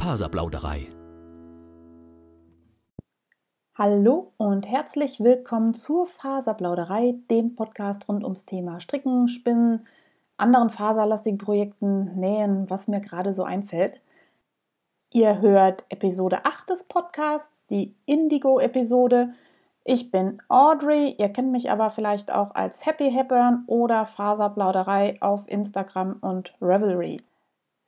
Faserplauderei. 0.00 0.88
Hallo 3.74 4.32
und 4.38 4.66
herzlich 4.66 5.20
willkommen 5.20 5.74
zur 5.74 6.06
Faserplauderei, 6.06 7.16
dem 7.30 7.54
Podcast 7.54 8.08
rund 8.08 8.24
ums 8.24 8.46
Thema 8.46 8.80
Stricken, 8.80 9.28
Spinnen, 9.28 9.86
anderen 10.38 10.70
faserlastigen 10.70 11.36
Projekten, 11.36 12.18
Nähen, 12.18 12.70
was 12.70 12.88
mir 12.88 13.02
gerade 13.02 13.34
so 13.34 13.44
einfällt. 13.44 14.00
Ihr 15.12 15.42
hört 15.42 15.84
Episode 15.90 16.46
8 16.46 16.70
des 16.70 16.84
Podcasts, 16.84 17.60
die 17.68 17.94
Indigo-Episode. 18.06 19.34
Ich 19.84 20.10
bin 20.10 20.40
Audrey, 20.48 21.14
ihr 21.18 21.28
kennt 21.28 21.52
mich 21.52 21.70
aber 21.70 21.90
vielleicht 21.90 22.32
auch 22.32 22.54
als 22.54 22.86
Happy 22.86 23.12
Hepburn 23.12 23.64
oder 23.66 24.06
Faserplauderei 24.06 25.20
auf 25.20 25.46
Instagram 25.46 26.16
und 26.22 26.54
Revelry. 26.62 27.18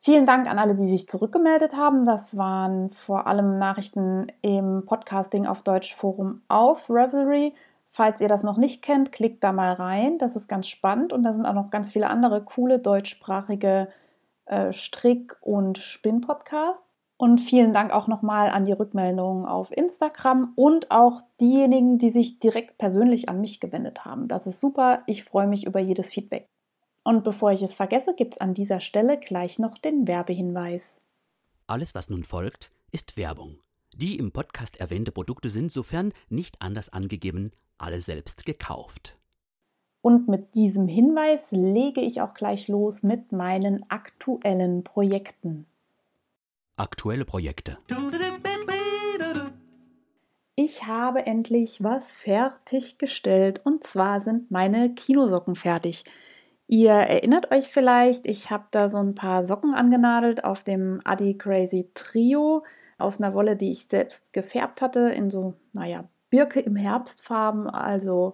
Vielen 0.04 0.26
Dank 0.26 0.50
an 0.50 0.58
alle, 0.58 0.74
die 0.74 0.88
sich 0.88 1.08
zurückgemeldet 1.08 1.76
haben. 1.76 2.04
Das 2.04 2.36
waren 2.36 2.90
vor 2.90 3.28
allem 3.28 3.54
Nachrichten 3.54 4.26
im 4.42 4.84
Podcasting 4.84 5.46
auf 5.46 5.62
Deutsch 5.62 5.94
Forum 5.94 6.42
auf 6.48 6.90
Revelry. 6.90 7.54
Falls 7.88 8.20
ihr 8.20 8.26
das 8.26 8.42
noch 8.42 8.56
nicht 8.56 8.82
kennt, 8.82 9.12
klickt 9.12 9.44
da 9.44 9.52
mal 9.52 9.74
rein. 9.74 10.18
Das 10.18 10.34
ist 10.34 10.48
ganz 10.48 10.66
spannend 10.66 11.12
und 11.12 11.22
da 11.22 11.32
sind 11.32 11.46
auch 11.46 11.54
noch 11.54 11.70
ganz 11.70 11.92
viele 11.92 12.10
andere 12.10 12.42
coole 12.42 12.80
deutschsprachige 12.80 13.90
äh, 14.46 14.72
Strick- 14.72 15.36
und 15.40 15.78
Spinn-Podcasts. 15.78 16.90
Und 17.16 17.38
vielen 17.38 17.72
Dank 17.72 17.92
auch 17.92 18.08
nochmal 18.08 18.48
an 18.48 18.64
die 18.64 18.72
Rückmeldungen 18.72 19.46
auf 19.46 19.70
Instagram 19.70 20.52
und 20.56 20.90
auch 20.90 21.20
diejenigen, 21.40 21.98
die 21.98 22.10
sich 22.10 22.40
direkt 22.40 22.76
persönlich 22.76 23.28
an 23.28 23.40
mich 23.40 23.60
gewendet 23.60 24.04
haben. 24.04 24.26
Das 24.26 24.48
ist 24.48 24.58
super. 24.58 25.04
Ich 25.06 25.22
freue 25.22 25.46
mich 25.46 25.64
über 25.64 25.78
jedes 25.78 26.10
Feedback. 26.10 26.51
Und 27.04 27.24
bevor 27.24 27.52
ich 27.52 27.62
es 27.62 27.74
vergesse, 27.74 28.14
gibt 28.14 28.34
es 28.34 28.40
an 28.40 28.54
dieser 28.54 28.80
Stelle 28.80 29.18
gleich 29.18 29.58
noch 29.58 29.78
den 29.78 30.06
Werbehinweis. 30.06 31.00
Alles, 31.66 31.94
was 31.94 32.10
nun 32.10 32.22
folgt, 32.22 32.70
ist 32.92 33.16
Werbung. 33.16 33.58
Die 33.94 34.18
im 34.18 34.32
Podcast 34.32 34.80
erwähnte 34.80 35.12
Produkte 35.12 35.50
sind, 35.50 35.70
sofern 35.70 36.12
nicht 36.28 36.60
anders 36.60 36.90
angegeben, 36.90 37.52
alle 37.78 38.00
selbst 38.00 38.46
gekauft. 38.46 39.18
Und 40.00 40.28
mit 40.28 40.54
diesem 40.54 40.88
Hinweis 40.88 41.52
lege 41.52 42.00
ich 42.00 42.20
auch 42.20 42.34
gleich 42.34 42.68
los 42.68 43.02
mit 43.02 43.32
meinen 43.32 43.88
aktuellen 43.88 44.82
Projekten. 44.82 45.66
Aktuelle 46.76 47.24
Projekte. 47.24 47.78
Ich 50.54 50.86
habe 50.86 51.26
endlich 51.26 51.82
was 51.82 52.12
fertiggestellt 52.12 53.60
und 53.64 53.84
zwar 53.84 54.20
sind 54.20 54.50
meine 54.50 54.94
Kinosocken 54.94 55.54
fertig. 55.54 56.04
Ihr 56.72 56.92
erinnert 56.92 57.50
euch 57.50 57.68
vielleicht, 57.68 58.26
ich 58.26 58.50
habe 58.50 58.64
da 58.70 58.88
so 58.88 58.96
ein 58.96 59.14
paar 59.14 59.44
Socken 59.44 59.74
angenadelt 59.74 60.42
auf 60.42 60.64
dem 60.64 61.00
Adi 61.04 61.36
Crazy 61.36 61.90
Trio 61.92 62.64
aus 62.96 63.20
einer 63.20 63.34
Wolle, 63.34 63.56
die 63.56 63.70
ich 63.70 63.88
selbst 63.88 64.32
gefärbt 64.32 64.80
hatte, 64.80 65.00
in 65.00 65.28
so, 65.28 65.52
naja, 65.74 66.04
Birke 66.30 66.60
im 66.60 66.74
Herbstfarben, 66.74 67.68
also 67.68 68.32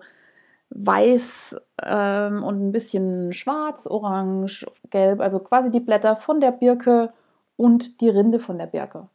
weiß 0.71 1.57
ähm, 1.83 2.45
und 2.45 2.69
ein 2.69 2.71
bisschen 2.71 3.33
schwarz, 3.33 3.89
orange, 3.89 4.65
gelb, 4.91 5.21
also 5.21 5.41
quasi 5.41 5.73
die 5.73 5.81
Blätter 5.81 6.15
von 6.15 6.41
der 6.41 6.53
Birke 6.53 7.13
und 7.57 8.01
die 8.01 8.09
Rinde 8.09 8.39
von 8.39 8.57
der 8.57 8.67
Birke. 8.67 9.09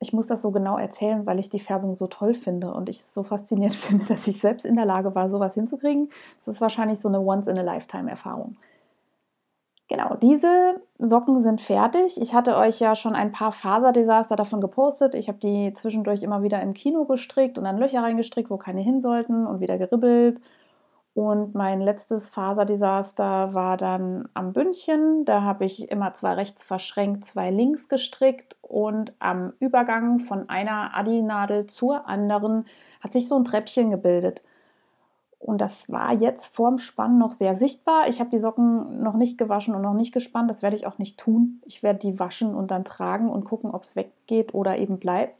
Ich 0.00 0.12
muss 0.12 0.26
das 0.26 0.42
so 0.42 0.50
genau 0.50 0.76
erzählen, 0.76 1.24
weil 1.26 1.38
ich 1.38 1.50
die 1.50 1.60
Färbung 1.60 1.94
so 1.94 2.06
toll 2.06 2.34
finde 2.34 2.72
und 2.74 2.88
ich 2.88 3.00
es 3.00 3.14
so 3.14 3.22
faszinierend 3.22 3.74
finde, 3.74 4.04
dass 4.06 4.26
ich 4.26 4.40
selbst 4.40 4.66
in 4.66 4.76
der 4.76 4.86
Lage 4.86 5.14
war, 5.14 5.30
sowas 5.30 5.54
hinzukriegen. 5.54 6.10
Das 6.44 6.56
ist 6.56 6.60
wahrscheinlich 6.60 7.00
so 7.00 7.08
eine 7.08 7.20
Once-in-a-Lifetime-Erfahrung. 7.20 8.56
Genau, 9.88 10.16
diese 10.16 10.80
Socken 10.98 11.42
sind 11.42 11.60
fertig. 11.60 12.20
Ich 12.20 12.32
hatte 12.32 12.56
euch 12.56 12.80
ja 12.80 12.94
schon 12.94 13.14
ein 13.14 13.32
paar 13.32 13.52
Faserdesaster 13.52 14.34
davon 14.34 14.62
gepostet. 14.62 15.14
Ich 15.14 15.28
habe 15.28 15.38
die 15.38 15.74
zwischendurch 15.74 16.22
immer 16.22 16.42
wieder 16.42 16.62
im 16.62 16.72
Kino 16.72 17.04
gestrickt 17.04 17.58
und 17.58 17.64
dann 17.64 17.76
Löcher 17.76 18.02
reingestrickt, 18.02 18.48
wo 18.48 18.56
keine 18.56 18.80
hin 18.80 19.02
sollten 19.02 19.46
und 19.46 19.60
wieder 19.60 19.76
geribbelt 19.76 20.40
und 21.14 21.54
mein 21.54 21.80
letztes 21.80 22.28
Faserdesaster 22.28 23.54
war 23.54 23.76
dann 23.76 24.28
am 24.34 24.52
Bündchen. 24.52 25.24
Da 25.24 25.42
habe 25.42 25.64
ich 25.64 25.88
immer 25.90 26.12
zwei 26.14 26.32
rechts 26.34 26.64
verschränkt, 26.64 27.24
zwei 27.24 27.50
links 27.50 27.88
gestrickt 27.88 28.56
und 28.62 29.12
am 29.20 29.52
Übergang 29.60 30.18
von 30.18 30.48
einer 30.48 30.96
Adi-Nadel 30.96 31.66
zur 31.66 32.08
anderen 32.08 32.66
hat 33.00 33.12
sich 33.12 33.28
so 33.28 33.36
ein 33.36 33.44
Treppchen 33.44 33.92
gebildet. 33.92 34.42
Und 35.38 35.60
das 35.60 35.88
war 35.88 36.12
jetzt 36.12 36.52
vorm 36.56 36.78
Spannen 36.78 37.18
noch 37.18 37.32
sehr 37.32 37.54
sichtbar. 37.54 38.08
Ich 38.08 38.18
habe 38.18 38.30
die 38.30 38.40
Socken 38.40 39.00
noch 39.00 39.14
nicht 39.14 39.38
gewaschen 39.38 39.74
und 39.76 39.82
noch 39.82 39.94
nicht 39.94 40.12
gespannt. 40.12 40.50
Das 40.50 40.62
werde 40.62 40.74
ich 40.74 40.86
auch 40.86 40.98
nicht 40.98 41.20
tun. 41.20 41.60
Ich 41.64 41.84
werde 41.84 42.00
die 42.00 42.18
waschen 42.18 42.56
und 42.56 42.72
dann 42.72 42.84
tragen 42.84 43.30
und 43.30 43.44
gucken, 43.44 43.70
ob 43.70 43.84
es 43.84 43.94
weggeht 43.94 44.52
oder 44.52 44.78
eben 44.78 44.98
bleibt 44.98 45.38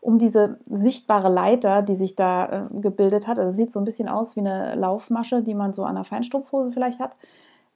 um 0.00 0.18
diese 0.18 0.58
sichtbare 0.66 1.28
Leiter, 1.28 1.82
die 1.82 1.96
sich 1.96 2.14
da 2.14 2.68
äh, 2.70 2.80
gebildet 2.80 3.26
hat, 3.26 3.38
also 3.38 3.56
sieht 3.56 3.72
so 3.72 3.80
ein 3.80 3.84
bisschen 3.84 4.08
aus 4.08 4.36
wie 4.36 4.40
eine 4.40 4.74
Laufmasche, 4.74 5.42
die 5.42 5.54
man 5.54 5.72
so 5.72 5.84
an 5.84 5.96
einer 5.96 6.04
Feinstrumpfhose 6.04 6.72
vielleicht 6.72 7.00
hat, 7.00 7.16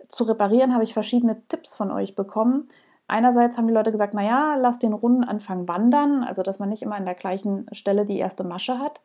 zu 0.09 0.25
reparieren, 0.25 0.75
habe 0.75 0.85
ich 0.85 0.95
verschiedene 0.95 1.41
Tipps 1.49 1.75
von 1.75 1.91
euch 1.91 2.15
bekommen. 2.15 2.69
Einerseits 3.09 3.59
haben 3.59 3.67
die 3.67 3.75
Leute 3.75 3.93
gesagt, 3.93 4.15
naja, 4.15 4.57
lass 4.57 4.79
den 4.79 4.93
runden 4.93 5.25
Anfang 5.25 5.67
wandern, 5.69 6.23
also 6.23 6.43
dass 6.43 6.59
man 6.59 6.69
nicht 6.69 6.83
immer 6.83 6.97
an 6.97 7.05
der 7.05 7.15
gleichen 7.15 7.67
Stelle 7.73 8.07
die 8.07 8.19
erste 8.19 8.45
Masche 8.45 8.79
hat. 8.79 9.01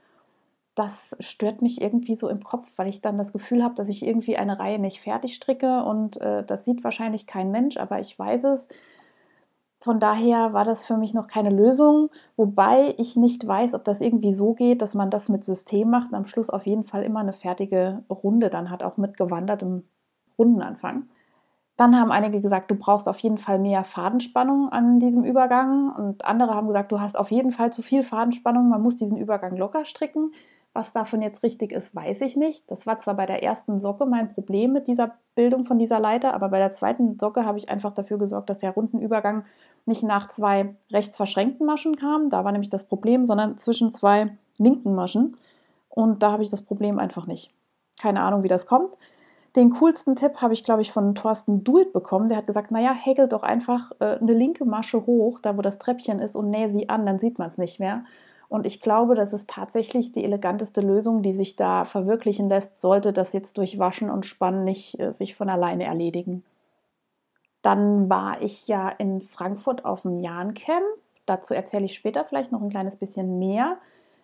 Das 0.76 1.16
stört 1.20 1.62
mich 1.62 1.82
irgendwie 1.82 2.16
so 2.16 2.30
im 2.30 2.44
Kopf, 2.44 2.68
weil 2.76 2.88
ich 2.88 3.02
dann 3.02 3.18
das 3.18 3.34
Gefühl 3.34 3.64
habe, 3.64 3.74
dass 3.76 3.90
ich 3.90 4.06
irgendwie 4.06 4.38
eine 4.38 4.60
Reihe 4.60 4.80
nicht 4.80 5.02
fertig 5.02 5.34
stricke 5.34 5.84
und 5.84 6.22
äh, 6.22 6.44
das 6.44 6.66
sieht 6.66 6.84
wahrscheinlich 6.84 7.26
kein 7.26 7.52
Mensch, 7.52 7.78
aber 7.78 8.00
ich 8.00 8.18
weiß 8.18 8.44
es 8.44 8.68
von 9.80 10.00
daher 10.00 10.54
war 10.54 10.64
das 10.64 10.86
für 10.86 10.98
mich 10.98 11.14
noch 11.14 11.28
keine 11.28 11.52
Lösung, 11.52 12.10
wobei 12.36 12.96
ich 12.98 13.16
nicht 13.16 13.46
weiß, 13.48 13.74
ob 13.76 13.84
das 13.84 14.02
irgendwie 14.02 14.34
so 14.34 14.54
geht, 14.54 14.82
dass 14.82 14.96
man 14.96 15.12
das 15.12 15.30
mit 15.30 15.44
System 15.44 15.90
macht 15.90 16.10
und 16.10 16.16
am 16.16 16.26
Schluss 16.26 16.50
auf 16.50 16.66
jeden 16.66 16.84
Fall 16.84 17.04
immer 17.04 17.20
eine 17.20 17.34
fertige 17.34 18.04
Runde 18.10 18.50
dann 18.50 18.70
hat, 18.72 18.82
auch 18.82 18.98
mit 18.98 19.18
gewandertem 19.18 19.84
Rundenanfang. 20.38 21.08
Dann 21.78 21.96
haben 21.96 22.12
einige 22.12 22.42
gesagt, 22.42 22.72
du 22.72 22.76
brauchst 22.76 23.08
auf 23.08 23.20
jeden 23.20 23.38
Fall 23.38 23.60
mehr 23.60 23.84
Fadenspannung 23.84 24.70
an 24.70 25.00
diesem 25.00 25.24
Übergang 25.24 25.94
und 25.96 26.26
andere 26.26 26.56
haben 26.56 26.66
gesagt, 26.68 26.92
du 26.92 27.00
hast 27.00 27.18
auf 27.18 27.30
jeden 27.30 27.52
Fall 27.52 27.72
zu 27.72 27.84
viel 27.84 28.04
Fadenspannung, 28.04 28.70
man 28.70 28.82
muss 28.82 28.96
diesen 28.96 29.18
Übergang 29.18 29.56
locker 29.56 29.86
stricken. 29.86 30.32
Was 30.78 30.94
davon 30.94 31.24
jetzt 31.24 31.42
richtig 31.42 31.72
ist, 31.72 31.96
weiß 31.96 32.22
ich 32.22 32.38
nicht. 32.38 32.70
Das 32.70 32.86
war 32.86 33.00
zwar 33.00 33.16
bei 33.16 33.26
der 33.26 33.42
ersten 33.42 33.80
Socke 33.80 34.06
mein 34.06 34.32
Problem 34.32 34.74
mit 34.74 34.88
dieser 34.88 35.16
Bildung 35.34 35.66
von 35.66 35.80
dieser 35.80 36.00
Leiter, 36.00 36.36
aber 36.36 36.50
bei 36.50 36.60
der 36.60 36.70
zweiten 36.70 37.18
Socke 37.20 37.46
habe 37.46 37.58
ich 37.58 37.68
einfach 37.68 37.96
dafür 37.96 38.20
gesorgt, 38.20 38.48
dass 38.52 38.60
der 38.60 38.74
Rundenübergang 38.74 39.44
nicht 39.88 40.04
nach 40.04 40.28
zwei 40.28 40.76
rechts 40.92 41.16
verschränkten 41.18 41.66
Maschen 41.66 41.96
kam. 41.96 42.30
Da 42.30 42.46
war 42.46 42.52
nämlich 42.52 42.70
das 42.70 42.84
Problem, 42.84 43.26
sondern 43.26 43.58
zwischen 43.58 43.92
zwei 43.92 44.38
linken 44.60 44.94
Maschen. 44.94 45.36
Und 45.90 46.22
da 46.22 46.32
habe 46.32 46.44
ich 46.44 46.52
das 46.52 46.62
Problem 46.62 47.00
einfach 47.00 47.26
nicht. 47.26 47.52
Keine 48.00 48.22
Ahnung, 48.22 48.44
wie 48.44 48.48
das 48.48 48.68
kommt. 48.68 49.00
Den 49.56 49.72
coolsten 49.72 50.16
Tipp 50.16 50.42
habe 50.42 50.54
ich, 50.54 50.64
glaube 50.64 50.84
ich, 50.84 50.92
von 50.92 51.16
Thorsten 51.16 51.64
Dult 51.64 51.92
bekommen. 51.92 52.28
Der 52.28 52.38
hat 52.38 52.46
gesagt, 52.46 52.70
naja, 52.70 52.94
häkelt 52.94 53.34
doch 53.34 53.42
einfach 53.42 53.94
äh, 53.98 54.20
eine 54.22 54.34
linke 54.34 54.64
Masche 54.64 55.08
hoch, 55.08 55.40
da 55.40 55.58
wo 55.58 55.64
das 55.64 55.80
Treppchen 55.80 56.20
ist, 56.20 56.36
und 56.36 56.52
nähe 56.52 56.70
sie 56.70 56.88
an, 56.88 57.08
dann 57.08 57.18
sieht 57.18 57.40
man 57.40 57.48
es 57.48 57.58
nicht 57.58 57.80
mehr. 57.80 58.04
Und 58.50 58.66
ich 58.66 58.82
glaube, 58.82 59.16
das 59.16 59.34
ist 59.34 59.50
tatsächlich 59.50 60.14
die 60.14 60.24
eleganteste 60.24 60.82
Lösung, 60.82 61.22
die 61.22 61.34
sich 61.34 61.56
da 61.56 61.84
verwirklichen 61.84 62.48
lässt, 62.48 62.80
sollte 62.80 63.12
das 63.12 63.34
jetzt 63.34 63.58
durch 63.58 63.78
Waschen 63.78 64.10
und 64.10 64.26
Spannen 64.26 64.64
nicht 64.64 65.00
äh, 65.00 65.12
sich 65.12 65.36
von 65.36 65.50
alleine 65.50 65.84
erledigen. 65.84 66.44
Dann 67.62 68.10
war 68.10 68.42
ich 68.42 68.68
ja 68.68 68.88
in 68.88 69.22
Frankfurt 69.22 69.84
auf 69.84 70.04
dem 70.04 70.20
Jahn-Camp. 70.20 70.86
Dazu 71.26 71.54
erzähle 71.54 71.86
ich 71.86 71.96
später 71.96 72.24
vielleicht 72.24 72.54
noch 72.54 72.62
ein 72.62 72.70
kleines 72.70 72.96
bisschen 72.96 73.38
mehr. 73.40 73.78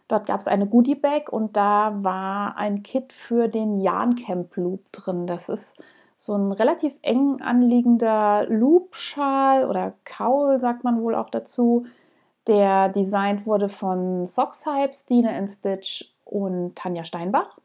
Dort 0.07 0.28
gab 0.28 0.39
es 0.39 0.47
eine 0.47 0.67
Goodie 0.67 0.95
Bag 0.95 1.31
und 1.31 1.57
da 1.57 1.94
war 2.01 2.57
ein 2.57 2.83
Kit 2.83 3.12
für 3.12 3.50
den 3.50 3.78
Jahn-Camp 3.78 4.56
Loop 4.56 4.81
drin. 4.94 5.28
Das 5.28 5.50
ist 5.50 5.78
so 6.16 6.35
ein 6.35 6.53
relativ 6.53 6.94
eng 7.01 7.41
anliegender 7.41 8.45
Loop-Schal 8.47 9.68
oder 9.68 9.94
Kaul, 10.06 10.59
sagt 10.59 10.86
man 10.86 11.01
wohl 11.01 11.15
auch 11.15 11.30
dazu, 11.30 11.86
der 12.48 12.90
designt 12.90 13.45
wurde 13.45 13.69
von 13.69 14.25
Sockshype, 14.25 14.94
Stine 14.94 15.48
Stitch 15.48 16.13
und 16.25 16.75
Tanja 16.75 17.06
Steinbach. 17.06 17.57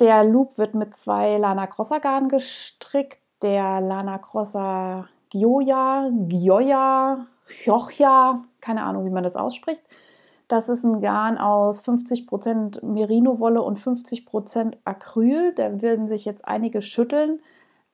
Der 0.00 0.22
Loop 0.22 0.58
wird 0.58 0.74
mit 0.74 0.96
zwei 0.96 1.38
Lana 1.38 1.66
Crosser 1.66 2.00
Garn 2.00 2.28
gestrickt. 2.28 3.18
Der 3.42 3.80
Lana 3.80 4.18
Crosser 4.18 5.08
Gioja, 5.30 6.08
Gioja, 6.28 7.26
Chiocha, 7.46 8.44
keine 8.60 8.82
Ahnung, 8.82 9.04
wie 9.06 9.10
man 9.10 9.24
das 9.24 9.36
ausspricht. 9.36 9.82
Das 10.48 10.68
ist 10.68 10.84
ein 10.84 11.00
Garn 11.00 11.36
aus 11.36 11.84
50% 11.84 12.84
Merino-Wolle 12.84 13.60
und 13.60 13.78
50% 13.78 14.76
Acryl. 14.84 15.52
Da 15.54 15.82
werden 15.82 16.08
sich 16.08 16.24
jetzt 16.24 16.46
einige 16.46 16.80
schütteln. 16.80 17.40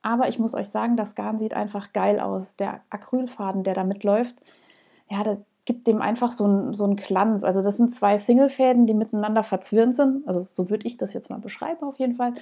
Aber 0.02 0.28
ich 0.28 0.38
muss 0.38 0.54
euch 0.54 0.68
sagen, 0.68 0.96
das 0.96 1.14
Garn 1.14 1.38
sieht 1.38 1.54
einfach 1.54 1.92
geil 1.92 2.20
aus. 2.20 2.56
Der 2.56 2.80
Acrylfaden, 2.90 3.64
der 3.64 3.74
da 3.74 3.82
mitläuft, 3.82 4.36
ja, 5.14 5.24
das 5.24 5.38
gibt 5.64 5.86
dem 5.86 6.02
einfach 6.02 6.30
so 6.30 6.44
einen 6.44 6.74
so 6.74 6.86
Glanz. 6.94 7.44
Also 7.44 7.62
das 7.62 7.76
sind 7.76 7.94
zwei 7.94 8.18
Singlefäden, 8.18 8.86
die 8.86 8.94
miteinander 8.94 9.42
verzwirnt 9.42 9.94
sind. 9.94 10.26
Also 10.26 10.40
so 10.40 10.68
würde 10.70 10.86
ich 10.86 10.96
das 10.96 11.14
jetzt 11.14 11.30
mal 11.30 11.38
beschreiben 11.38 11.84
auf 11.84 11.98
jeden 11.98 12.14
Fall. 12.14 12.34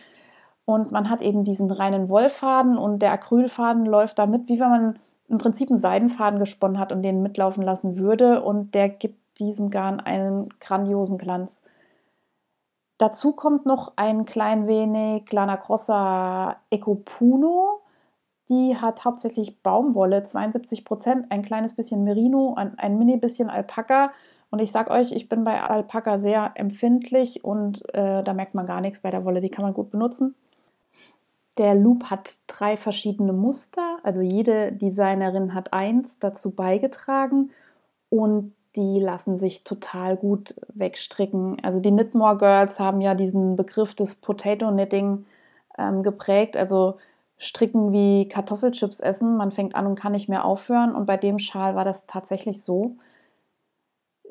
Und 0.65 0.91
man 0.91 1.11
hat 1.11 1.23
eben 1.23 1.45
diesen 1.45 1.71
reinen 1.71 2.09
Wollfaden 2.09 2.79
und 2.79 3.01
der 3.01 3.13
Acrylfaden 3.13 3.85
läuft 3.85 4.19
damit, 4.19 4.49
wie 4.49 4.59
wenn 4.61 4.71
man 4.71 4.99
im 5.29 5.39
Prinzip 5.39 5.71
einen 5.71 5.79
Seidenfaden 5.79 6.39
gesponnen 6.39 6.79
hat 6.79 6.93
und 6.93 7.03
den 7.03 7.23
mitlaufen 7.23 7.63
lassen 7.63 7.97
würde. 7.97 8.43
Und 8.43 8.75
der 8.75 8.89
gibt 8.89 9.39
diesem 9.39 9.71
Garn 9.71 10.01
einen 10.01 10.49
grandiosen 10.61 11.19
Glanz. 11.19 11.63
Dazu 12.99 13.33
kommt 13.33 13.67
noch 13.67 13.93
ein 13.97 14.25
klein 14.25 14.67
wenig 14.67 15.31
Lana 15.33 15.57
Crossa 15.57 16.57
Ecopuno. 16.71 17.82
Die 18.49 18.77
hat 18.77 19.05
hauptsächlich 19.05 19.63
Baumwolle, 19.63 20.25
72 20.25 20.85
Prozent, 20.85 21.31
ein 21.31 21.43
kleines 21.43 21.75
bisschen 21.75 22.05
Merino, 22.05 22.55
ein, 22.57 22.79
ein 22.79 22.99
mini 22.99 23.17
bisschen 23.17 23.51
Alpaka. 23.51 24.13
Und 24.51 24.59
ich 24.59 24.71
sag 24.73 24.91
euch, 24.91 25.13
ich 25.13 25.29
bin 25.29 25.45
bei 25.45 25.63
Alpaka 25.63 26.19
sehr 26.19 26.53
empfindlich 26.57 27.45
und 27.45 27.83
äh, 27.95 28.23
da 28.23 28.35
merkt 28.35 28.55
man 28.55 28.67
gar 28.67 28.81
nichts 28.81 29.01
bei 29.01 29.11
der 29.11 29.25
Wolle. 29.25 29.41
Die 29.41 29.49
kann 29.49 29.65
man 29.65 29.75
gut 29.75 29.91
benutzen. 29.91 30.35
Der 31.59 31.75
Loop 31.75 32.05
hat 32.05 32.41
drei 32.47 32.77
verschiedene 32.77 33.33
Muster, 33.33 33.99
also 34.03 34.23
jede 34.23 34.73
Designerin 34.73 35.55
hat 35.55 35.73
eins 35.75 36.19
dazu 36.19 36.55
beigetragen 36.55 37.51
und 38.09 38.55
die 38.75 39.01
lassen 39.01 39.37
sich 39.39 39.65
total 39.65 40.17
gut 40.17 40.55
wegstricken. 40.73 41.63
Also 41.63 41.81
die 41.81 41.91
Knitmore 41.91 42.39
Girls 42.39 42.81
haben 42.81 43.03
ja 43.03 43.15
diesen 43.15 43.57
Begriff 43.57 43.95
des 43.95 44.17
Potato 44.17 44.71
Knitting 44.71 45.27
ähm, 45.77 46.03
geprägt, 46.03 46.57
also 46.57 46.97
stricken 47.43 47.93
wie 47.93 48.29
Kartoffelchips 48.29 49.01
essen. 49.01 49.37
Man 49.37 49.51
fängt 49.51 49.75
an 49.75 49.87
und 49.87 49.99
kann 49.99 50.13
nicht 50.13 50.29
mehr 50.29 50.45
aufhören 50.45 50.95
und 50.95 51.07
bei 51.07 51.17
dem 51.17 51.39
Schal 51.39 51.75
war 51.75 51.85
das 51.85 52.07
tatsächlich 52.07 52.63
so 52.63 52.97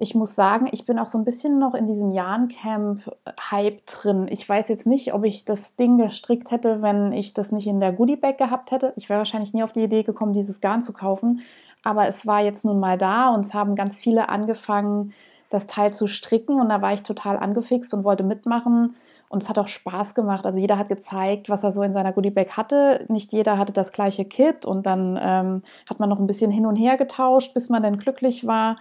ich 0.01 0.15
muss 0.15 0.33
sagen, 0.33 0.67
ich 0.71 0.87
bin 0.87 0.97
auch 0.97 1.05
so 1.05 1.19
ein 1.19 1.25
bisschen 1.25 1.59
noch 1.59 1.75
in 1.75 1.85
diesem 1.85 2.09
Jahn-Camp-Hype 2.09 3.85
drin. 3.85 4.27
Ich 4.31 4.49
weiß 4.49 4.67
jetzt 4.67 4.87
nicht, 4.87 5.13
ob 5.13 5.23
ich 5.25 5.45
das 5.45 5.75
Ding 5.75 5.99
gestrickt 5.99 6.49
hätte, 6.49 6.81
wenn 6.81 7.13
ich 7.13 7.35
das 7.35 7.51
nicht 7.51 7.67
in 7.67 7.79
der 7.79 7.91
Goodie-Bag 7.91 8.39
gehabt 8.39 8.71
hätte. 8.71 8.93
Ich 8.95 9.09
wäre 9.09 9.19
wahrscheinlich 9.19 9.53
nie 9.53 9.61
auf 9.61 9.73
die 9.73 9.83
Idee 9.83 10.01
gekommen, 10.01 10.33
dieses 10.33 10.59
Garn 10.59 10.81
zu 10.81 10.91
kaufen. 10.91 11.41
Aber 11.83 12.07
es 12.07 12.25
war 12.25 12.41
jetzt 12.41 12.65
nun 12.65 12.79
mal 12.79 12.97
da 12.97 13.29
und 13.29 13.45
es 13.45 13.53
haben 13.53 13.75
ganz 13.75 13.95
viele 13.95 14.29
angefangen, 14.29 15.13
das 15.51 15.67
Teil 15.67 15.93
zu 15.93 16.07
stricken. 16.07 16.59
Und 16.59 16.69
da 16.69 16.81
war 16.81 16.93
ich 16.93 17.03
total 17.03 17.37
angefixt 17.37 17.93
und 17.93 18.03
wollte 18.03 18.23
mitmachen. 18.23 18.95
Und 19.31 19.43
es 19.43 19.49
hat 19.49 19.57
auch 19.57 19.69
Spaß 19.69 20.13
gemacht. 20.13 20.45
Also 20.45 20.59
jeder 20.59 20.77
hat 20.77 20.89
gezeigt, 20.89 21.49
was 21.49 21.63
er 21.63 21.71
so 21.71 21.81
in 21.83 21.93
seiner 21.93 22.11
Goodie-Bag 22.11 22.57
hatte. 22.57 23.05
Nicht 23.07 23.31
jeder 23.31 23.57
hatte 23.57 23.71
das 23.71 23.93
gleiche 23.93 24.25
Kit. 24.25 24.65
Und 24.65 24.85
dann 24.85 25.17
ähm, 25.21 25.61
hat 25.89 25.99
man 25.99 26.09
noch 26.09 26.19
ein 26.19 26.27
bisschen 26.27 26.51
hin 26.51 26.65
und 26.65 26.75
her 26.75 26.97
getauscht, 26.97 27.53
bis 27.53 27.69
man 27.69 27.81
dann 27.81 27.97
glücklich 27.97 28.45
war. 28.45 28.75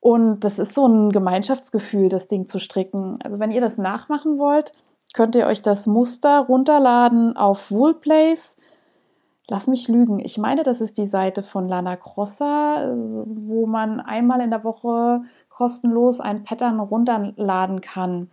Und 0.00 0.40
das 0.40 0.58
ist 0.58 0.74
so 0.74 0.86
ein 0.86 1.12
Gemeinschaftsgefühl, 1.12 2.08
das 2.08 2.26
Ding 2.26 2.46
zu 2.46 2.58
stricken. 2.58 3.18
Also 3.22 3.38
wenn 3.38 3.50
ihr 3.50 3.60
das 3.60 3.76
nachmachen 3.76 4.38
wollt, 4.38 4.72
könnt 5.12 5.34
ihr 5.34 5.46
euch 5.46 5.60
das 5.60 5.86
Muster 5.86 6.46
runterladen 6.48 7.36
auf 7.36 7.70
Woolplace. 7.70 8.56
Lass 9.48 9.66
mich 9.66 9.88
lügen. 9.88 10.20
Ich 10.20 10.38
meine, 10.38 10.62
das 10.62 10.80
ist 10.80 10.96
die 10.96 11.06
Seite 11.06 11.42
von 11.42 11.68
Lana 11.68 11.96
Crossa, 11.96 12.94
wo 12.96 13.66
man 13.66 14.00
einmal 14.00 14.40
in 14.40 14.50
der 14.50 14.64
Woche 14.64 15.20
kostenlos 15.50 16.20
ein 16.20 16.44
Pattern 16.44 16.80
runterladen 16.80 17.82
kann. 17.82 18.30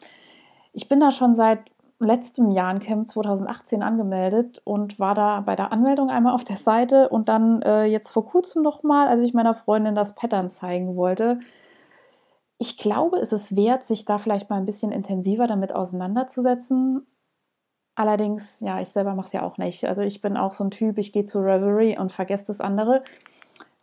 Ich 0.73 0.89
bin 0.89 0.99
da 0.99 1.11
schon 1.11 1.35
seit 1.35 1.59
letztem 1.99 2.49
Jahr 2.49 2.71
in 2.71 2.79
Camp 2.79 3.07
2018 3.07 3.81
angemeldet 3.81 4.61
und 4.65 4.99
war 4.99 5.15
da 5.15 5.41
bei 5.41 5.55
der 5.55 5.71
Anmeldung 5.71 6.09
einmal 6.09 6.33
auf 6.33 6.43
der 6.43 6.57
Seite 6.57 7.09
und 7.09 7.29
dann 7.29 7.61
äh, 7.61 7.85
jetzt 7.85 8.09
vor 8.09 8.25
kurzem 8.25 8.61
nochmal, 8.61 9.07
als 9.07 9.21
ich 9.23 9.33
meiner 9.33 9.53
Freundin 9.53 9.95
das 9.95 10.15
Pattern 10.15 10.49
zeigen 10.49 10.95
wollte, 10.95 11.39
ich 12.57 12.77
glaube, 12.77 13.17
es 13.19 13.33
ist 13.33 13.55
wert, 13.55 13.83
sich 13.83 14.05
da 14.05 14.17
vielleicht 14.17 14.49
mal 14.49 14.55
ein 14.55 14.65
bisschen 14.65 14.91
intensiver 14.91 15.47
damit 15.47 15.73
auseinanderzusetzen. 15.73 17.05
Allerdings, 17.95 18.59
ja, 18.61 18.79
ich 18.79 18.89
selber 18.89 19.15
mache 19.15 19.27
es 19.27 19.33
ja 19.33 19.43
auch 19.43 19.57
nicht. 19.57 19.85
Also 19.85 20.01
ich 20.01 20.21
bin 20.21 20.37
auch 20.37 20.53
so 20.53 20.63
ein 20.63 20.71
Typ, 20.71 20.97
ich 20.97 21.11
gehe 21.11 21.25
zu 21.25 21.39
Reverie 21.39 21.97
und 21.97 22.11
vergesse 22.11 22.45
das 22.47 22.61
andere. 22.61 23.03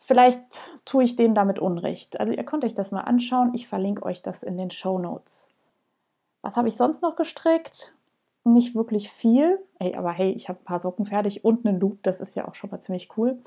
Vielleicht 0.00 0.72
tue 0.87 1.04
ich 1.04 1.14
denen 1.14 1.34
damit 1.34 1.58
Unrecht. 1.58 2.19
Also 2.19 2.32
ihr 2.32 2.42
könnt 2.42 2.64
euch 2.64 2.75
das 2.75 2.90
mal 2.90 3.02
anschauen. 3.02 3.52
Ich 3.54 3.69
verlinke 3.69 4.04
euch 4.04 4.22
das 4.22 4.42
in 4.42 4.56
den 4.56 4.70
Show 4.70 4.98
Notes. 4.98 5.50
Was 6.42 6.56
habe 6.56 6.69
ich 6.69 6.76
sonst 6.76 7.02
noch 7.02 7.16
gestrickt? 7.16 7.94
Nicht 8.44 8.75
wirklich 8.75 9.10
viel. 9.10 9.58
Hey, 9.78 9.94
aber 9.94 10.12
hey, 10.12 10.32
ich 10.32 10.48
habe 10.48 10.60
ein 10.60 10.64
paar 10.64 10.81
Socken 10.81 11.04
fertig 11.04 11.44
und 11.44 11.66
einen 11.66 11.78
Loop. 11.78 12.02
Das 12.02 12.20
ist 12.20 12.34
ja 12.34 12.48
auch 12.48 12.54
schon 12.54 12.70
mal 12.70 12.81
ziemlich 12.81 13.10
cool. 13.16 13.38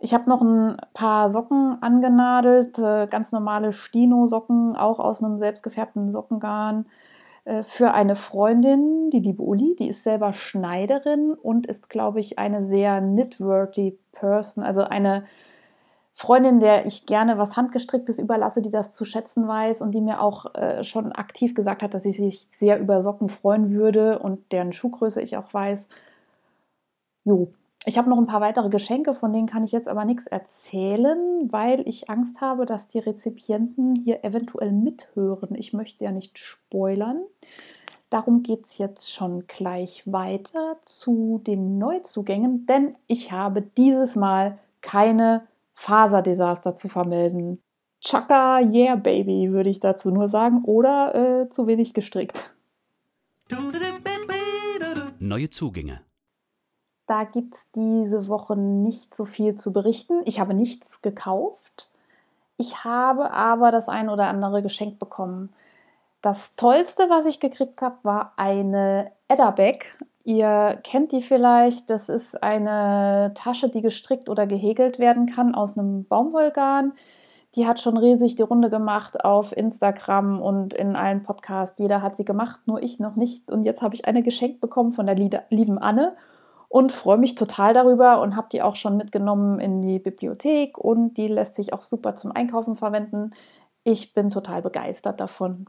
Ich 0.00 0.12
habe 0.12 0.28
noch 0.28 0.42
ein 0.42 0.76
paar 0.92 1.30
Socken 1.30 1.78
angenadelt, 1.80 2.78
äh, 2.78 3.06
ganz 3.06 3.32
normale 3.32 3.72
Stino-Socken, 3.72 4.76
auch 4.76 4.98
aus 4.98 5.22
einem 5.22 5.38
selbstgefärbten 5.38 6.10
Sockengarn 6.10 6.86
äh, 7.44 7.62
für 7.62 7.94
eine 7.94 8.16
Freundin, 8.16 9.10
die 9.10 9.20
liebe 9.20 9.42
Uli, 9.42 9.76
die 9.78 9.88
ist 9.88 10.02
selber 10.02 10.32
Schneiderin 10.32 11.32
und 11.32 11.66
ist, 11.66 11.88
glaube 11.88 12.20
ich, 12.20 12.38
eine 12.38 12.62
sehr 12.62 13.00
knitworthy 13.00 13.98
Person, 14.12 14.64
also 14.64 14.82
eine 14.82 15.24
Freundin, 16.16 16.60
der 16.60 16.86
ich 16.86 17.06
gerne 17.06 17.38
was 17.38 17.56
Handgestricktes 17.56 18.20
überlasse, 18.20 18.62
die 18.62 18.70
das 18.70 18.94
zu 18.94 19.04
schätzen 19.04 19.48
weiß 19.48 19.82
und 19.82 19.92
die 19.92 20.00
mir 20.00 20.20
auch 20.20 20.54
äh, 20.54 20.84
schon 20.84 21.10
aktiv 21.12 21.54
gesagt 21.54 21.82
hat, 21.82 21.92
dass 21.92 22.04
sie 22.04 22.12
sich 22.12 22.48
sehr 22.58 22.78
über 22.78 23.02
Socken 23.02 23.28
freuen 23.28 23.72
würde 23.72 24.20
und 24.20 24.52
deren 24.52 24.72
Schuhgröße 24.72 25.20
ich 25.20 25.36
auch 25.36 25.52
weiß. 25.52 25.88
Jo, 27.24 27.48
ich 27.84 27.98
habe 27.98 28.08
noch 28.08 28.18
ein 28.18 28.26
paar 28.26 28.40
weitere 28.40 28.70
Geschenke, 28.70 29.12
von 29.12 29.32
denen 29.32 29.48
kann 29.48 29.64
ich 29.64 29.72
jetzt 29.72 29.88
aber 29.88 30.04
nichts 30.04 30.28
erzählen, 30.28 31.52
weil 31.52 31.86
ich 31.86 32.08
Angst 32.08 32.40
habe, 32.40 32.64
dass 32.64 32.86
die 32.86 33.00
Rezipienten 33.00 33.96
hier 33.96 34.24
eventuell 34.24 34.70
mithören. 34.70 35.54
Ich 35.56 35.72
möchte 35.72 36.04
ja 36.04 36.12
nicht 36.12 36.38
spoilern. 36.38 37.22
Darum 38.08 38.44
geht 38.44 38.66
es 38.66 38.78
jetzt 38.78 39.12
schon 39.12 39.48
gleich 39.48 40.04
weiter 40.06 40.76
zu 40.82 41.40
den 41.44 41.78
Neuzugängen, 41.78 42.66
denn 42.66 42.94
ich 43.08 43.32
habe 43.32 43.62
dieses 43.62 44.14
Mal 44.14 44.58
keine 44.80 45.42
Faserdesaster 45.74 46.76
zu 46.76 46.88
vermelden. 46.88 47.62
Chaka, 48.00 48.60
yeah, 48.60 48.96
baby, 48.96 49.50
würde 49.52 49.70
ich 49.70 49.80
dazu 49.80 50.10
nur 50.10 50.28
sagen, 50.28 50.62
oder 50.64 51.14
äh, 51.14 51.48
zu 51.50 51.66
wenig 51.66 51.94
gestrickt. 51.94 52.54
Neue 55.18 55.50
Zugänge. 55.50 56.00
Da 57.06 57.24
gibt 57.24 57.54
es 57.54 57.70
diese 57.74 58.28
Woche 58.28 58.56
nicht 58.56 59.14
so 59.14 59.24
viel 59.24 59.54
zu 59.56 59.72
berichten. 59.72 60.22
Ich 60.24 60.40
habe 60.40 60.54
nichts 60.54 61.02
gekauft. 61.02 61.90
Ich 62.56 62.84
habe 62.84 63.30
aber 63.30 63.70
das 63.70 63.88
ein 63.88 64.08
oder 64.08 64.28
andere 64.28 64.62
geschenkt 64.62 64.98
bekommen. 64.98 65.52
Das 66.22 66.56
Tollste, 66.56 67.10
was 67.10 67.26
ich 67.26 67.40
gekriegt 67.40 67.82
habe, 67.82 67.96
war 68.02 68.32
eine 68.36 69.12
Eddabeck. 69.28 69.98
Ihr 70.24 70.80
kennt 70.82 71.12
die 71.12 71.20
vielleicht. 71.20 71.90
Das 71.90 72.08
ist 72.08 72.42
eine 72.42 73.32
Tasche, 73.34 73.68
die 73.68 73.82
gestrickt 73.82 74.28
oder 74.28 74.46
gehäkelt 74.46 74.98
werden 74.98 75.26
kann 75.26 75.54
aus 75.54 75.76
einem 75.76 76.06
Baumwollgarn. 76.06 76.94
Die 77.56 77.66
hat 77.66 77.78
schon 77.78 77.96
riesig 77.96 78.34
die 78.34 78.42
Runde 78.42 78.70
gemacht 78.70 79.24
auf 79.24 79.56
Instagram 79.56 80.40
und 80.40 80.74
in 80.74 80.96
allen 80.96 81.22
Podcasts. 81.22 81.78
Jeder 81.78 82.02
hat 82.02 82.16
sie 82.16 82.24
gemacht, 82.24 82.62
nur 82.66 82.82
ich 82.82 82.98
noch 82.98 83.16
nicht. 83.16 83.50
Und 83.50 83.62
jetzt 83.64 83.82
habe 83.82 83.94
ich 83.94 84.06
eine 84.06 84.22
geschenkt 84.22 84.60
bekommen 84.60 84.92
von 84.92 85.06
der 85.06 85.14
lieben 85.14 85.78
Anne 85.78 86.16
und 86.68 86.90
freue 86.90 87.18
mich 87.18 87.36
total 87.36 87.74
darüber 87.74 88.20
und 88.20 88.34
habe 88.34 88.48
die 88.50 88.62
auch 88.62 88.74
schon 88.74 88.96
mitgenommen 88.96 89.60
in 89.60 89.82
die 89.82 90.00
Bibliothek 90.00 90.76
und 90.78 91.14
die 91.14 91.28
lässt 91.28 91.54
sich 91.54 91.72
auch 91.72 91.82
super 91.82 92.16
zum 92.16 92.32
Einkaufen 92.32 92.74
verwenden. 92.74 93.30
Ich 93.84 94.14
bin 94.14 94.30
total 94.30 94.62
begeistert 94.62 95.20
davon. 95.20 95.66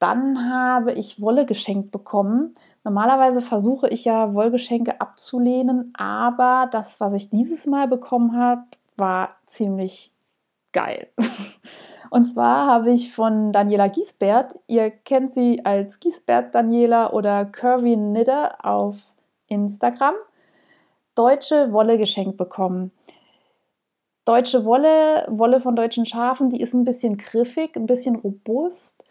Dann 0.00 0.50
habe 0.50 0.92
ich 0.94 1.20
Wolle 1.20 1.46
geschenkt 1.46 1.92
bekommen. 1.92 2.54
Normalerweise 2.84 3.40
versuche 3.40 3.88
ich 3.88 4.04
ja 4.04 4.34
Wollgeschenke 4.34 5.00
abzulehnen, 5.00 5.92
aber 5.96 6.68
das, 6.70 7.00
was 7.00 7.12
ich 7.12 7.30
dieses 7.30 7.66
Mal 7.66 7.86
bekommen 7.86 8.36
habe, 8.36 8.62
war 8.96 9.36
ziemlich 9.46 10.12
geil. 10.72 11.08
Und 12.10 12.24
zwar 12.24 12.66
habe 12.66 12.90
ich 12.90 13.14
von 13.14 13.52
Daniela 13.52 13.88
Giesbert, 13.88 14.54
ihr 14.66 14.90
kennt 14.90 15.32
sie 15.32 15.64
als 15.64 15.98
Giesbert 15.98 16.54
Daniela 16.54 17.12
oder 17.12 17.46
Curvy 17.46 17.94
Knitter 17.94 18.64
auf 18.64 18.96
Instagram 19.46 20.14
deutsche 21.14 21.72
Wolle 21.72 21.98
geschenkt 21.98 22.36
bekommen. 22.36 22.92
Deutsche 24.24 24.64
Wolle, 24.64 25.26
Wolle 25.28 25.60
von 25.60 25.74
deutschen 25.74 26.06
Schafen, 26.06 26.48
die 26.48 26.60
ist 26.60 26.74
ein 26.74 26.84
bisschen 26.84 27.16
griffig, 27.16 27.76
ein 27.76 27.86
bisschen 27.86 28.16
robust. 28.16 29.04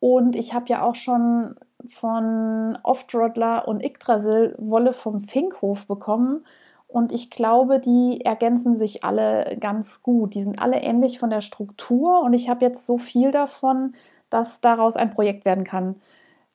Und 0.00 0.34
ich 0.34 0.54
habe 0.54 0.66
ja 0.68 0.82
auch 0.82 0.94
schon 0.94 1.56
von 1.88 2.78
Oftrodler 2.82 3.68
und 3.68 3.84
Yggdrasil 3.84 4.54
Wolle 4.58 4.92
vom 4.92 5.20
Finkhof 5.20 5.86
bekommen. 5.86 6.44
Und 6.88 7.12
ich 7.12 7.30
glaube, 7.30 7.80
die 7.80 8.20
ergänzen 8.24 8.76
sich 8.76 9.04
alle 9.04 9.56
ganz 9.58 10.02
gut. 10.02 10.34
Die 10.34 10.42
sind 10.42 10.60
alle 10.60 10.80
ähnlich 10.80 11.18
von 11.18 11.30
der 11.30 11.40
Struktur. 11.40 12.22
Und 12.22 12.32
ich 12.32 12.48
habe 12.48 12.64
jetzt 12.64 12.86
so 12.86 12.98
viel 12.98 13.30
davon, 13.30 13.94
dass 14.30 14.60
daraus 14.60 14.96
ein 14.96 15.10
Projekt 15.10 15.44
werden 15.44 15.64
kann. 15.64 15.96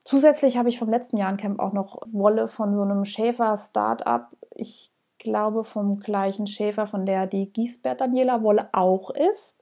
Zusätzlich 0.03 0.57
habe 0.57 0.69
ich 0.69 0.79
vom 0.79 0.89
letzten 0.89 1.17
Jahr 1.17 1.29
in 1.29 1.37
Camp 1.37 1.59
auch 1.59 1.73
noch 1.73 2.01
Wolle 2.11 2.47
von 2.47 2.73
so 2.73 2.81
einem 2.81 3.05
Schäfer-Startup. 3.05 4.27
Ich 4.55 4.91
glaube 5.19 5.63
vom 5.63 5.99
gleichen 5.99 6.47
Schäfer, 6.47 6.87
von 6.87 7.05
der 7.05 7.27
die 7.27 7.51
Giesbert 7.51 8.01
Daniela 8.01 8.41
Wolle 8.41 8.69
auch 8.71 9.11
ist. 9.11 9.55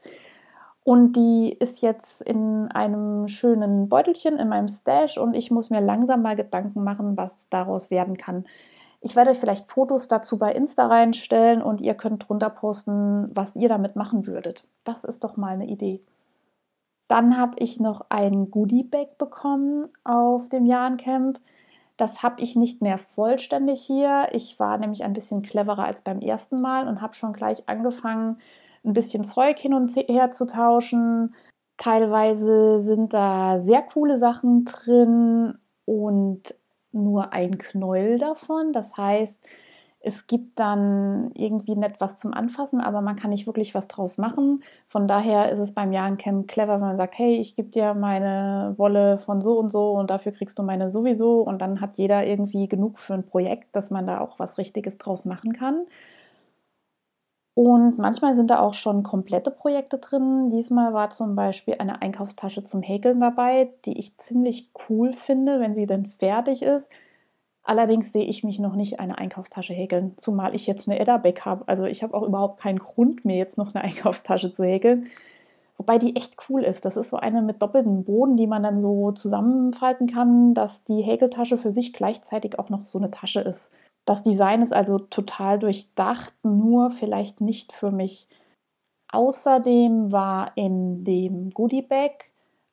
Und 0.90 1.14
die 1.14 1.56
ist 1.60 1.84
jetzt 1.84 2.24
in 2.24 2.68
einem 2.72 3.28
schönen 3.28 3.90
Beutelchen 3.90 4.40
in 4.40 4.50
meinem 4.50 4.68
Stash 4.68 5.20
und 5.20 5.36
ich 5.36 5.52
muss 5.52 5.70
mir 5.70 5.82
langsam 5.82 6.24
mal 6.24 6.36
Gedanken 6.36 6.84
machen, 6.84 7.16
was 7.16 7.48
daraus 7.50 7.92
werden 7.92 8.18
kann. 8.18 8.46
Ich 9.00 9.16
werde 9.16 9.30
euch 9.30 9.38
vielleicht 9.38 9.72
Fotos 9.72 10.08
dazu 10.08 10.40
bei 10.40 10.52
Insta 10.52 10.88
reinstellen 10.88 11.62
und 11.62 11.80
ihr 11.80 11.94
könnt 11.94 12.28
drunter 12.28 12.50
posten, 12.50 13.30
was 13.36 13.56
ihr 13.56 13.70
damit 13.70 13.96
machen 13.96 14.26
würdet. 14.26 14.64
Das 14.84 15.04
ist 15.04 15.24
doch 15.24 15.38
mal 15.38 15.54
eine 15.54 15.68
Idee. 15.68 16.02
Dann 17.08 17.38
habe 17.38 17.54
ich 17.60 17.80
noch 17.80 18.08
ein 18.10 18.50
Goodie-Bag 18.50 19.20
bekommen 19.20 19.90
auf 20.04 20.50
dem 20.50 20.66
Jahrencamp. 20.66 21.40
Das 21.98 22.24
habe 22.24 22.42
ich 22.42 22.56
nicht 22.56 22.82
mehr 22.82 22.98
vollständig 22.98 23.80
hier. 23.82 24.30
Ich 24.32 24.60
war 24.60 24.80
nämlich 24.80 25.04
ein 25.04 25.14
bisschen 25.14 25.44
cleverer 25.44 25.84
als 25.84 26.02
beim 26.02 26.20
ersten 26.20 26.60
Mal 26.60 26.88
und 26.88 27.00
habe 27.00 27.14
schon 27.14 27.34
gleich 27.34 27.70
angefangen, 27.70 28.38
ein 28.84 28.94
bisschen 28.94 29.24
Zeug 29.24 29.60
hin 29.60 29.74
und 29.74 29.96
her 29.96 30.32
zu 30.32 30.46
tauschen. 30.46 31.36
Teilweise 31.78 32.82
sind 32.82 33.14
da 33.14 33.60
sehr 33.60 33.82
coole 33.82 34.20
Sachen 34.20 34.66
drin 34.66 35.58
und 35.86 36.56
nur 36.92 37.34
ein 37.34 37.58
Knäuel 37.58 38.18
davon. 38.20 38.74
Das 38.74 38.98
heißt, 38.98 39.42
es 40.02 40.28
gibt 40.28 40.60
dann 40.60 41.32
irgendwie 41.34 41.76
nicht 41.76 42.00
was 42.00 42.18
zum 42.18 42.34
Anfassen, 42.34 42.80
aber 42.80 43.02
man 43.02 43.18
kann 43.18 43.32
nicht 43.32 43.48
wirklich 43.48 43.76
was 43.76 43.88
draus 43.90 44.18
machen. 44.18 44.64
Von 44.88 45.08
daher 45.10 45.52
ist 45.52 45.60
es 45.60 45.74
beim 45.74 45.92
Jahrencamp 45.92 46.48
clever, 46.48 46.76
wenn 46.76 46.80
man 46.82 46.98
sagt, 46.98 47.18
hey, 47.18 47.36
ich 47.36 47.56
gebe 47.56 47.70
dir 47.70 47.94
meine 47.94 48.76
Wolle 48.78 49.20
von 49.20 49.42
so 49.42 49.60
und 49.60 49.70
so 49.70 49.92
und 49.92 50.10
dafür 50.10 50.32
kriegst 50.32 50.58
du 50.58 50.64
meine 50.64 50.90
sowieso. 50.90 51.42
Und 51.42 51.62
dann 51.62 51.82
hat 51.82 51.98
jeder 51.98 52.26
irgendwie 52.26 52.70
genug 52.70 52.98
für 52.98 53.14
ein 53.14 53.26
Projekt, 53.26 53.76
dass 53.76 53.92
man 53.92 54.08
da 54.08 54.22
auch 54.22 54.40
was 54.40 54.58
Richtiges 54.58 54.98
draus 54.98 55.26
machen 55.26 55.52
kann. 55.54 55.86
Und 57.62 57.98
manchmal 57.98 58.38
sind 58.38 58.50
da 58.50 58.62
auch 58.62 58.74
schon 58.74 59.04
komplette 59.04 59.52
Projekte 59.52 59.98
drin. 59.98 60.50
Diesmal 60.50 60.94
war 60.94 61.10
zum 61.10 61.36
Beispiel 61.36 61.76
eine 61.78 62.02
Einkaufstasche 62.02 62.64
zum 62.64 62.82
Häkeln 62.82 63.20
dabei, 63.20 63.68
die 63.84 64.00
ich 64.00 64.18
ziemlich 64.18 64.70
cool 64.88 65.12
finde, 65.12 65.60
wenn 65.60 65.76
sie 65.76 65.86
denn 65.86 66.06
fertig 66.06 66.62
ist. 66.62 66.88
Allerdings 67.64 68.14
sehe 68.14 68.24
ich 68.24 68.46
mich 68.46 68.60
noch 68.60 68.78
nicht 68.78 69.02
eine 69.02 69.18
Einkaufstasche 69.18 69.74
häkeln, 69.74 70.14
zumal 70.16 70.56
ich 70.56 70.68
jetzt 70.68 70.88
eine 70.88 71.00
Edda-Back 71.00 71.42
habe. 71.42 71.68
Also 71.68 71.84
ich 71.84 72.02
habe 72.02 72.14
auch 72.14 72.24
überhaupt 72.24 72.62
keinen 72.62 72.80
Grund, 72.80 73.26
mir 73.26 73.36
jetzt 73.36 73.58
noch 73.58 73.76
eine 73.76 73.84
Einkaufstasche 73.84 74.54
zu 74.54 74.64
häkeln. 74.64 75.08
Wobei 75.76 75.98
die 75.98 76.16
echt 76.16 76.38
cool 76.48 76.64
ist. 76.64 76.86
Das 76.86 76.96
ist 76.96 77.10
so 77.10 77.18
eine 77.18 77.42
mit 77.42 77.62
doppeltem 77.62 78.06
Boden, 78.06 78.38
die 78.38 78.48
man 78.48 78.64
dann 78.64 78.80
so 78.80 79.12
zusammenfalten 79.12 80.08
kann, 80.08 80.54
dass 80.54 80.86
die 80.86 81.02
Häkeltasche 81.02 81.58
für 81.58 81.72
sich 81.72 81.92
gleichzeitig 81.92 82.58
auch 82.58 82.70
noch 82.70 82.86
so 82.86 83.00
eine 83.00 83.12
Tasche 83.12 83.42
ist. 83.42 83.70
Das 84.10 84.24
Design 84.24 84.64
ist 84.64 84.74
also 84.74 84.98
total 84.98 85.60
durchdacht, 85.60 86.34
nur 86.42 86.90
vielleicht 86.90 87.42
nicht 87.42 87.72
für 87.72 87.92
mich. 87.92 88.28
Außerdem 89.12 90.12
war 90.12 90.52
in 90.56 91.04
dem 91.04 91.52
Goodie 91.52 91.84
Bag 91.84 92.26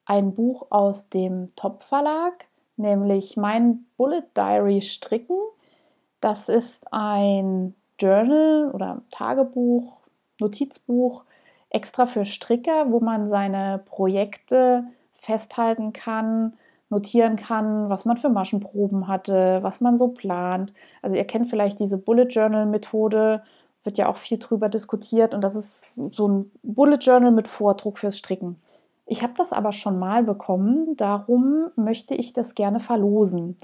ein 0.06 0.32
Buch 0.34 0.68
aus 0.70 1.10
dem 1.10 1.54
Top 1.54 1.82
Verlag, 1.82 2.46
nämlich 2.78 3.36
mein 3.36 3.84
Bullet 3.98 4.22
Diary 4.34 4.80
Stricken. 4.80 5.36
Das 6.22 6.48
ist 6.48 6.90
ein 6.90 7.74
Journal 8.00 8.70
oder 8.72 9.02
Tagebuch, 9.10 10.00
Notizbuch 10.40 11.24
extra 11.68 12.06
für 12.06 12.24
Stricker, 12.24 12.90
wo 12.90 13.00
man 13.00 13.28
seine 13.28 13.82
Projekte 13.84 14.84
festhalten 15.12 15.92
kann, 15.92 16.54
notieren 16.88 17.36
kann, 17.36 17.88
was 17.88 18.04
man 18.04 18.16
für 18.16 18.28
Maschenproben 18.28 19.08
hatte, 19.08 19.58
was 19.62 19.80
man 19.80 19.96
so 19.96 20.08
plant. 20.08 20.72
Also 21.02 21.16
ihr 21.16 21.24
kennt 21.24 21.48
vielleicht 21.48 21.80
diese 21.80 21.98
Bullet 21.98 22.28
Journal 22.28 22.66
Methode, 22.66 23.42
wird 23.82 23.98
ja 23.98 24.08
auch 24.08 24.16
viel 24.16 24.38
drüber 24.38 24.68
diskutiert 24.68 25.34
und 25.34 25.42
das 25.42 25.54
ist 25.54 25.94
so 26.12 26.28
ein 26.28 26.50
Bullet 26.62 26.98
Journal 27.00 27.32
mit 27.32 27.48
Vordruck 27.48 27.98
fürs 27.98 28.18
Stricken. 28.18 28.60
Ich 29.06 29.22
habe 29.22 29.34
das 29.36 29.52
aber 29.52 29.72
schon 29.72 29.98
mal 29.98 30.24
bekommen, 30.24 30.96
darum 30.96 31.70
möchte 31.76 32.14
ich 32.14 32.32
das 32.32 32.54
gerne 32.54 32.80
verlosen. 32.80 33.56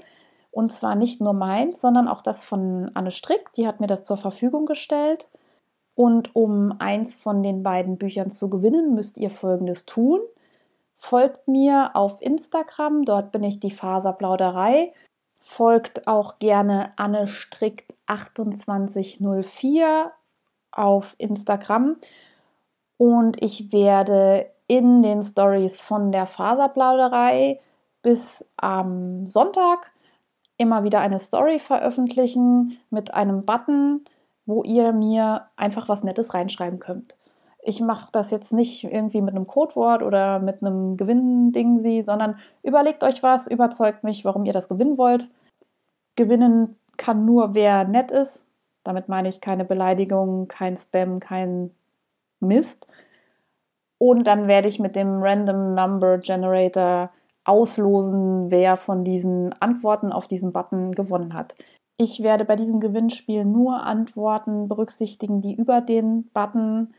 Und 0.51 0.71
zwar 0.71 0.95
nicht 0.95 1.19
nur 1.19 1.33
meins, 1.33 1.81
sondern 1.81 2.07
auch 2.07 2.21
das 2.21 2.43
von 2.43 2.91
Anne 2.93 3.11
Strick, 3.11 3.51
die 3.53 3.67
hat 3.67 3.79
mir 3.79 3.87
das 3.87 4.03
zur 4.03 4.17
Verfügung 4.17 4.65
gestellt. 4.65 5.29
Und 5.95 6.35
um 6.35 6.75
eins 6.79 7.15
von 7.15 7.43
den 7.43 7.63
beiden 7.63 7.97
Büchern 7.97 8.31
zu 8.31 8.49
gewinnen, 8.49 8.95
müsst 8.95 9.17
ihr 9.17 9.29
Folgendes 9.29 9.85
tun. 9.85 10.21
Folgt 11.05 11.49
mir 11.49 11.91
auf 11.95 12.21
Instagram, 12.21 13.03
dort 13.03 13.33
bin 13.33 13.43
ich 13.43 13.59
die 13.59 13.71
Faserplauderei. 13.71 14.93
Folgt 15.37 16.07
auch 16.07 16.39
gerne 16.39 16.93
Anne 16.95 17.27
Strickt 17.27 17.93
2804 18.07 20.13
auf 20.71 21.15
Instagram. 21.17 21.97
Und 22.95 23.43
ich 23.43 23.73
werde 23.73 24.49
in 24.67 25.01
den 25.01 25.23
Stories 25.23 25.81
von 25.81 26.13
der 26.13 26.25
Faserplauderei 26.25 27.59
bis 28.01 28.49
am 28.55 29.27
Sonntag 29.27 29.91
immer 30.55 30.85
wieder 30.85 31.01
eine 31.01 31.19
Story 31.19 31.59
veröffentlichen 31.59 32.77
mit 32.89 33.13
einem 33.13 33.43
Button, 33.43 34.05
wo 34.45 34.63
ihr 34.63 34.93
mir 34.93 35.47
einfach 35.57 35.89
was 35.89 36.05
Nettes 36.05 36.33
reinschreiben 36.33 36.79
könnt 36.79 37.17
ich 37.65 37.79
mache 37.79 38.09
das 38.11 38.29
jetzt 38.31 38.51
nicht 38.51 38.83
irgendwie 38.83 39.21
mit 39.21 39.35
einem 39.35 39.47
Codewort 39.47 40.03
oder 40.03 40.39
mit 40.39 40.61
einem 40.61 40.97
Gewinn-Ding 40.97 41.79
sie, 41.79 42.01
sondern 42.01 42.37
überlegt 42.61 43.03
euch 43.03 43.23
was, 43.23 43.47
überzeugt 43.47 44.03
mich, 44.03 44.25
warum 44.25 44.45
ihr 44.45 44.53
das 44.53 44.69
gewinnen 44.69 44.97
wollt. 44.97 45.29
Gewinnen 46.15 46.75
kann 46.97 47.25
nur 47.25 47.53
wer 47.53 47.85
nett 47.85 48.11
ist. 48.11 48.45
Damit 48.83 49.07
meine 49.07 49.29
ich 49.29 49.39
keine 49.39 49.63
Beleidigung, 49.63 50.49
kein 50.49 50.75
Spam, 50.75 51.21
kein 51.21 51.71
Mist. 52.41 52.87
Und 53.97 54.27
dann 54.27 54.47
werde 54.47 54.67
ich 54.67 54.79
mit 54.79 54.97
dem 54.97 55.23
Random 55.23 55.73
Number 55.73 56.17
Generator 56.17 57.11
auslosen, 57.45 58.51
wer 58.51 58.75
von 58.75 59.05
diesen 59.05 59.53
Antworten 59.61 60.11
auf 60.11 60.27
diesen 60.27 60.51
Button 60.51 60.91
gewonnen 60.91 61.33
hat. 61.33 61.55
Ich 61.95 62.21
werde 62.21 62.43
bei 62.43 62.57
diesem 62.57 62.81
Gewinnspiel 62.81 63.45
nur 63.45 63.83
Antworten 63.83 64.67
berücksichtigen, 64.67 65.41
die 65.41 65.55
über 65.55 65.79
den 65.79 66.29
Button 66.33 66.93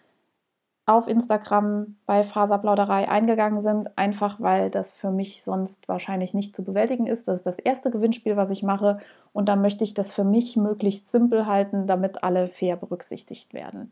auf 0.86 1.08
Instagram 1.08 1.96
bei 2.04 2.24
Faserplauderei 2.24 3.08
eingegangen 3.08 3.60
sind, 3.60 3.96
einfach 3.96 4.40
weil 4.40 4.70
das 4.70 4.92
für 4.92 5.10
mich 5.10 5.42
sonst 5.42 5.88
wahrscheinlich 5.88 6.34
nicht 6.34 6.54
zu 6.54 6.62
bewältigen 6.62 7.06
ist. 7.06 7.26
Das 7.26 7.38
ist 7.38 7.46
das 7.46 7.58
erste 7.58 7.90
Gewinnspiel, 7.90 8.36
was 8.36 8.50
ich 8.50 8.62
mache 8.62 8.98
und 9.32 9.48
da 9.48 9.56
möchte 9.56 9.84
ich 9.84 9.94
das 9.94 10.12
für 10.12 10.24
mich 10.24 10.56
möglichst 10.56 11.10
simpel 11.10 11.46
halten, 11.46 11.86
damit 11.86 12.22
alle 12.22 12.48
fair 12.48 12.76
berücksichtigt 12.76 13.54
werden. 13.54 13.90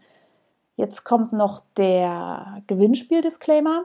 Jetzt 0.76 1.04
kommt 1.04 1.32
noch 1.32 1.62
der 1.76 2.62
Gewinnspiel-Disclaimer. 2.66 3.84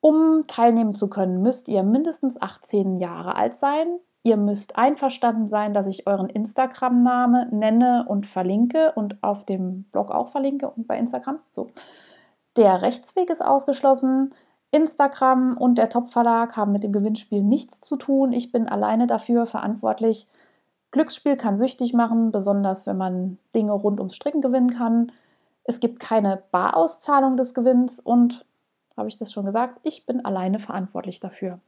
Um 0.00 0.44
teilnehmen 0.46 0.94
zu 0.94 1.08
können, 1.08 1.42
müsst 1.42 1.68
ihr 1.68 1.82
mindestens 1.82 2.40
18 2.40 2.98
Jahre 2.98 3.34
alt 3.34 3.54
sein, 3.56 3.98
Ihr 4.26 4.36
müsst 4.36 4.76
einverstanden 4.76 5.48
sein, 5.48 5.72
dass 5.72 5.86
ich 5.86 6.08
euren 6.08 6.28
Instagram-Name 6.28 7.46
nenne 7.52 8.06
und 8.08 8.26
verlinke 8.26 8.90
und 8.96 9.22
auf 9.22 9.44
dem 9.44 9.84
Blog 9.92 10.10
auch 10.10 10.30
verlinke 10.30 10.68
und 10.68 10.88
bei 10.88 10.98
Instagram. 10.98 11.38
So. 11.52 11.68
Der 12.56 12.82
Rechtsweg 12.82 13.30
ist 13.30 13.40
ausgeschlossen. 13.40 14.34
Instagram 14.72 15.56
und 15.56 15.78
der 15.78 15.90
Top-Verlag 15.90 16.56
haben 16.56 16.72
mit 16.72 16.82
dem 16.82 16.90
Gewinnspiel 16.90 17.40
nichts 17.40 17.80
zu 17.80 17.94
tun. 17.94 18.32
Ich 18.32 18.50
bin 18.50 18.68
alleine 18.68 19.06
dafür 19.06 19.46
verantwortlich. 19.46 20.26
Glücksspiel 20.90 21.36
kann 21.36 21.56
süchtig 21.56 21.94
machen, 21.94 22.32
besonders 22.32 22.84
wenn 22.84 22.96
man 22.96 23.38
Dinge 23.54 23.74
rund 23.74 24.00
ums 24.00 24.16
Stricken 24.16 24.40
gewinnen 24.40 24.70
kann. 24.70 25.12
Es 25.62 25.78
gibt 25.78 26.00
keine 26.00 26.42
Barauszahlung 26.50 27.36
des 27.36 27.54
Gewinns 27.54 28.00
und, 28.00 28.44
habe 28.96 29.06
ich 29.06 29.18
das 29.18 29.32
schon 29.32 29.46
gesagt, 29.46 29.78
ich 29.84 30.04
bin 30.04 30.24
alleine 30.24 30.58
verantwortlich 30.58 31.20
dafür 31.20 31.60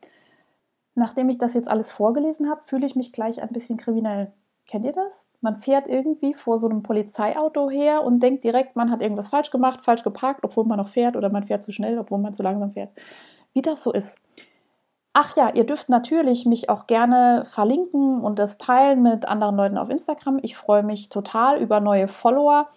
nachdem 0.99 1.29
ich 1.29 1.39
das 1.39 1.55
jetzt 1.55 1.69
alles 1.69 1.91
vorgelesen 1.91 2.51
habe, 2.51 2.61
fühle 2.65 2.87
ich 2.87 2.97
mich 2.97 3.13
gleich 3.13 3.43
ein 3.43 3.49
bisschen 3.49 3.77
kriminell. 3.77 4.33
Kennt 4.67 4.85
ihr 4.85 4.93
das? 4.93 5.25
Man 5.41 5.57
fährt 5.57 5.87
irgendwie 5.87 6.35
vor 6.35 6.59
so 6.59 6.69
einem 6.69 6.83
Polizeiauto 6.83 7.71
her 7.71 8.03
und 8.03 8.21
denkt 8.23 8.45
direkt, 8.45 8.77
man 8.77 8.91
hat 8.91 9.01
irgendwas 9.01 9.29
falsch 9.29 9.51
gemacht, 9.51 9.81
falsch 9.81 10.03
geparkt, 10.03 10.45
obwohl 10.45 10.65
man 10.65 10.79
noch 10.79 10.89
fährt, 10.89 11.17
oder 11.17 11.31
man 11.31 11.45
fährt 11.45 11.63
zu 11.63 11.73
schnell, 11.73 11.99
obwohl 11.99 12.19
man 12.19 12.35
zu 12.35 12.43
langsam 12.43 12.73
fährt. 12.73 12.91
Wie 13.55 13.63
das 13.63 13.83
so 13.83 13.93
ist. 13.93 14.19
Ach 15.15 15.37
ja, 15.37 15.53
ihr 15.55 15.65
dürft 15.65 15.89
natürlich 15.89 16.45
mich 16.45 16.69
auch 16.69 16.87
gerne 16.87 17.45
verlinken 17.47 18.21
und 18.21 18.39
das 18.39 18.59
teilen 18.59 19.03
mit 19.03 19.27
anderen 19.27 19.57
Leuten 19.57 19.79
auf 19.79 19.91
Instagram. 19.91 20.39
Ich 20.43 20.57
freue 20.57 20.83
mich 20.83 21.09
total 21.09 21.61
über 21.61 21.81
neue 21.81 22.07
Follower. 22.07 22.69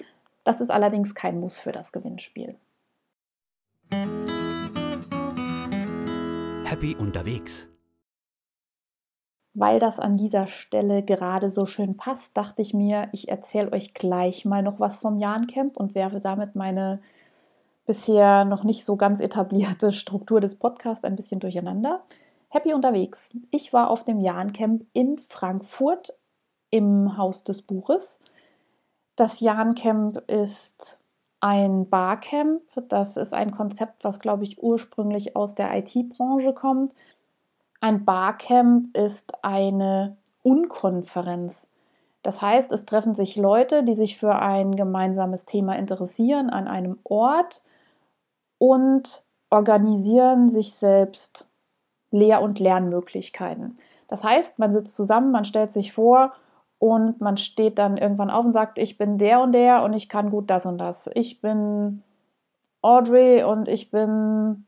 Das 0.43 0.61
ist 0.61 0.71
allerdings 0.71 1.13
kein 1.13 1.39
Muss 1.39 1.59
für 1.59 1.71
das 1.71 1.91
Gewinnspiel. 1.91 2.55
Happy 6.63 6.95
unterwegs. 6.95 7.70
Weil 9.53 9.79
das 9.79 9.99
an 9.99 10.15
dieser 10.15 10.47
Stelle 10.47 11.03
gerade 11.03 11.49
so 11.49 11.65
schön 11.65 11.97
passt, 11.97 12.37
dachte 12.37 12.61
ich 12.61 12.73
mir, 12.73 13.09
ich 13.11 13.27
erzähle 13.27 13.73
euch 13.73 13.93
gleich 13.93 14.45
mal 14.45 14.63
noch 14.63 14.79
was 14.79 14.99
vom 14.99 15.17
Jahrencamp 15.17 15.75
und 15.75 15.93
werfe 15.93 16.19
damit 16.19 16.55
meine 16.55 17.01
bisher 17.85 18.45
noch 18.45 18.63
nicht 18.63 18.85
so 18.85 18.95
ganz 18.95 19.19
etablierte 19.19 19.91
Struktur 19.91 20.39
des 20.39 20.55
Podcasts 20.57 21.03
ein 21.03 21.17
bisschen 21.17 21.41
durcheinander. 21.41 22.01
Happy 22.47 22.73
unterwegs. 22.73 23.29
Ich 23.49 23.73
war 23.73 23.89
auf 23.89 24.05
dem 24.05 24.21
Jahrencamp 24.21 24.85
in 24.93 25.19
Frankfurt 25.27 26.13
im 26.69 27.17
Haus 27.17 27.43
des 27.43 27.61
Buches. 27.61 28.19
Das 29.17 29.41
Jahrencamp 29.41 30.17
ist 30.29 30.99
ein 31.41 31.89
Barcamp. 31.89 32.61
Das 32.87 33.17
ist 33.17 33.33
ein 33.33 33.51
Konzept, 33.51 34.05
was, 34.05 34.21
glaube 34.21 34.45
ich, 34.45 34.63
ursprünglich 34.63 35.35
aus 35.35 35.55
der 35.55 35.75
IT-Branche 35.77 36.53
kommt 36.53 36.93
ein 37.81 38.05
Barcamp 38.05 38.95
ist 38.95 39.43
eine 39.43 40.15
Unkonferenz. 40.43 41.67
Das 42.23 42.41
heißt, 42.41 42.71
es 42.71 42.85
treffen 42.85 43.15
sich 43.15 43.35
Leute, 43.35 43.83
die 43.83 43.95
sich 43.95 44.17
für 44.17 44.35
ein 44.35 44.75
gemeinsames 44.75 45.45
Thema 45.45 45.75
interessieren, 45.75 46.51
an 46.51 46.67
einem 46.67 46.99
Ort 47.03 47.63
und 48.59 49.23
organisieren 49.49 50.49
sich 50.49 50.73
selbst 50.73 51.49
Lehr- 52.11 52.43
und 52.43 52.59
Lernmöglichkeiten. 52.59 53.79
Das 54.07 54.23
heißt, 54.23 54.59
man 54.59 54.73
sitzt 54.73 54.95
zusammen, 54.95 55.31
man 55.31 55.45
stellt 55.45 55.71
sich 55.71 55.93
vor 55.93 56.33
und 56.77 57.19
man 57.19 57.37
steht 57.37 57.79
dann 57.79 57.97
irgendwann 57.97 58.29
auf 58.29 58.45
und 58.45 58.51
sagt, 58.51 58.77
ich 58.77 58.97
bin 58.97 59.17
der 59.17 59.41
und 59.41 59.53
der 59.53 59.83
und 59.83 59.93
ich 59.93 60.07
kann 60.07 60.29
gut 60.29 60.49
das 60.49 60.67
und 60.67 60.77
das. 60.77 61.09
Ich 61.15 61.41
bin 61.41 62.03
Audrey 62.81 63.43
und 63.43 63.67
ich 63.67 63.89
bin 63.89 64.65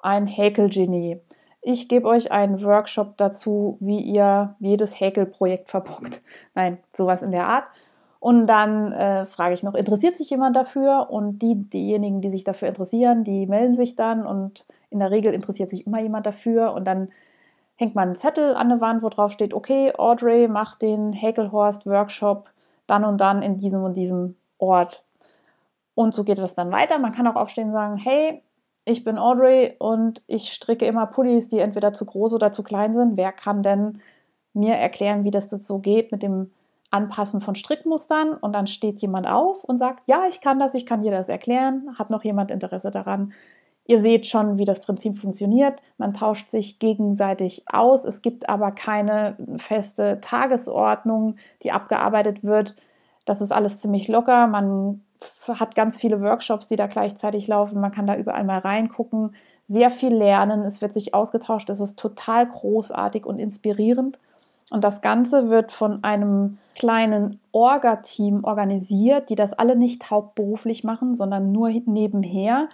ein 0.00 0.26
Häkelgenie. 0.26 1.20
Ich 1.68 1.88
gebe 1.88 2.06
euch 2.06 2.30
einen 2.30 2.62
Workshop 2.62 3.16
dazu, 3.16 3.76
wie 3.80 3.98
ihr 3.98 4.54
jedes 4.60 5.00
Häkelprojekt 5.00 5.68
verbockt. 5.68 6.22
Nein, 6.54 6.78
sowas 6.92 7.22
in 7.22 7.32
der 7.32 7.48
Art. 7.48 7.64
Und 8.20 8.46
dann 8.46 8.92
äh, 8.92 9.24
frage 9.24 9.54
ich 9.54 9.64
noch, 9.64 9.74
interessiert 9.74 10.16
sich 10.16 10.30
jemand 10.30 10.54
dafür? 10.54 11.08
Und 11.10 11.40
die, 11.40 11.56
diejenigen, 11.56 12.20
die 12.20 12.30
sich 12.30 12.44
dafür 12.44 12.68
interessieren, 12.68 13.24
die 13.24 13.48
melden 13.48 13.74
sich 13.74 13.96
dann. 13.96 14.24
Und 14.24 14.64
in 14.90 15.00
der 15.00 15.10
Regel 15.10 15.34
interessiert 15.34 15.70
sich 15.70 15.88
immer 15.88 16.00
jemand 16.00 16.24
dafür. 16.24 16.72
Und 16.72 16.84
dann 16.84 17.08
hängt 17.74 17.96
man 17.96 18.10
einen 18.10 18.16
Zettel 18.16 18.54
an 18.54 18.68
der 18.68 18.80
Wand, 18.80 19.02
wo 19.02 19.08
drauf 19.08 19.32
steht, 19.32 19.52
okay, 19.52 19.92
Audrey 19.98 20.46
macht 20.46 20.82
den 20.82 21.12
Häkelhorst-Workshop 21.14 22.48
dann 22.86 23.04
und 23.04 23.20
dann 23.20 23.42
in 23.42 23.56
diesem 23.56 23.82
und 23.82 23.96
diesem 23.96 24.36
Ort. 24.58 25.02
Und 25.96 26.14
so 26.14 26.22
geht 26.22 26.38
es 26.38 26.54
dann 26.54 26.70
weiter. 26.70 27.00
Man 27.00 27.10
kann 27.10 27.26
auch 27.26 27.34
aufstehen 27.34 27.70
und 27.70 27.74
sagen, 27.74 27.96
hey, 27.96 28.44
ich 28.86 29.02
bin 29.02 29.18
Audrey 29.18 29.74
und 29.80 30.22
ich 30.28 30.52
stricke 30.52 30.86
immer 30.86 31.06
Pullis, 31.06 31.48
die 31.48 31.58
entweder 31.58 31.92
zu 31.92 32.06
groß 32.06 32.32
oder 32.34 32.52
zu 32.52 32.62
klein 32.62 32.94
sind. 32.94 33.16
Wer 33.16 33.32
kann 33.32 33.64
denn 33.64 34.00
mir 34.54 34.74
erklären, 34.74 35.24
wie 35.24 35.32
das 35.32 35.50
so 35.50 35.80
geht 35.80 36.12
mit 36.12 36.22
dem 36.22 36.52
Anpassen 36.92 37.40
von 37.40 37.56
Strickmustern? 37.56 38.34
Und 38.34 38.52
dann 38.52 38.68
steht 38.68 39.00
jemand 39.00 39.26
auf 39.26 39.64
und 39.64 39.78
sagt, 39.78 40.04
ja, 40.06 40.26
ich 40.28 40.40
kann 40.40 40.60
das, 40.60 40.72
ich 40.74 40.86
kann 40.86 41.02
dir 41.02 41.10
das 41.10 41.28
erklären. 41.28 41.96
Hat 41.98 42.10
noch 42.10 42.22
jemand 42.22 42.52
Interesse 42.52 42.92
daran? 42.92 43.32
Ihr 43.86 44.00
seht 44.00 44.24
schon, 44.24 44.56
wie 44.56 44.64
das 44.64 44.80
Prinzip 44.80 45.18
funktioniert. 45.18 45.80
Man 45.98 46.14
tauscht 46.14 46.50
sich 46.50 46.78
gegenseitig 46.78 47.64
aus. 47.66 48.04
Es 48.04 48.22
gibt 48.22 48.48
aber 48.48 48.70
keine 48.70 49.36
feste 49.56 50.20
Tagesordnung, 50.20 51.36
die 51.64 51.72
abgearbeitet 51.72 52.44
wird. 52.44 52.76
Das 53.24 53.40
ist 53.40 53.52
alles 53.52 53.80
ziemlich 53.80 54.06
locker. 54.06 54.46
Man 54.46 55.02
hat 55.48 55.74
ganz 55.74 55.96
viele 55.96 56.20
Workshops, 56.20 56.68
die 56.68 56.76
da 56.76 56.86
gleichzeitig 56.86 57.48
laufen. 57.48 57.80
Man 57.80 57.92
kann 57.92 58.06
da 58.06 58.16
überall 58.16 58.44
mal 58.44 58.58
reingucken, 58.58 59.34
sehr 59.68 59.90
viel 59.90 60.14
lernen. 60.14 60.62
Es 60.62 60.80
wird 60.80 60.92
sich 60.92 61.14
ausgetauscht. 61.14 61.68
Es 61.70 61.80
ist 61.80 61.98
total 61.98 62.46
großartig 62.46 63.26
und 63.26 63.38
inspirierend. 63.38 64.18
Und 64.70 64.82
das 64.82 65.00
Ganze 65.00 65.48
wird 65.48 65.70
von 65.70 66.02
einem 66.02 66.58
kleinen 66.74 67.40
Orga-Team 67.52 68.44
organisiert, 68.44 69.30
die 69.30 69.36
das 69.36 69.52
alle 69.52 69.76
nicht 69.76 70.10
hauptberuflich 70.10 70.84
machen, 70.84 71.14
sondern 71.14 71.52
nur 71.52 71.68
nebenher. 71.68 72.68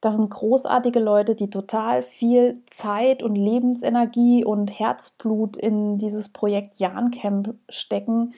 Das 0.00 0.14
sind 0.16 0.30
großartige 0.30 1.00
Leute, 1.00 1.34
die 1.34 1.48
total 1.48 2.02
viel 2.02 2.62
Zeit 2.66 3.22
und 3.22 3.36
Lebensenergie 3.36 4.44
und 4.44 4.68
Herzblut 4.78 5.56
in 5.56 5.98
dieses 5.98 6.28
Projekt 6.28 6.78
Jahn-Camp 6.78 7.54
stecken 7.68 8.34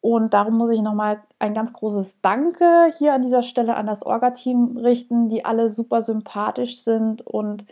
und 0.00 0.32
darum 0.32 0.56
muss 0.56 0.70
ich 0.70 0.80
nochmal 0.80 1.20
ein 1.38 1.52
ganz 1.54 1.72
großes 1.72 2.20
Danke 2.20 2.90
hier 2.98 3.14
an 3.14 3.22
dieser 3.22 3.42
Stelle 3.42 3.74
an 3.74 3.86
das 3.86 4.06
Orga-Team 4.06 4.76
richten, 4.76 5.28
die 5.28 5.44
alle 5.44 5.68
super 5.68 6.02
sympathisch 6.02 6.84
sind. 6.84 7.26
Und 7.26 7.66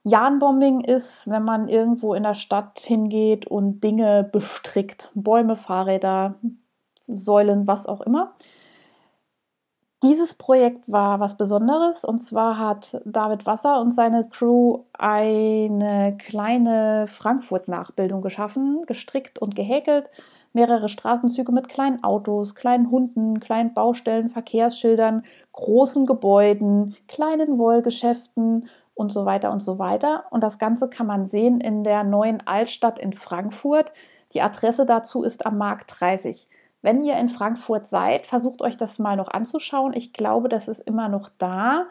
Jahn-Bombing 0.03 0.81
ist, 0.81 1.29
wenn 1.29 1.43
man 1.43 1.69
irgendwo 1.69 2.13
in 2.13 2.23
der 2.23 2.33
Stadt 2.33 2.77
hingeht 2.79 3.47
und 3.47 3.85
Dinge 3.85 4.27
bestrickt. 4.29 5.09
Bäume, 5.15 5.55
Fahrräder, 5.55 6.35
Säulen, 7.07 7.67
was 7.67 7.87
auch 7.87 8.01
immer. 8.01 8.35
Dieses 10.01 10.33
Projekt 10.33 10.89
war 10.89 11.19
was 11.19 11.35
Besonderes 11.35 12.05
und 12.05 12.19
zwar 12.19 12.57
hat 12.57 13.01
David 13.03 13.45
Wasser 13.45 13.81
und 13.81 13.91
seine 13.91 14.29
Crew 14.29 14.83
eine 14.93 16.15
kleine 16.17 17.05
Frankfurt-Nachbildung 17.07 18.21
geschaffen, 18.21 18.85
gestrickt 18.85 19.39
und 19.39 19.57
gehäkelt, 19.57 20.09
mehrere 20.53 20.87
Straßenzüge 20.87 21.51
mit 21.51 21.67
kleinen 21.67 22.01
Autos, 22.01 22.55
kleinen 22.55 22.89
Hunden, 22.91 23.41
kleinen 23.41 23.73
Baustellen, 23.73 24.29
Verkehrsschildern, 24.29 25.23
großen 25.51 26.05
Gebäuden, 26.05 26.95
kleinen 27.09 27.57
Wollgeschäften 27.57 28.69
und 28.93 29.11
so 29.11 29.25
weiter 29.25 29.51
und 29.51 29.61
so 29.61 29.79
weiter. 29.79 30.23
Und 30.29 30.43
das 30.43 30.59
Ganze 30.59 30.89
kann 30.89 31.07
man 31.07 31.27
sehen 31.27 31.59
in 31.59 31.83
der 31.83 32.05
neuen 32.05 32.45
Altstadt 32.47 32.99
in 32.99 33.11
Frankfurt. 33.11 33.91
Die 34.33 34.41
Adresse 34.41 34.85
dazu 34.85 35.23
ist 35.23 35.45
am 35.45 35.57
Markt 35.57 35.99
30. 35.99 36.47
Wenn 36.81 37.03
ihr 37.03 37.17
in 37.17 37.27
Frankfurt 37.27 37.87
seid, 37.87 38.25
versucht 38.25 38.61
euch 38.61 38.77
das 38.77 38.99
mal 38.99 39.17
noch 39.17 39.29
anzuschauen. 39.29 39.93
Ich 39.93 40.13
glaube, 40.13 40.47
das 40.47 40.67
ist 40.67 40.79
immer 40.79 41.09
noch 41.09 41.29
da. 41.37 41.85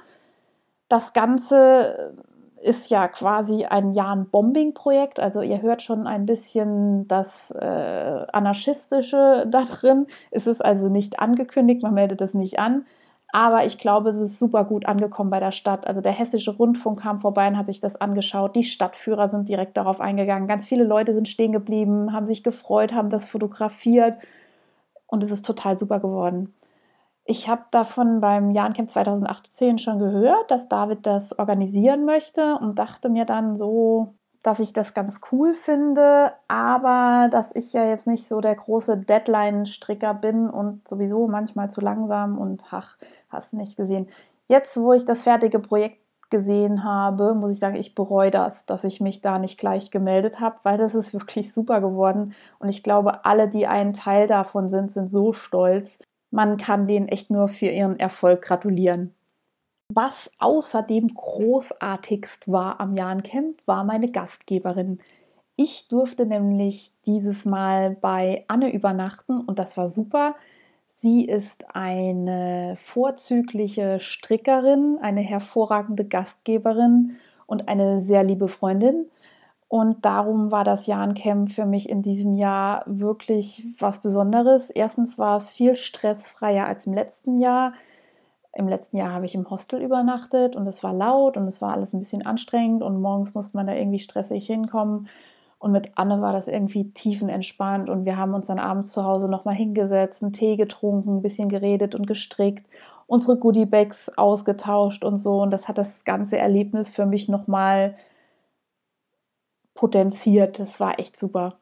Das 0.89 1.13
Ganze 1.13 2.15
ist 2.63 2.91
ja 2.91 3.07
quasi 3.09 3.67
ein 3.67 3.93
Jan-Bombing-Projekt. 3.93 5.21
Also 5.21 5.43
ihr 5.43 5.63
hört 5.63 5.83
schon 5.83 6.07
ein 6.07 6.27
bisschen 6.27 7.07
das 7.07 7.51
äh, 7.51 8.27
Anarchistische 8.33 9.47
da 9.51 9.63
drin. 9.63 10.07
Es 10.31 10.47
ist 10.47 10.65
also 10.65 10.89
nicht 10.89 11.21
angekündigt, 11.21 11.83
man 11.83 11.95
meldet 11.95 12.21
es 12.23 12.35
nicht 12.35 12.59
an. 12.59 12.87
Aber 13.31 13.67
ich 13.67 13.77
glaube, 13.79 14.09
es 14.09 14.17
ist 14.17 14.39
super 14.39 14.65
gut 14.65 14.87
angekommen 14.87 15.29
bei 15.29 15.39
der 15.39 15.53
Stadt. 15.53 15.87
Also 15.87 16.01
der 16.01 16.13
Hessische 16.13 16.57
Rundfunk 16.57 17.01
kam 17.01 17.21
vorbei 17.21 17.47
und 17.47 17.59
hat 17.59 17.67
sich 17.67 17.81
das 17.81 18.01
angeschaut. 18.01 18.57
Die 18.57 18.65
Stadtführer 18.65 19.29
sind 19.29 19.51
direkt 19.51 19.77
darauf 19.77 20.01
eingegangen. 20.01 20.49
Ganz 20.49 20.67
viele 20.67 20.85
Leute 20.85 21.13
sind 21.13 21.29
stehen 21.29 21.53
geblieben, 21.53 22.15
haben 22.15 22.25
sich 22.25 22.43
gefreut, 22.43 22.95
haben 22.95 23.11
das 23.11 23.27
fotografiert 23.27 24.17
und 25.09 25.25
es 25.25 25.31
ist 25.31 25.45
total 25.45 25.77
super 25.77 25.99
geworden. 25.99 26.55
Ich 27.25 27.49
habe 27.49 27.65
davon 27.73 28.21
beim 28.21 28.53
Jahrencamp 28.53 28.89
2018 28.89 29.79
schon 29.79 29.99
gehört, 29.99 30.51
dass 30.51 30.69
David 30.69 31.05
das 31.05 31.39
organisieren 31.39 32.07
möchte 32.07 32.57
und 32.57 32.79
dachte 32.79 33.11
mir 33.11 33.27
dann 33.27 33.55
so, 33.55 34.15
dass 34.43 34.61
ich 34.61 34.73
das 34.73 34.95
ganz 34.95 35.21
cool 35.31 35.53
finde, 35.53 36.33
aber 36.47 37.29
dass 37.31 37.55
ich 37.55 37.73
ja 37.73 37.85
jetzt 37.85 38.07
nicht 38.07 38.27
so 38.27 38.41
der 38.41 38.55
große 38.55 38.97
Deadline-Stricker 38.97 40.15
bin 40.15 40.49
und 40.49 40.89
sowieso 40.89 41.29
manchmal 41.29 41.71
zu 41.71 41.81
langsam 41.83 42.39
und 42.39 42.63
ach, 42.71 42.97
hast 43.29 43.53
nicht 43.53 43.77
gesehen. 43.77 44.09
Jetzt, 44.47 44.81
wo 44.81 44.95
ich 44.95 45.05
das 45.05 45.23
fertige 45.23 45.59
Projekt 45.59 46.01
gesehen 46.31 46.85
habe, 46.85 47.35
muss 47.35 47.53
ich 47.53 47.59
sagen, 47.59 47.77
ich 47.77 47.95
bereue 47.95 48.31
das, 48.31 48.67
dass 48.67 48.85
ich 48.85 49.01
mich 49.01 49.21
da 49.21 49.39
nicht 49.39 49.59
gleich 49.59 49.91
gemeldet 49.91 50.41
habe, 50.41 50.57
weil 50.63 50.79
das 50.79 50.95
ist 50.95 51.13
wirklich 51.13 51.53
super 51.53 51.81
geworden. 51.81 52.35
Und 52.59 52.69
ich 52.69 52.83
glaube, 52.83 53.25
alle, 53.25 53.49
die 53.49 53.67
ein 53.67 53.93
Teil 53.93 54.27
davon 54.27 54.69
sind, 54.69 54.93
sind 54.93 55.11
so 55.11 55.33
stolz. 55.33 55.89
Man 56.31 56.57
kann 56.57 56.87
denen 56.87 57.09
echt 57.09 57.31
nur 57.31 57.49
für 57.49 57.67
ihren 57.67 57.99
Erfolg 57.99 58.43
gratulieren. 58.43 59.15
Was 59.93 60.31
außerdem 60.39 61.09
großartigst 61.15 62.51
war 62.53 62.79
am 62.81 62.95
Jahrencamp, 62.95 63.57
war 63.67 63.85
meine 63.85 64.11
Gastgeberin. 64.11 65.01
Ich 65.57 65.89
durfte 65.89 66.27
nämlich 66.27 66.93
dieses 67.07 67.45
Mal 67.45 67.97
bei 68.01 68.45
Anne 68.49 68.73
übernachten 68.73 69.41
und 69.41 69.59
das 69.59 69.77
war 69.77 69.89
super. 69.89 70.37
Sie 71.01 71.25
ist 71.25 71.65
eine 71.77 72.75
vorzügliche 72.77 74.01
Strickerin, 74.01 74.99
eine 75.01 75.21
hervorragende 75.21 76.05
Gastgeberin 76.05 77.19
und 77.47 77.69
eine 77.69 78.01
sehr 78.01 78.25
liebe 78.25 78.49
Freundin. 78.49 79.07
Und 79.69 80.05
darum 80.05 80.51
war 80.51 80.65
das 80.65 80.89
Jahrencamp 80.89 81.53
für 81.53 81.67
mich 81.67 81.89
in 81.89 82.03
diesem 82.03 82.35
Jahr 82.35 82.83
wirklich 82.87 83.65
was 83.79 84.03
Besonderes. 84.03 84.71
Erstens 84.71 85.19
war 85.19 85.37
es 85.37 85.51
viel 85.51 85.77
stressfreier 85.77 86.67
als 86.67 86.87
im 86.87 86.95
letzten 86.95 87.39
Jahr. 87.39 87.75
Im 88.55 88.67
letzten 88.67 88.97
Jahr 88.97 89.13
habe 89.13 89.27
ich 89.27 89.37
im 89.37 89.49
Hostel 89.51 89.81
übernachtet 89.81 90.57
und 90.57 90.67
es 90.67 90.83
war 90.83 90.93
laut 90.93 91.37
und 91.37 91.47
es 91.47 91.63
war 91.63 91.75
alles 91.75 91.93
ein 91.93 92.01
bisschen 92.01 92.27
anstrengend 92.27 92.83
und 92.83 93.01
morgens 93.01 93.35
musste 93.35 93.57
man 93.57 93.69
da 93.69 93.75
irgendwie 93.75 94.01
stressig 94.01 94.47
hinkommen. 94.47 95.07
Und 95.59 95.73
mit 95.73 95.93
Anne 95.97 96.21
war 96.21 96.33
das 96.33 96.47
irgendwie 96.49 96.93
tiefenentspannt 96.93 97.91
und 97.91 98.05
wir 98.05 98.17
haben 98.17 98.35
uns 98.35 98.47
dann 98.47 98.61
abends 98.61 98.93
zu 98.93 99.05
Hause 99.05 99.29
nochmal 99.29 99.57
hingesetzt, 99.57 100.23
einen 100.23 100.33
Tee 100.33 100.57
getrunken, 100.57 101.17
ein 101.19 101.23
bisschen 101.23 101.49
geredet 101.49 101.95
und 101.97 102.07
gestrickt, 102.07 102.67
unsere 103.07 103.37
Goodiebags 103.39 104.09
ausgetauscht 104.17 105.05
und 105.05 105.17
so. 105.17 105.43
Und 105.43 105.53
das 105.53 105.67
hat 105.67 105.79
das 105.79 106.05
ganze 106.05 106.39
Erlebnis 106.39 106.89
für 106.89 107.07
mich 107.07 107.29
nochmal 107.29 107.97
potenziert. 109.75 110.59
Das 110.59 110.81
war 110.81 110.99
echt 110.99 111.17
super. 111.19 111.59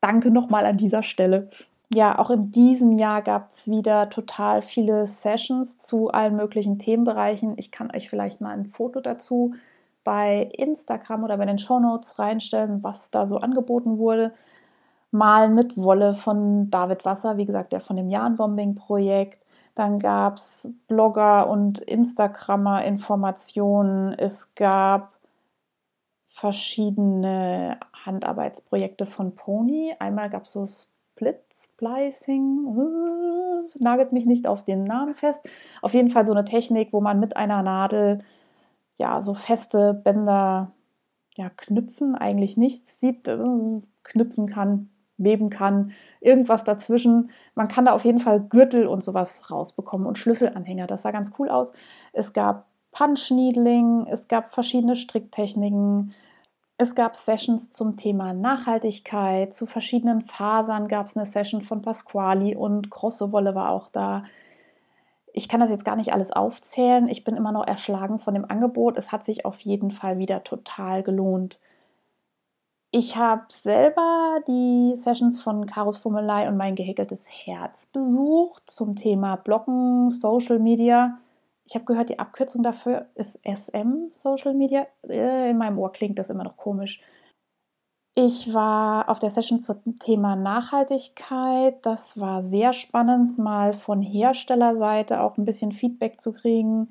danke 0.00 0.30
nochmal 0.30 0.66
an 0.66 0.76
dieser 0.78 1.02
Stelle. 1.02 1.50
Ja, 1.92 2.18
auch 2.18 2.30
in 2.30 2.52
diesem 2.52 2.92
Jahr 2.92 3.22
gab 3.22 3.48
es 3.50 3.68
wieder 3.68 4.10
total 4.10 4.62
viele 4.62 5.06
Sessions 5.08 5.78
zu 5.78 6.10
allen 6.10 6.36
möglichen 6.36 6.78
Themenbereichen. 6.78 7.54
Ich 7.58 7.70
kann 7.72 7.90
euch 7.94 8.08
vielleicht 8.08 8.40
mal 8.40 8.52
ein 8.56 8.66
Foto 8.66 9.00
dazu 9.00 9.54
bei 10.04 10.50
Instagram 10.56 11.24
oder 11.24 11.36
bei 11.36 11.46
den 11.46 11.58
Shownotes 11.58 12.18
reinstellen, 12.18 12.82
was 12.82 13.10
da 13.10 13.26
so 13.26 13.36
angeboten 13.36 13.98
wurde. 13.98 14.32
Malen 15.10 15.54
mit 15.54 15.76
Wolle 15.76 16.14
von 16.14 16.70
David 16.70 17.04
Wasser, 17.04 17.36
wie 17.36 17.46
gesagt, 17.46 17.72
der 17.72 17.80
von 17.80 17.96
dem 17.96 18.08
Jahn-Bombing-Projekt. 18.08 19.44
Dann 19.74 19.98
gab 19.98 20.36
es 20.36 20.72
Blogger 20.88 21.48
und 21.48 21.78
Instagrammer 21.80 22.84
Informationen. 22.84 24.12
Es 24.12 24.54
gab 24.54 25.12
verschiedene 26.26 27.78
Handarbeitsprojekte 28.04 29.06
von 29.06 29.34
Pony. 29.34 29.94
Einmal 29.98 30.30
gab 30.30 30.42
es 30.44 30.52
so 30.52 30.66
Split 30.66 31.40
Splicing, 31.52 32.64
nagelt 33.78 34.12
mich 34.12 34.26
nicht 34.26 34.46
auf 34.46 34.64
den 34.64 34.84
Namen 34.84 35.14
fest. 35.14 35.46
Auf 35.82 35.92
jeden 35.92 36.08
Fall 36.08 36.24
so 36.24 36.32
eine 36.32 36.44
Technik, 36.44 36.92
wo 36.92 37.00
man 37.00 37.20
mit 37.20 37.36
einer 37.36 37.62
Nadel 37.62 38.20
ja 39.00 39.22
so 39.22 39.32
feste 39.34 39.94
Bänder 39.94 40.72
ja 41.34 41.48
knüpfen, 41.48 42.14
eigentlich 42.14 42.56
nichts 42.58 43.00
sieht, 43.00 43.26
äh, 43.28 43.38
knüpfen 44.04 44.46
kann, 44.46 44.90
weben 45.16 45.48
kann, 45.48 45.92
irgendwas 46.20 46.64
dazwischen. 46.64 47.30
Man 47.54 47.68
kann 47.68 47.86
da 47.86 47.92
auf 47.92 48.04
jeden 48.04 48.18
Fall 48.18 48.40
Gürtel 48.40 48.86
und 48.86 49.02
sowas 49.02 49.50
rausbekommen 49.50 50.06
und 50.06 50.18
Schlüsselanhänger. 50.18 50.86
Das 50.86 51.02
sah 51.02 51.12
ganz 51.12 51.32
cool 51.38 51.48
aus. 51.48 51.72
Es 52.12 52.34
gab 52.34 52.66
Punch 52.92 53.30
Needling, 53.30 54.06
es 54.10 54.28
gab 54.28 54.50
verschiedene 54.50 54.96
Stricktechniken, 54.96 56.12
es 56.76 56.94
gab 56.94 57.16
Sessions 57.16 57.70
zum 57.70 57.96
Thema 57.96 58.34
Nachhaltigkeit, 58.34 59.54
zu 59.54 59.66
verschiedenen 59.66 60.22
Fasern 60.22 60.88
gab 60.88 61.06
es 61.06 61.16
eine 61.16 61.26
Session 61.26 61.62
von 61.62 61.80
Pasquali 61.82 62.54
und 62.54 62.90
Grosse 62.90 63.32
Wolle 63.32 63.54
war 63.54 63.70
auch 63.70 63.88
da. 63.88 64.24
Ich 65.32 65.48
kann 65.48 65.60
das 65.60 65.70
jetzt 65.70 65.84
gar 65.84 65.96
nicht 65.96 66.12
alles 66.12 66.32
aufzählen. 66.32 67.08
Ich 67.08 67.24
bin 67.24 67.36
immer 67.36 67.52
noch 67.52 67.66
erschlagen 67.66 68.18
von 68.18 68.34
dem 68.34 68.44
Angebot. 68.50 68.98
Es 68.98 69.12
hat 69.12 69.22
sich 69.22 69.44
auf 69.44 69.60
jeden 69.60 69.90
Fall 69.90 70.18
wieder 70.18 70.42
total 70.42 71.02
gelohnt. 71.02 71.58
Ich 72.92 73.16
habe 73.16 73.44
selber 73.48 74.40
die 74.48 74.94
Sessions 74.96 75.40
von 75.40 75.66
Karos 75.66 75.98
Fummelei 75.98 76.48
und 76.48 76.56
mein 76.56 76.74
gehäkeltes 76.74 77.28
Herz 77.30 77.86
besucht 77.86 78.68
zum 78.68 78.96
Thema 78.96 79.36
Bloggen, 79.36 80.10
Social 80.10 80.58
Media. 80.58 81.18
Ich 81.64 81.76
habe 81.76 81.84
gehört, 81.84 82.08
die 82.08 82.18
Abkürzung 82.18 82.64
dafür 82.64 83.06
ist 83.14 83.38
SM 83.46 84.08
Social 84.10 84.54
Media. 84.54 84.88
Äh, 85.08 85.50
in 85.50 85.58
meinem 85.58 85.78
Ohr 85.78 85.92
klingt 85.92 86.18
das 86.18 86.30
immer 86.30 86.42
noch 86.42 86.56
komisch. 86.56 87.00
Ich 88.14 88.52
war 88.52 89.08
auf 89.08 89.18
der 89.20 89.30
Session 89.30 89.60
zum 89.60 89.98
Thema 89.98 90.34
Nachhaltigkeit. 90.36 91.74
Das 91.86 92.18
war 92.18 92.42
sehr 92.42 92.72
spannend, 92.72 93.38
mal 93.38 93.72
von 93.72 94.02
Herstellerseite 94.02 95.20
auch 95.20 95.38
ein 95.38 95.44
bisschen 95.44 95.72
Feedback 95.72 96.20
zu 96.20 96.32
kriegen 96.32 96.90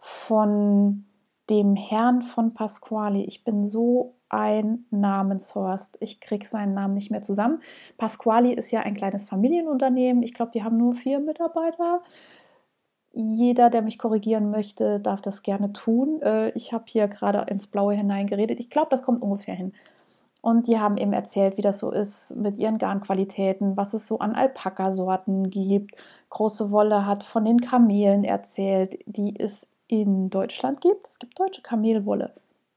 von 0.00 1.04
dem 1.50 1.76
Herrn 1.76 2.22
von 2.22 2.54
Pasquali. 2.54 3.24
Ich 3.24 3.44
bin 3.44 3.66
so 3.66 4.14
ein 4.30 4.86
Namenshorst. 4.90 5.98
Ich 6.00 6.20
kriege 6.20 6.46
seinen 6.46 6.74
Namen 6.74 6.94
nicht 6.94 7.10
mehr 7.10 7.22
zusammen. 7.22 7.60
Pasquali 7.98 8.52
ist 8.52 8.70
ja 8.70 8.80
ein 8.80 8.94
kleines 8.94 9.26
Familienunternehmen. 9.26 10.22
Ich 10.22 10.34
glaube, 10.34 10.52
die 10.52 10.64
haben 10.64 10.76
nur 10.76 10.94
vier 10.94 11.20
Mitarbeiter. 11.20 12.02
Jeder, 13.12 13.70
der 13.70 13.82
mich 13.82 13.98
korrigieren 13.98 14.50
möchte, 14.50 14.98
darf 14.98 15.20
das 15.20 15.42
gerne 15.42 15.72
tun. 15.72 16.20
Äh, 16.22 16.50
ich 16.56 16.72
habe 16.72 16.84
hier 16.88 17.06
gerade 17.06 17.44
ins 17.50 17.66
Blaue 17.68 17.94
hineingeredet. 17.94 18.58
Ich 18.58 18.70
glaube, 18.70 18.88
das 18.90 19.02
kommt 19.04 19.22
ungefähr 19.22 19.54
hin. 19.54 19.72
Und 20.44 20.66
die 20.66 20.78
haben 20.78 20.98
eben 20.98 21.14
erzählt, 21.14 21.56
wie 21.56 21.62
das 21.62 21.78
so 21.78 21.90
ist 21.90 22.36
mit 22.36 22.58
ihren 22.58 22.76
Garnqualitäten, 22.76 23.78
was 23.78 23.94
es 23.94 24.06
so 24.06 24.18
an 24.18 24.34
Alpaka-Sorten 24.34 25.48
gibt. 25.48 25.92
Große 26.28 26.70
Wolle 26.70 27.06
hat 27.06 27.24
von 27.24 27.46
den 27.46 27.62
Kamelen 27.62 28.24
erzählt, 28.24 28.98
die 29.06 29.40
es 29.40 29.66
in 29.86 30.28
Deutschland 30.28 30.82
gibt. 30.82 31.08
Es 31.08 31.18
gibt 31.18 31.40
deutsche 31.40 31.62
Kamelwolle. 31.62 32.34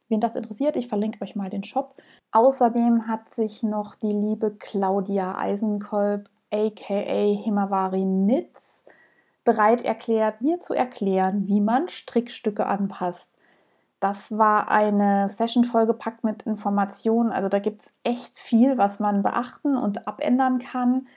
Wen 0.07 0.21
das 0.21 0.37
interessiert, 0.37 0.77
ich 0.77 0.87
verlinke 0.87 1.21
euch 1.21 1.35
mal 1.35 1.49
den 1.49 1.65
Shop. 1.65 1.95
Außerdem 2.31 3.05
hat 3.09 3.35
sich 3.35 3.63
noch 3.63 3.95
die 3.95 4.13
liebe 4.13 4.51
Claudia 4.57 5.37
Eisenkolb, 5.37 6.29
aka 6.53 7.35
Himavari 7.43 8.05
Nitz, 8.05 8.85
bereit 9.43 9.81
erklärt, 9.81 10.39
mir 10.39 10.61
zu 10.61 10.73
erklären, 10.73 11.49
wie 11.49 11.59
man 11.59 11.89
Strickstücke 11.89 12.65
anpasst. 12.65 13.36
Das 13.99 14.37
war 14.37 14.69
eine 14.69 15.29
Session 15.29 15.65
vollgepackt 15.65 16.23
mit 16.23 16.43
Informationen. 16.43 17.31
Also 17.31 17.49
da 17.49 17.59
gibt 17.59 17.81
es 17.81 17.91
echt 18.03 18.37
viel, 18.37 18.77
was 18.77 18.99
man 18.99 19.23
beachten 19.23 19.75
und 19.75 20.07
abändern 20.07 20.59
kann. 20.59 21.07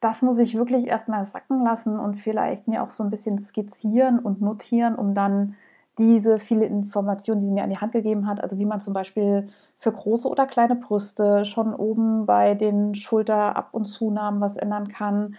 Das 0.00 0.22
muss 0.22 0.38
ich 0.38 0.54
wirklich 0.56 0.86
erstmal 0.86 1.24
sacken 1.26 1.64
lassen 1.64 1.98
und 1.98 2.16
vielleicht 2.16 2.68
mir 2.68 2.82
auch 2.82 2.90
so 2.90 3.04
ein 3.04 3.10
bisschen 3.10 3.38
skizzieren 3.38 4.18
und 4.18 4.40
notieren, 4.42 4.96
um 4.96 5.14
dann 5.14 5.56
diese 5.98 6.38
viele 6.38 6.64
Informationen, 6.66 7.40
die 7.40 7.46
sie 7.46 7.52
mir 7.52 7.64
an 7.64 7.70
die 7.70 7.78
Hand 7.78 7.92
gegeben 7.92 8.26
hat, 8.26 8.40
also 8.42 8.58
wie 8.58 8.64
man 8.64 8.80
zum 8.80 8.94
Beispiel 8.94 9.48
für 9.78 9.92
große 9.92 10.28
oder 10.28 10.46
kleine 10.46 10.76
Brüste 10.76 11.44
schon 11.44 11.74
oben 11.74 12.24
bei 12.26 12.54
den 12.54 12.94
Schulterab- 12.94 13.74
und 13.74 13.84
Zunahmen 13.84 14.40
was 14.40 14.56
ändern 14.56 14.88
kann. 14.88 15.36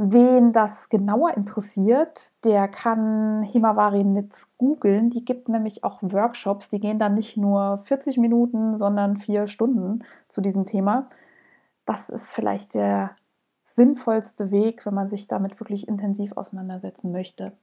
Wen 0.00 0.52
das 0.52 0.90
genauer 0.90 1.36
interessiert, 1.36 2.30
der 2.44 2.68
kann 2.68 3.42
Himawari 3.42 4.04
Nitz 4.04 4.54
googeln. 4.56 5.10
Die 5.10 5.24
gibt 5.24 5.48
nämlich 5.48 5.82
auch 5.82 5.98
Workshops, 6.02 6.70
die 6.70 6.78
gehen 6.78 7.00
dann 7.00 7.16
nicht 7.16 7.36
nur 7.36 7.80
40 7.82 8.16
Minuten, 8.16 8.76
sondern 8.76 9.16
vier 9.16 9.48
Stunden 9.48 10.04
zu 10.28 10.40
diesem 10.40 10.66
Thema. 10.66 11.08
Das 11.84 12.10
ist 12.10 12.30
vielleicht 12.30 12.74
der 12.74 13.10
sinnvollste 13.64 14.52
Weg, 14.52 14.86
wenn 14.86 14.94
man 14.94 15.08
sich 15.08 15.26
damit 15.26 15.58
wirklich 15.58 15.88
intensiv 15.88 16.36
auseinandersetzen 16.36 17.10
möchte. 17.10 17.54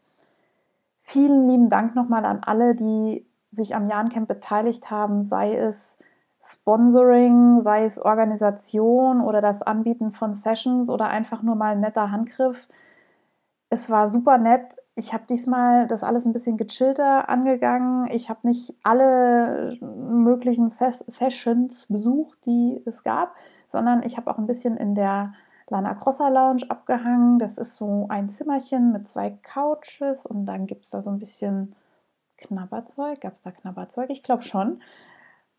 Vielen 1.00 1.48
lieben 1.48 1.70
Dank 1.70 1.96
nochmal 1.96 2.26
an 2.26 2.44
alle, 2.44 2.74
die 2.74 3.26
sich 3.52 3.76
am 3.76 3.88
Jahrencamp 3.88 4.28
beteiligt 4.28 4.92
haben, 4.92 5.24
sei 5.24 5.56
es 5.56 5.98
Sponsoring, 6.46 7.62
sei 7.62 7.86
es 7.86 8.00
Organisation 8.00 9.22
oder 9.22 9.42
das 9.42 9.64
Anbieten 9.64 10.12
von 10.12 10.34
Sessions 10.34 10.90
oder 10.90 11.08
einfach 11.08 11.42
nur 11.42 11.56
mal 11.56 11.74
ein 11.74 11.80
netter 11.80 12.12
Handgriff. 12.12 12.68
Es 13.70 13.90
war 13.90 14.08
super 14.08 14.38
nett. 14.38 14.78
Ich 14.94 15.14
habe 15.14 15.24
diesmal 15.28 15.88
das 15.88 16.04
alles 16.04 16.26
ein 16.26 16.34
bisschen 16.34 16.56
gechillter 16.56 17.30
angegangen. 17.30 18.08
Ich 18.12 18.30
habe 18.30 18.48
nicht 18.48 18.76
alle 18.84 19.76
möglichen 19.82 20.70
Ses 20.70 21.00
Sessions 21.00 21.88
besucht, 21.88 22.46
die 22.46 22.80
es 22.86 23.04
gab, 23.04 23.36
sondern 23.68 24.04
ich 24.04 24.16
habe 24.18 24.30
auch 24.30 24.38
ein 24.38 24.46
bisschen 24.46 24.78
in 24.78 24.94
der 24.94 25.34
Lana 25.68 25.96
Crosser 25.96 26.30
Lounge 26.30 26.70
abgehangen. 26.70 27.40
Das 27.40 27.58
ist 27.58 27.76
so 27.76 28.06
ein 28.10 28.30
Zimmerchen 28.30 28.92
mit 28.92 29.08
zwei 29.08 29.32
Couches 29.32 30.28
und 30.28 30.46
dann 30.46 30.68
gibt 30.68 30.86
es 30.86 30.92
da 30.92 31.02
so 31.02 31.10
ein 31.10 31.18
bisschen 31.20 31.76
Knabberzeug. 32.38 33.20
Gab 33.22 33.34
es 33.34 33.42
da 33.42 33.50
Knabberzeug? 33.50 34.12
Ich 34.12 34.22
glaube 34.22 34.44
schon. 34.44 34.80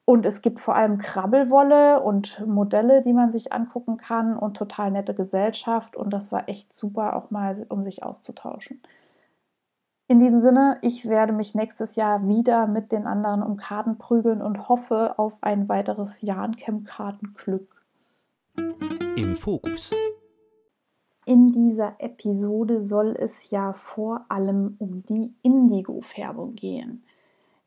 Und 0.07 0.25
es 0.25 0.41
gibt 0.41 0.61
vor 0.61 0.77
allem 0.77 0.99
Krabbelwolle 0.99 2.01
und 2.01 2.47
Modelle, 2.47 3.03
die 3.03 3.13
man 3.13 3.33
sich 3.33 3.53
angucken 3.53 3.97
kann 3.97 4.39
und 4.39 4.57
total 4.57 4.93
nette 4.93 5.15
Gesellschaft. 5.15 5.97
Und 5.97 6.11
das 6.11 6.31
war 6.31 6.49
echt 6.49 6.73
super, 6.73 7.17
auch 7.17 7.33
mal 7.33 7.67
um 7.69 7.83
sich 7.83 8.05
auszutauschen. 8.05 8.81
In 10.07 10.21
diesem 10.21 10.41
Sinne, 10.41 10.79
ich 10.83 11.09
werde 11.09 11.33
mich 11.33 11.57
nächstes 11.57 11.97
Jahr 11.97 12.29
wieder 12.29 12.69
mit 12.69 12.93
den 12.93 13.09
anderen 13.09 13.43
um 13.43 13.57
Karten 13.57 13.99
prügeln 13.99 14.43
und 14.43 14.69
hoffe 14.69 15.19
auf 15.19 15.33
ein 15.41 15.69
weiteres 15.69 16.23
Jahrencamp-Kartenglück. 16.23 17.83
Im 19.17 19.35
Fokus. 19.35 19.93
In 21.25 21.51
dieser 21.51 21.95
Episode 21.99 22.81
soll 22.81 23.17
es 23.19 23.51
ja 23.51 23.73
vor 23.73 24.25
allem 24.29 24.77
um 24.79 25.03
die 25.03 25.35
Indigo-Färbung 25.43 26.55
gehen. 26.55 27.03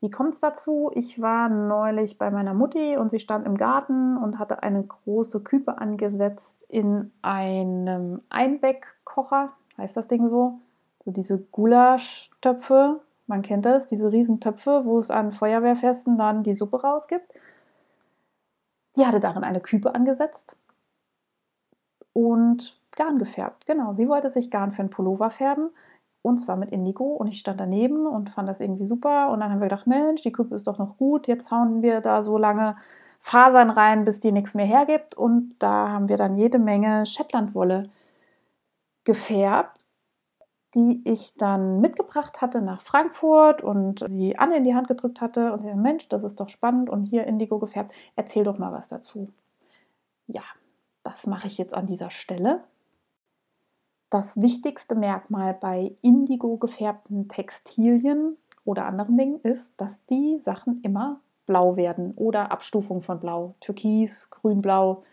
Wie 0.00 0.10
kommt 0.10 0.32
es 0.34 0.40
dazu? 0.40 0.90
Ich 0.94 1.20
war 1.20 1.50
neulich 1.50 2.16
bei 2.16 2.30
meiner 2.30 2.54
Mutti 2.54 2.96
und 2.96 3.10
sie 3.10 3.20
stand 3.20 3.46
im 3.46 3.56
Garten 3.56 4.16
und 4.16 4.38
hatte 4.38 4.62
eine 4.62 4.82
große 4.82 5.40
Küpe 5.40 5.76
angesetzt 5.78 6.64
in 6.68 7.12
einem 7.20 8.22
Einwegkocher, 8.30 9.52
heißt 9.76 9.98
das 9.98 10.08
Ding 10.08 10.30
so? 10.30 10.58
So 11.04 11.10
diese 11.10 11.38
Gulaschtöpfe, 11.38 13.00
man 13.26 13.42
kennt 13.42 13.66
das, 13.66 13.86
diese 13.86 14.10
Riesentöpfe, 14.10 14.82
wo 14.84 14.98
es 14.98 15.10
an 15.10 15.32
Feuerwehrfesten 15.32 16.16
dann 16.16 16.42
die 16.42 16.54
Suppe 16.54 16.80
rausgibt. 16.82 17.30
Die 18.96 19.06
hatte 19.06 19.20
darin 19.20 19.44
eine 19.44 19.60
Küpe 19.60 19.94
angesetzt 19.94 20.56
und 22.14 22.80
Garn 22.92 23.18
gefärbt. 23.18 23.66
Genau, 23.66 23.92
sie 23.92 24.08
wollte 24.08 24.30
sich 24.30 24.50
Garn 24.50 24.72
für 24.72 24.80
einen 24.80 24.90
Pullover 24.90 25.30
färben 25.30 25.70
und 26.22 26.38
zwar 26.38 26.56
mit 26.56 26.70
Indigo. 26.70 27.04
Und 27.04 27.28
ich 27.28 27.38
stand 27.40 27.60
daneben 27.60 28.06
und 28.06 28.30
fand 28.30 28.48
das 28.48 28.60
irgendwie 28.60 28.86
super. 28.86 29.30
Und 29.30 29.40
dann 29.40 29.50
haben 29.50 29.60
wir 29.60 29.68
gedacht, 29.68 29.86
Mensch, 29.86 30.22
die 30.22 30.32
Küppe 30.32 30.54
ist 30.54 30.66
doch 30.66 30.78
noch 30.78 30.96
gut, 30.96 31.26
jetzt 31.28 31.50
hauen 31.50 31.82
wir 31.82 32.00
da 32.00 32.22
so 32.22 32.38
lange 32.38 32.76
Fasern 33.20 33.70
rein, 33.70 34.04
bis 34.04 34.20
die 34.20 34.32
nichts 34.32 34.54
mehr 34.54 34.66
hergibt. 34.66 35.14
Und 35.14 35.62
da 35.62 35.88
haben 35.90 36.08
wir 36.08 36.16
dann 36.16 36.34
jede 36.36 36.58
Menge 36.58 37.06
Shetlandwolle 37.06 37.90
gefärbt, 39.04 39.78
die 40.74 41.02
ich 41.04 41.34
dann 41.34 41.80
mitgebracht 41.80 42.40
hatte 42.40 42.62
nach 42.62 42.80
Frankfurt 42.82 43.62
und 43.62 44.04
sie 44.08 44.38
Anne 44.38 44.56
in 44.58 44.64
die 44.64 44.74
Hand 44.74 44.88
gedrückt 44.88 45.20
hatte 45.20 45.52
und 45.52 45.62
sie 45.62 45.74
Mensch, 45.74 46.08
das 46.08 46.22
ist 46.24 46.38
doch 46.40 46.48
spannend. 46.48 46.88
Und 46.90 47.04
hier 47.04 47.26
Indigo 47.26 47.58
gefärbt, 47.58 47.92
erzähl 48.16 48.44
doch 48.44 48.58
mal 48.58 48.72
was 48.72 48.88
dazu. 48.88 49.30
Ja, 50.26 50.42
Das 51.02 51.26
mache 51.26 51.46
ich 51.46 51.58
jetzt 51.58 51.74
an 51.74 51.86
dieser 51.86 52.10
Stelle. 52.10 52.62
Das 54.10 54.42
wichtigste 54.42 54.96
Merkmal 54.96 55.54
bei 55.54 55.94
indigo 56.02 56.56
gefärbten 56.56 57.28
Textilien 57.28 58.36
oder 58.64 58.86
anderen 58.86 59.16
Dingen 59.16 59.40
ist, 59.42 59.80
dass 59.80 60.04
die 60.06 60.40
Sachen 60.40 60.80
immer 60.82 61.20
blau 61.46 61.76
werden 61.76 62.12
oder 62.16 62.50
Abstufung 62.50 63.02
von 63.02 63.20
blau, 63.20 63.54
türkis, 63.60 64.28
grün-blau, 64.30 65.04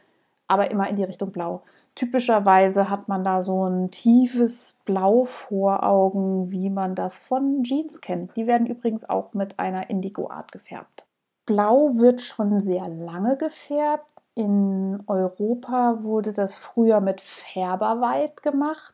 aber 0.48 0.72
immer 0.72 0.90
in 0.90 0.96
die 0.96 1.04
Richtung 1.04 1.32
blau. 1.32 1.62
Typischerweise 1.94 2.90
hat 2.90 3.08
man 3.08 3.24
da 3.24 3.42
so 3.42 3.68
ein 3.68 3.90
tiefes 3.90 4.78
Blau 4.86 5.26
vor 5.26 5.84
Augen, 5.84 6.52
wie 6.52 6.70
man 6.70 6.94
das 6.94 7.18
von 7.18 7.64
Jeans 7.64 8.02
kennt. 8.02 8.36
Die 8.36 8.46
werden 8.46 8.68
übrigens 8.68 9.08
auch 9.08 9.34
mit 9.34 9.58
einer 9.58 9.90
Indigo-Art 9.90 10.52
gefärbt. 10.52 11.06
Blau 11.48 11.98
wird 11.98 12.22
schon 12.22 12.60
sehr 12.62 12.88
lange 12.88 13.36
gefärbt. 13.38 14.06
In 14.38 15.02
Europa 15.08 16.04
wurde 16.04 16.32
das 16.32 16.54
früher 16.54 17.02
mit 17.02 17.22
Färberweit 17.22 18.44
gemacht. 18.44 18.94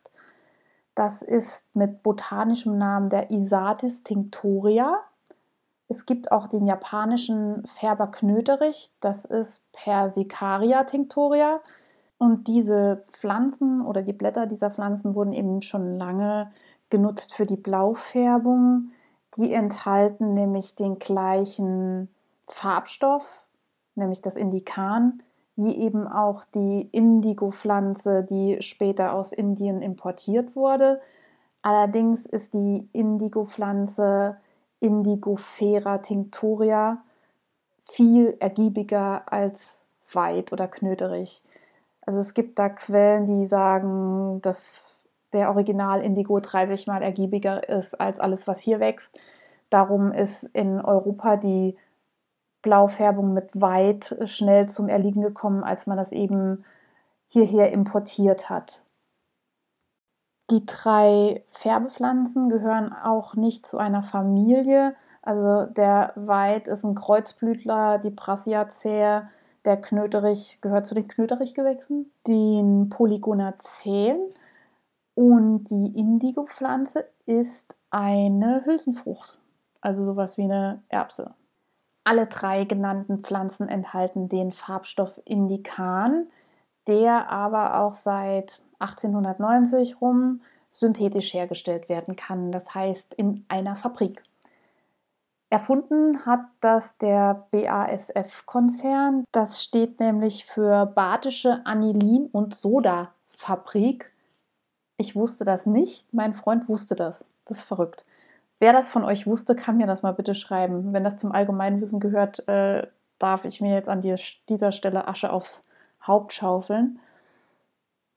Das 0.96 1.22
ist 1.22 1.76
mit 1.76 2.02
botanischem 2.02 2.78
Namen 2.78 3.10
der 3.10 3.30
Isatis 3.30 4.04
tinctoria. 4.04 5.02
Es 5.90 6.06
gibt 6.06 6.32
auch 6.32 6.48
den 6.48 6.66
japanischen 6.66 7.68
Färber 7.68 8.08
Knöterich, 8.08 8.90
das 9.02 9.26
ist 9.26 9.70
Persicaria 9.74 10.86
tinctoria. 10.86 11.60
Und 12.18 12.48
diese 12.48 13.04
Pflanzen 13.12 13.86
oder 13.86 14.02
die 14.02 14.14
Blätter 14.14 14.46
dieser 14.46 14.72
Pflanzen 14.72 15.14
wurden 15.14 15.34
eben 15.34 15.62
schon 15.62 15.98
lange 15.98 16.54
genutzt 16.90 17.34
für 17.34 17.46
die 17.46 17.58
Blaufärbung. 17.58 18.92
Die 19.36 19.52
enthalten 19.52 20.36
nämlich 20.36 20.78
den 20.78 21.00
gleichen 21.00 22.08
Farbstoff, 22.48 23.46
nämlich 23.96 24.22
das 24.22 24.38
Indikan, 24.38 25.22
wie 25.56 25.76
eben 25.78 26.08
auch 26.08 26.46
die 26.46 26.90
Indigo-Pflanze, 26.92 28.24
die 28.24 28.62
später 28.62 29.14
aus 29.14 29.34
Indien 29.34 29.82
importiert 29.82 30.56
wurde. 30.56 31.00
Allerdings 31.62 32.26
ist 32.26 32.54
die 32.54 32.88
Indigo-Pflanze 32.92 34.38
Indigofera 34.80 36.00
tinctoria 36.00 37.02
viel 37.90 38.36
ergiebiger 38.40 39.24
als 39.32 39.80
Weit 40.12 40.52
oder 40.52 40.68
Knöterich. 40.68 41.42
Also 42.06 42.20
es 42.20 42.34
gibt 42.34 42.60
da 42.60 42.68
Quellen, 42.68 43.26
die 43.26 43.46
sagen, 43.46 44.42
dass 44.42 45.00
der 45.32 45.50
Original 45.50 46.02
Indigo 46.02 46.40
30 46.40 46.86
mal 46.86 47.02
ergiebiger 47.02 47.68
ist 47.68 48.00
als 48.00 48.20
alles, 48.20 48.46
was 48.48 48.60
hier 48.60 48.82
wächst. 48.82 49.18
Darum 49.70 50.12
ist 50.12 50.44
in 50.44 50.82
Europa 50.82 51.38
die 51.38 51.78
Blaufärbung 52.64 53.34
mit 53.34 53.62
Weit 53.62 54.16
schnell 54.26 54.68
zum 54.68 54.90
Erliegen 54.90 55.22
gekommen, 55.22 55.64
als 55.64 55.86
man 55.86 55.98
das 55.98 56.12
eben 56.12 56.66
hierher 57.28 57.72
importiert 57.72 58.50
hat. 58.50 58.82
Die 60.50 60.66
drei 60.66 61.44
Färbepflanzen 61.48 62.50
gehören 62.50 62.92
auch 62.92 63.36
nicht 63.36 63.66
zu 63.66 63.78
einer 63.78 64.02
Familie. 64.02 64.96
Also 65.22 65.66
der 65.66 66.14
Weit 66.16 66.68
ist 66.68 66.84
ein 66.84 66.96
Kreuzblütler, 66.96 68.00
die 68.00 68.10
Brassiacea, 68.10 69.30
der 69.66 69.78
Knöterich 69.78 70.60
gehört 70.62 70.86
zu 70.86 70.96
den 70.96 71.08
Knöterichgewächsen, 71.08 72.12
den 72.28 72.90
Polygonaceen 72.90 74.18
und 75.16 75.66
die 75.70 75.98
Indigo-Pflanze 75.98 77.06
ist 77.26 77.76
eine 77.90 78.66
Hülsenfrucht, 78.66 79.38
also 79.80 80.04
sowas 80.04 80.38
wie 80.38 80.44
eine 80.44 80.84
Erbse. 80.90 81.34
Alle 82.04 82.28
drei 82.28 82.66
genannten 82.66 83.20
Pflanzen 83.20 83.70
enthalten 83.70 84.28
den 84.28 84.52
Farbstoff 84.52 85.22
Indikan, 85.26 86.28
der 86.88 87.30
aber 87.30 87.80
auch 87.80 87.94
seit 87.94 88.62
1890 88.80 90.02
rum 90.02 90.42
synthetisch 90.72 91.34
hergestellt 91.34 91.88
werden 91.88 92.16
kann, 92.16 92.52
das 92.52 92.74
heißt 92.74 93.14
in 93.14 93.46
einer 93.48 93.76
Fabrik. 93.76 94.24
Erfunden 95.50 96.26
hat 96.26 96.46
das 96.62 96.98
der 96.98 97.46
BASF-Konzern. 97.52 99.24
Das 99.32 99.64
steht 99.64 100.00
nämlich 100.00 100.46
für 100.46 100.88
Badische 100.88 101.62
Anilin- 101.64 102.30
und 102.32 102.56
Soda-Fabrik. 102.56 104.12
Ich 104.98 105.16
wusste 105.16 105.46
das 105.46 105.68
nicht, 105.68 106.12
mein 106.12 106.34
Freund 106.34 106.68
wusste 106.68 106.96
das. 106.96 107.30
Das 107.46 107.58
ist 107.60 107.64
verrückt. 107.66 108.04
Wer 108.60 108.74
das 108.74 108.90
von 108.90 109.04
euch 109.04 109.28
wusste, 109.28 109.56
kann 109.56 109.78
mir 109.78 109.88
das 109.88 110.04
mal 110.04 110.14
bitte 110.14 110.36
schreiben. 110.36 110.94
Wenn 110.94 111.04
das 111.04 111.18
zum 111.18 111.32
Allgemeinwissen 111.32 112.00
gehört, 112.00 112.48
äh, 112.48 112.88
darf 113.20 113.46
ich 113.46 113.62
mir 113.62 113.74
jetzt 113.74 113.90
an 113.90 114.02
dieser 114.02 114.72
Stelle 114.72 115.08
Asche 115.08 115.32
aufs 115.32 115.66
Haupt 116.06 116.34
schaufeln. 116.34 117.00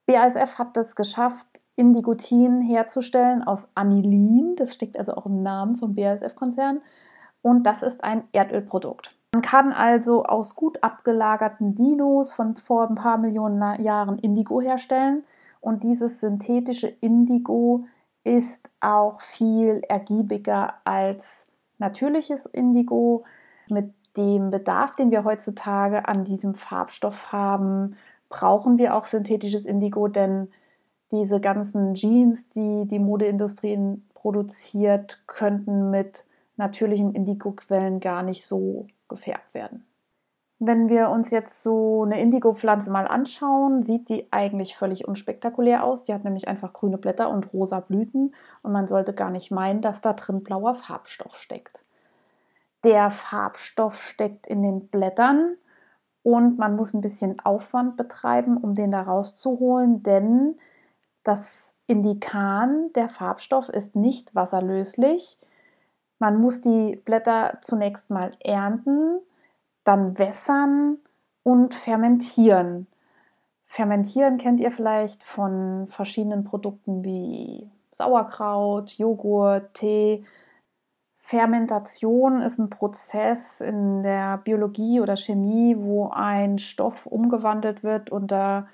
BASF 0.05 0.57
hat 0.57 0.75
es 0.77 0.95
geschafft, 0.95 1.47
Indigotin 1.75 2.61
herzustellen 2.61 3.43
aus 3.43 3.69
Anilin. 3.75 4.55
Das 4.55 4.73
steckt 4.73 4.97
also 4.97 5.15
auch 5.15 5.25
im 5.25 5.43
Namen 5.43 5.75
vom 5.75 5.95
BASF-Konzern 5.95 6.81
und 7.41 7.63
das 7.63 7.83
ist 7.83 8.03
ein 8.03 8.23
Erdölprodukt. 8.31 9.15
Man 9.33 9.41
kann 9.41 9.71
also 9.71 10.23
aus 10.23 10.55
gut 10.55 10.83
abgelagerten 10.83 11.75
Dinos 11.75 12.33
von 12.33 12.55
vor 12.55 12.89
ein 12.89 12.95
paar 12.95 13.17
Millionen 13.17 13.81
Jahren 13.81 14.17
Indigo 14.17 14.61
herstellen 14.61 15.23
und 15.61 15.83
dieses 15.83 16.21
synthetische 16.21 16.87
Indigo 16.87 17.85
ist 18.27 18.69
auch 18.81 19.21
viel 19.21 19.81
ergiebiger 19.87 20.75
als 20.83 21.47
natürliches 21.77 22.45
Indigo. 22.45 23.23
Mit 23.69 23.93
dem 24.17 24.51
Bedarf, 24.51 24.95
den 24.95 25.11
wir 25.11 25.23
heutzutage 25.23 26.07
an 26.07 26.25
diesem 26.25 26.55
Farbstoff 26.55 27.31
haben, 27.31 27.95
brauchen 28.29 28.77
wir 28.77 28.95
auch 28.95 29.07
synthetisches 29.07 29.65
Indigo, 29.65 30.07
denn 30.07 30.49
diese 31.11 31.39
ganzen 31.39 31.93
Jeans, 31.93 32.49
die 32.49 32.85
die 32.85 32.99
Modeindustrie 32.99 34.01
produziert, 34.13 35.23
könnten 35.25 35.89
mit 35.89 36.25
natürlichen 36.57 37.13
Indigo-Quellen 37.13 38.01
gar 38.01 38.23
nicht 38.23 38.45
so 38.45 38.87
gefärbt 39.07 39.53
werden. 39.53 39.86
Wenn 40.59 40.89
wir 40.89 41.09
uns 41.09 41.29
jetzt 41.29 41.61
so 41.61 42.03
eine 42.03 42.19
Indigo-Pflanze 42.19 42.89
mal 42.89 43.07
anschauen, 43.07 43.83
sieht 43.83 44.09
die 44.09 44.27
eigentlich 44.31 44.75
völlig 44.75 45.07
unspektakulär 45.07 45.83
aus. 45.83 46.03
Die 46.03 46.13
hat 46.13 46.23
nämlich 46.23 46.47
einfach 46.47 46.73
grüne 46.73 46.97
Blätter 46.97 47.29
und 47.29 47.53
rosa 47.53 47.79
Blüten 47.79 48.33
und 48.63 48.71
man 48.71 48.87
sollte 48.87 49.13
gar 49.13 49.29
nicht 49.29 49.51
meinen, 49.51 49.81
dass 49.81 50.01
da 50.01 50.13
drin 50.13 50.43
blauer 50.43 50.75
Farbstoff 50.75 51.35
steckt. 51.35 51.83
Der 52.83 53.11
Farbstoff 53.11 54.01
steckt 54.01 54.47
in 54.47 54.63
den 54.63 54.87
Blättern 54.87 55.57
und 56.23 56.57
man 56.57 56.75
muss 56.75 56.93
ein 56.93 57.01
bisschen 57.01 57.39
Aufwand 57.39 57.95
betreiben, 57.95 58.57
um 58.57 58.73
den 58.73 58.91
da 58.91 59.03
rauszuholen, 59.03 60.01
denn 60.03 60.57
das 61.23 61.73
Indikan, 61.85 62.91
der 62.93 63.09
Farbstoff, 63.09 63.69
ist 63.69 63.95
nicht 63.95 64.33
wasserlöslich 64.33 65.39
man 66.19 66.39
muss 66.39 66.61
die 66.61 66.95
Blätter 67.05 67.59
zunächst 67.61 68.09
mal 68.09 68.31
ernten, 68.39 69.19
dann 69.87 70.17
wässern 70.19 70.97
und 71.43 71.73
fermentieren. 71.73 72.87
Fermentieren 73.65 74.37
kennt 74.37 74.59
ihr 74.59 74.71
vielleicht 74.71 75.23
von 75.23 75.87
verschiedenen 75.87 76.43
Produkten 76.43 77.03
wie 77.03 77.69
Sauerkraut, 77.91 78.91
Joghurt, 78.97 79.73
Tee. 79.73 80.23
Fermentation 81.17 82.41
ist 82.41 82.57
ein 82.57 82.69
Prozess 82.69 83.59
in 83.59 84.03
der 84.03 84.37
Biologie 84.37 85.01
oder 85.01 85.17
Chemie, 85.17 85.75
wo 85.77 86.09
ein 86.09 86.59
Stoff 86.59 87.05
umgewandelt 87.05 87.83
wird 87.83 88.09
unter 88.09 88.67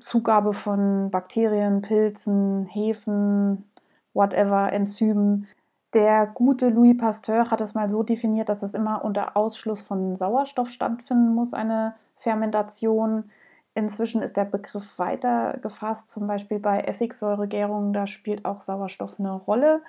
Zugabe 0.00 0.52
von 0.52 1.10
Bakterien, 1.10 1.82
Pilzen, 1.82 2.66
Hefen, 2.66 3.64
whatever, 4.12 4.72
Enzymen. 4.72 5.48
Der 5.94 6.26
gute 6.26 6.70
Louis 6.70 6.96
Pasteur 6.96 7.52
hat 7.52 7.60
es 7.60 7.74
mal 7.74 7.88
so 7.88 8.02
definiert, 8.02 8.48
dass 8.48 8.64
es 8.64 8.74
immer 8.74 9.04
unter 9.04 9.36
Ausschluss 9.36 9.80
von 9.80 10.16
Sauerstoff 10.16 10.68
stattfinden 10.70 11.32
muss, 11.34 11.54
eine 11.54 11.94
Fermentation. 12.16 13.30
Inzwischen 13.74 14.20
ist 14.20 14.36
der 14.36 14.44
Begriff 14.44 14.98
weiter 14.98 15.56
gefasst, 15.62 16.10
zum 16.10 16.26
Beispiel 16.26 16.58
bei 16.58 16.80
Essigsäuregärungen, 16.80 17.92
da 17.92 18.08
spielt 18.08 18.44
auch 18.44 18.60
Sauerstoff 18.60 19.20
eine 19.20 19.34
Rolle. 19.34 19.82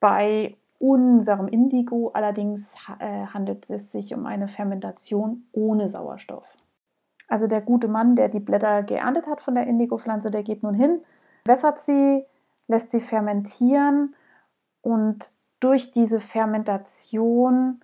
Bei 0.00 0.56
unserem 0.78 1.48
Indigo 1.48 2.10
allerdings 2.14 2.76
äh, 2.98 3.26
handelt 3.26 3.68
es 3.68 3.92
sich 3.92 4.14
um 4.14 4.24
eine 4.24 4.48
Fermentation 4.48 5.44
ohne 5.52 5.88
Sauerstoff. 5.88 6.46
Also 7.28 7.46
der 7.46 7.60
gute 7.60 7.88
Mann, 7.88 8.16
der 8.16 8.30
die 8.30 8.40
Blätter 8.40 8.82
geerntet 8.82 9.26
hat 9.26 9.42
von 9.42 9.54
der 9.54 9.66
Indigo-Pflanze, 9.66 10.30
der 10.30 10.42
geht 10.42 10.62
nun 10.62 10.74
hin, 10.74 11.00
wässert 11.44 11.78
sie, 11.80 12.24
lässt 12.68 12.90
sie 12.90 13.00
fermentieren 13.00 14.14
und 14.86 15.32
durch 15.58 15.90
diese 15.90 16.20
Fermentation 16.20 17.80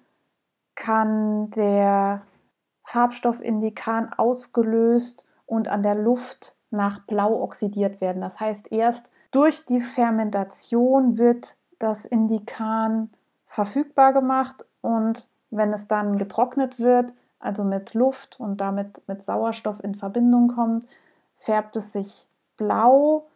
kann 0.77 1.51
der 1.51 2.23
Farbstoff 2.85 3.41
Indikan 3.41 4.13
ausgelöst 4.13 5.27
und 5.45 5.67
an 5.67 5.83
der 5.83 5.97
Luft 5.97 6.55
nach 6.71 7.01
Blau 7.01 7.43
oxidiert 7.43 8.01
werden. 8.01 8.23
Das 8.23 8.39
heißt, 8.39 8.71
erst 8.71 9.11
durch 9.33 9.67
die 9.67 9.81
Fermentation 9.81 11.19
wird 11.19 11.57
das 11.81 12.05
Indikan 12.05 13.11
verfügbar 13.47 14.13
gemacht 14.13 14.65
und 14.81 15.27
wenn 15.51 15.73
es 15.73 15.89
dann 15.89 16.19
getrocknet 16.19 16.79
wird, 16.79 17.13
also 17.41 17.65
mit 17.65 17.95
Luft 17.95 18.39
und 18.39 18.61
damit 18.61 19.03
mit 19.09 19.25
Sauerstoff 19.25 19.83
in 19.83 19.97
Verbindung 19.97 20.47
kommt, 20.47 20.89
färbt 21.37 21.75
es 21.75 21.93
sich 21.93 22.29
blau. 22.57 23.27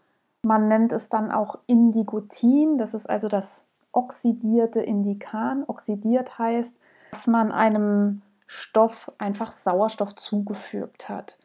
Man 0.47 0.69
nennt 0.69 0.93
es 0.93 1.09
dann 1.09 1.33
auch 1.33 1.59
Indigotin, 1.67 2.79
das 2.79 2.95
ist 2.95 3.11
also 3.11 3.27
das 3.27 3.65
oxidierte 3.91 4.81
Indikan. 4.81 5.65
Oxidiert 5.67 6.39
heißt, 6.39 6.79
dass 7.11 7.27
man 7.27 7.51
einem 7.51 8.23
Stoff 8.47 9.11
einfach 9.19 9.51
Sauerstoff 9.51 10.15
zugefügt 10.15 11.09
hat. 11.09 11.41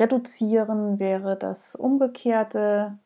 Reduzieren 0.00 0.98
wäre 0.98 1.36
das 1.36 1.76
umgekehrte 1.76 2.98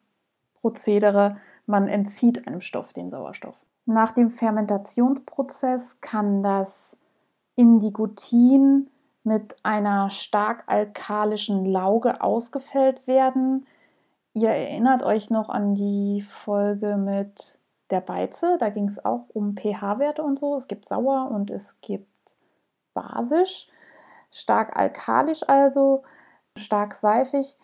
Prozedere. 0.62 1.36
Man 1.66 1.88
entzieht 1.88 2.48
einem 2.48 2.62
Stoff 2.62 2.94
den 2.94 3.10
Sauerstoff. 3.10 3.66
Nach 3.84 4.12
dem 4.12 4.30
Fermentationsprozess 4.30 6.00
kann 6.00 6.42
das 6.42 6.96
Indigotin 7.54 8.88
mit 9.24 9.56
einer 9.62 10.08
stark 10.08 10.64
alkalischen 10.68 11.66
Lauge 11.66 12.22
ausgefällt 12.22 13.06
werden. 13.06 13.66
Ihr 14.34 14.50
erinnert 14.50 15.02
euch 15.02 15.30
noch 15.30 15.48
an 15.48 15.74
die 15.74 16.20
Folge 16.20 16.96
mit 16.96 17.58
der 17.90 18.00
Beize. 18.00 18.56
Da 18.58 18.68
ging 18.68 18.86
es 18.86 19.04
auch 19.04 19.26
um 19.32 19.56
pH-Werte 19.56 20.22
und 20.22 20.38
so. 20.38 20.56
Es 20.56 20.68
gibt 20.68 20.86
sauer 20.86 21.30
und 21.30 21.50
es 21.50 21.80
gibt 21.80 22.36
basisch, 22.94 23.68
stark 24.30 24.76
alkalisch 24.76 25.48
also, 25.48 26.02
stark 26.56 26.94
seifig. 26.94 27.56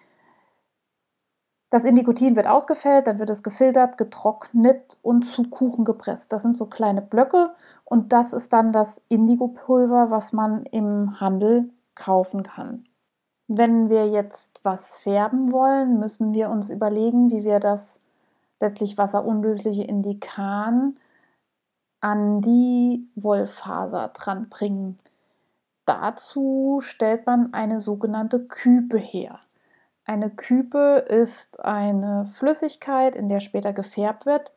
Das 1.71 1.85
Indikotin 1.85 2.37
wird 2.37 2.47
ausgefällt, 2.47 3.09
dann 3.09 3.19
wird 3.19 3.31
es 3.31 3.43
gefiltert, 3.43 3.99
getrocknet 3.99 4.97
und 5.03 5.23
zu 5.23 5.43
Kuchen 5.43 5.85
gepresst. 5.85 6.33
Das 6.33 6.43
sind 6.43 6.57
so 6.57 6.67
kleine 6.67 7.03
Blöcke 7.03 7.55
und 7.85 8.13
das 8.13 8.33
ist 8.33 8.53
dann 8.53 8.71
das 8.71 9.03
Indigopulver, 9.09 10.11
was 10.11 10.33
man 10.33 10.67
im 10.67 11.19
Handel 11.21 11.71
kaufen 11.97 12.45
kann. 12.45 12.87
Wenn 13.47 13.91
wir 13.91 14.09
jetzt 14.09 14.61
was 14.63 14.97
färben 14.97 15.53
wollen, 15.53 15.99
müssen 15.99 16.33
wir 16.33 16.49
uns 16.49 16.71
überlegen, 16.71 17.31
wie 17.31 17.45
wir 17.45 17.61
das 17.61 18.01
letztlich 18.61 18.97
wasserunlösliche 18.97 19.85
Indikan 19.85 20.95
an 22.01 22.41
die 22.41 23.07
Wollfaser 23.15 24.09
dran 24.09 24.49
bringen. 24.49 24.99
Dazu 25.85 26.81
stellt 26.81 27.27
man 27.27 27.53
eine 27.53 27.81
sogenannte 27.81 28.41
Küpe 28.47 28.99
her. 28.99 29.41
Eine 30.07 30.31
Küpe 30.31 31.05
ist 31.09 31.61
eine 31.61 32.27
Flüssigkeit, 32.27 33.15
in 33.15 33.29
der 33.29 33.41
später 33.41 33.73
gefärbt 33.73 34.27
wird, 34.27 34.53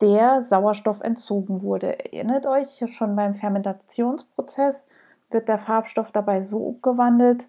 der 0.00 0.44
Sauerstoff 0.44 1.00
entzogen 1.00 1.62
wurde. 1.62 2.12
Erinnert 2.12 2.46
euch, 2.46 2.82
schon 2.86 3.16
beim 3.16 3.34
Fermentationsprozess 3.34 4.86
wird 5.30 5.48
der 5.48 5.58
Farbstoff 5.58 6.12
dabei 6.12 6.42
so 6.42 6.78
gewandelt, 6.82 7.48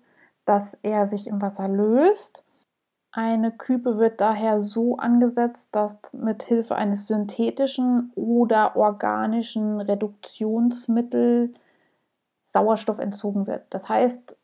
dass 0.49 0.73
er 0.81 1.05
sich 1.05 1.27
im 1.27 1.43
Wasser 1.43 1.67
löst. 1.67 2.43
Eine 3.12 3.51
Küpe 3.51 3.99
wird 3.99 4.19
daher 4.19 4.59
so 4.59 4.97
angesetzt, 4.97 5.69
dass 5.73 5.99
mit 6.13 6.41
Hilfe 6.41 6.75
eines 6.75 7.05
synthetischen 7.05 8.12
oder 8.15 8.75
organischen 8.75 9.79
Reduktionsmittels 9.79 11.51
Sauerstoff 12.45 12.97
entzogen 12.97 13.45
wird. 13.45 13.62
Das 13.69 13.89
heißt, 13.89 14.35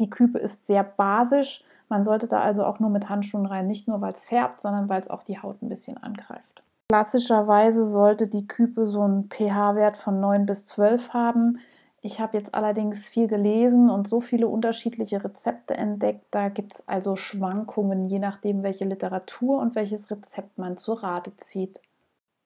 die 0.00 0.10
Küpe 0.10 0.38
ist 0.40 0.66
sehr 0.66 0.82
basisch. 0.82 1.62
Man 1.88 2.02
sollte 2.02 2.26
da 2.26 2.40
also 2.40 2.64
auch 2.64 2.80
nur 2.80 2.90
mit 2.90 3.08
Handschuhen 3.08 3.46
rein, 3.46 3.68
nicht 3.68 3.86
nur 3.86 4.00
weil 4.00 4.14
es 4.14 4.24
färbt, 4.24 4.60
sondern 4.60 4.88
weil 4.88 5.00
es 5.00 5.08
auch 5.08 5.22
die 5.22 5.40
Haut 5.40 5.62
ein 5.62 5.68
bisschen 5.68 5.96
angreift. 5.98 6.64
Klassischerweise 6.90 7.86
sollte 7.86 8.26
die 8.26 8.48
Küpe 8.48 8.88
so 8.88 9.02
einen 9.02 9.28
pH-Wert 9.30 9.98
von 9.98 10.18
9 10.18 10.46
bis 10.46 10.64
12 10.64 11.12
haben. 11.12 11.60
Ich 12.00 12.20
habe 12.20 12.36
jetzt 12.36 12.54
allerdings 12.54 13.08
viel 13.08 13.26
gelesen 13.26 13.90
und 13.90 14.08
so 14.08 14.20
viele 14.20 14.46
unterschiedliche 14.46 15.22
Rezepte 15.22 15.76
entdeckt. 15.76 16.24
Da 16.30 16.48
gibt 16.48 16.74
es 16.74 16.88
also 16.88 17.16
Schwankungen, 17.16 18.04
je 18.04 18.20
nachdem, 18.20 18.62
welche 18.62 18.84
Literatur 18.84 19.58
und 19.58 19.74
welches 19.74 20.10
Rezept 20.10 20.58
man 20.58 20.76
zu 20.76 20.92
Rate 20.92 21.34
zieht. 21.36 21.80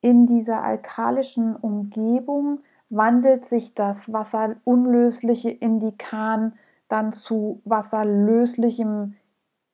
In 0.01 0.25
dieser 0.25 0.63
alkalischen 0.63 1.55
Umgebung 1.55 2.59
wandelt 2.89 3.45
sich 3.45 3.75
das 3.75 4.11
wasserunlösliche 4.11 5.51
Indikan 5.51 6.53
dann 6.87 7.11
zu 7.11 7.61
wasserlöslichem 7.63 9.15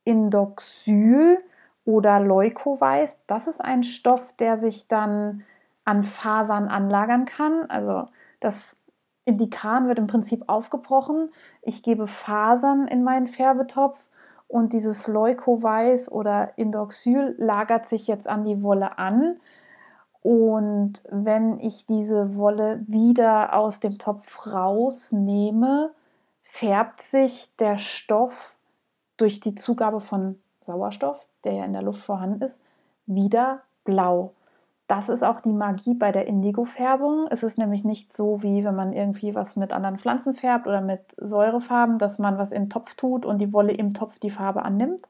Indoxyl 0.03 1.39
oder 1.85 2.19
Leukoweis. 2.19 3.19
Das 3.27 3.47
ist 3.47 3.59
ein 3.59 3.83
Stoff, 3.83 4.33
der 4.33 4.57
sich 4.57 4.87
dann 4.87 5.43
an 5.85 6.03
Fasern 6.03 6.67
anlagern 6.67 7.25
kann. 7.25 7.69
Also 7.69 8.07
das 8.39 8.78
Indikan 9.29 9.87
wird 9.87 9.99
im 9.99 10.07
Prinzip 10.07 10.43
aufgebrochen. 10.47 11.29
Ich 11.61 11.83
gebe 11.83 12.07
Fasern 12.07 12.87
in 12.87 13.03
meinen 13.03 13.27
Färbetopf 13.27 14.03
und 14.47 14.73
dieses 14.73 15.07
Leukoweis 15.07 16.11
oder 16.11 16.57
Indoxyl 16.57 17.35
lagert 17.37 17.87
sich 17.87 18.07
jetzt 18.07 18.27
an 18.27 18.43
die 18.43 18.63
Wolle 18.63 18.97
an. 18.97 19.39
Und 20.21 21.03
wenn 21.09 21.59
ich 21.59 21.85
diese 21.85 22.35
Wolle 22.35 22.83
wieder 22.87 23.53
aus 23.53 23.79
dem 23.79 23.99
Topf 23.99 24.47
rausnehme, 24.47 25.91
färbt 26.41 27.01
sich 27.01 27.55
der 27.57 27.77
Stoff 27.77 28.57
durch 29.17 29.39
die 29.39 29.53
Zugabe 29.53 30.01
von 30.01 30.39
Sauerstoff, 30.65 31.27
der 31.43 31.53
ja 31.53 31.65
in 31.65 31.73
der 31.73 31.83
Luft 31.83 32.03
vorhanden 32.03 32.41
ist, 32.41 32.59
wieder 33.05 33.61
blau. 33.85 34.33
Das 34.89 35.07
ist 35.07 35.23
auch 35.23 35.39
die 35.39 35.53
Magie 35.53 35.93
bei 35.93 36.11
der 36.11 36.25
Indigo-Färbung. 36.27 37.27
Es 37.29 37.43
ist 37.43 37.59
nämlich 37.59 37.85
nicht 37.85 38.17
so, 38.17 38.41
wie 38.43 38.65
wenn 38.65 38.75
man 38.75 38.91
irgendwie 38.91 39.35
was 39.35 39.55
mit 39.55 39.71
anderen 39.71 39.99
Pflanzen 39.99 40.33
färbt 40.33 40.67
oder 40.67 40.81
mit 40.81 41.01
Säurefarben, 41.17 41.99
dass 41.99 42.17
man 42.17 42.39
was 42.39 42.51
in 42.51 42.63
den 42.63 42.69
Topf 42.71 42.95
tut 42.95 43.25
und 43.25 43.37
die 43.39 43.53
Wolle 43.53 43.71
im 43.71 43.93
Topf 43.93 44.19
die 44.19 44.31
Farbe 44.31 44.63
annimmt, 44.63 45.07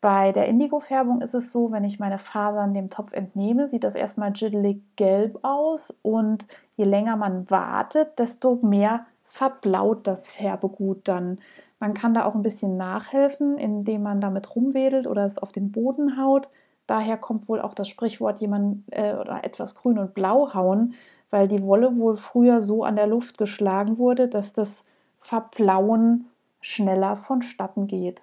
bei 0.00 0.32
der 0.32 0.46
Indigo-Färbung 0.48 1.20
ist 1.20 1.34
es 1.34 1.52
so, 1.52 1.72
wenn 1.72 1.84
ich 1.84 2.00
meine 2.00 2.18
Fasern 2.18 2.74
dem 2.74 2.90
Topf 2.90 3.12
entnehme, 3.12 3.68
sieht 3.68 3.84
das 3.84 3.94
erstmal 3.94 4.32
jiddelig 4.34 4.82
gelb 4.96 5.38
aus 5.42 5.98
und 6.02 6.46
je 6.76 6.84
länger 6.84 7.16
man 7.16 7.50
wartet, 7.50 8.18
desto 8.18 8.56
mehr 8.62 9.06
verblaut 9.26 10.06
das 10.06 10.28
Färbegut 10.28 11.06
dann. 11.06 11.38
Man 11.80 11.94
kann 11.94 12.14
da 12.14 12.24
auch 12.24 12.34
ein 12.34 12.42
bisschen 12.42 12.76
nachhelfen, 12.78 13.58
indem 13.58 14.02
man 14.02 14.20
damit 14.20 14.56
rumwedelt 14.56 15.06
oder 15.06 15.26
es 15.26 15.38
auf 15.38 15.52
den 15.52 15.70
Boden 15.70 16.16
haut. 16.16 16.48
Daher 16.90 17.18
kommt 17.18 17.48
wohl 17.48 17.60
auch 17.60 17.72
das 17.72 17.86
Sprichwort 17.86 18.40
jemand 18.40 18.82
äh, 18.90 19.14
oder 19.14 19.44
etwas 19.44 19.76
grün 19.76 19.96
und 19.96 20.12
blau 20.12 20.54
hauen, 20.54 20.94
weil 21.30 21.46
die 21.46 21.62
Wolle 21.62 21.96
wohl 21.96 22.16
früher 22.16 22.60
so 22.60 22.82
an 22.82 22.96
der 22.96 23.06
Luft 23.06 23.38
geschlagen 23.38 23.96
wurde, 23.96 24.26
dass 24.26 24.54
das 24.54 24.84
Verblauen 25.20 26.26
schneller 26.60 27.14
vonstatten 27.14 27.86
geht. 27.86 28.22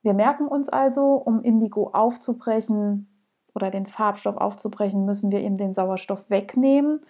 Wir 0.00 0.14
merken 0.14 0.48
uns 0.48 0.70
also, 0.70 1.16
um 1.16 1.42
Indigo 1.42 1.90
aufzubrechen 1.92 3.08
oder 3.54 3.70
den 3.70 3.84
Farbstoff 3.84 4.38
aufzubrechen, 4.38 5.04
müssen 5.04 5.30
wir 5.30 5.40
ihm 5.40 5.58
den 5.58 5.74
Sauerstoff 5.74 6.30
wegnehmen. 6.30 7.02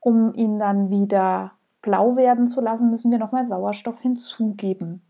Um 0.00 0.32
ihn 0.32 0.58
dann 0.58 0.88
wieder 0.88 1.52
blau 1.82 2.16
werden 2.16 2.46
zu 2.46 2.62
lassen, 2.62 2.88
müssen 2.88 3.10
wir 3.10 3.18
nochmal 3.18 3.44
Sauerstoff 3.44 4.00
hinzugeben. 4.00 5.02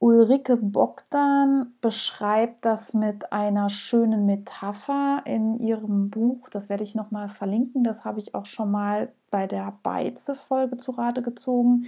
Ulrike 0.00 0.56
Bogdan 0.56 1.72
beschreibt 1.80 2.64
das 2.64 2.94
mit 2.94 3.32
einer 3.32 3.68
schönen 3.68 4.26
Metapher 4.26 5.22
in 5.24 5.58
ihrem 5.58 6.08
Buch. 6.08 6.48
Das 6.50 6.68
werde 6.68 6.84
ich 6.84 6.94
nochmal 6.94 7.28
verlinken. 7.28 7.82
Das 7.82 8.04
habe 8.04 8.20
ich 8.20 8.34
auch 8.34 8.46
schon 8.46 8.70
mal 8.70 9.12
bei 9.30 9.48
der 9.48 9.74
Beize-Folge 9.82 10.76
zu 10.76 10.92
Rate 10.92 11.20
gezogen, 11.22 11.86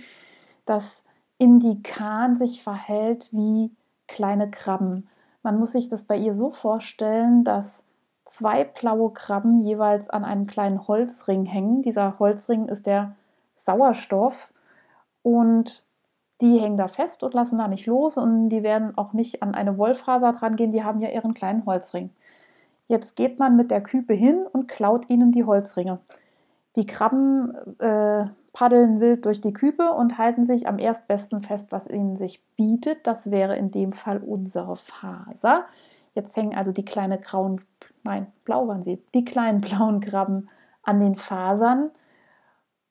dass 0.66 1.04
Indikan 1.38 2.34
sich 2.34 2.62
verhält 2.62 3.28
wie 3.32 3.70
kleine 4.08 4.50
Krabben. 4.50 5.08
Man 5.44 5.58
muss 5.58 5.72
sich 5.72 5.88
das 5.88 6.04
bei 6.04 6.16
ihr 6.16 6.34
so 6.34 6.50
vorstellen, 6.50 7.44
dass 7.44 7.84
zwei 8.24 8.64
blaue 8.64 9.12
Krabben 9.12 9.60
jeweils 9.60 10.10
an 10.10 10.24
einem 10.24 10.48
kleinen 10.48 10.88
Holzring 10.88 11.46
hängen. 11.46 11.82
Dieser 11.82 12.18
Holzring 12.18 12.66
ist 12.66 12.86
der 12.86 13.14
Sauerstoff 13.54 14.52
und 15.22 15.84
die 16.40 16.58
hängen 16.58 16.76
da 16.76 16.88
fest 16.88 17.22
und 17.22 17.34
lassen 17.34 17.58
da 17.58 17.68
nicht 17.68 17.86
los 17.86 18.16
und 18.16 18.48
die 18.48 18.62
werden 18.62 18.96
auch 18.96 19.12
nicht 19.12 19.42
an 19.42 19.54
eine 19.54 19.76
Wollfaser 19.78 20.32
dran 20.32 20.56
gehen, 20.56 20.72
die 20.72 20.84
haben 20.84 21.00
ja 21.00 21.10
ihren 21.10 21.34
kleinen 21.34 21.66
Holzring. 21.66 22.10
Jetzt 22.88 23.14
geht 23.16 23.38
man 23.38 23.56
mit 23.56 23.70
der 23.70 23.82
Küpe 23.82 24.14
hin 24.14 24.46
und 24.50 24.66
klaut 24.66 25.08
ihnen 25.10 25.32
die 25.32 25.44
Holzringe. 25.44 26.00
Die 26.76 26.86
Krabben 26.86 27.54
äh, 27.78 28.24
paddeln 28.52 29.00
wild 29.00 29.26
durch 29.26 29.40
die 29.40 29.52
Küpe 29.52 29.92
und 29.92 30.18
halten 30.18 30.44
sich 30.44 30.66
am 30.66 30.78
erstbesten 30.78 31.42
fest, 31.42 31.72
was 31.72 31.88
ihnen 31.88 32.16
sich 32.16 32.42
bietet. 32.56 33.06
Das 33.06 33.30
wäre 33.30 33.56
in 33.56 33.70
dem 33.70 33.92
Fall 33.92 34.18
unsere 34.18 34.76
Faser. 34.76 35.66
Jetzt 36.14 36.36
hängen 36.36 36.56
also 36.56 36.72
die 36.72 36.84
kleinen 36.84 37.20
grauen, 37.20 37.60
nein, 38.02 38.26
blau 38.44 38.66
waren 38.66 38.82
sie, 38.82 39.02
die 39.14 39.24
kleinen 39.24 39.60
blauen 39.60 40.00
Krabben 40.00 40.48
an 40.82 41.00
den 41.00 41.16
Fasern. 41.16 41.90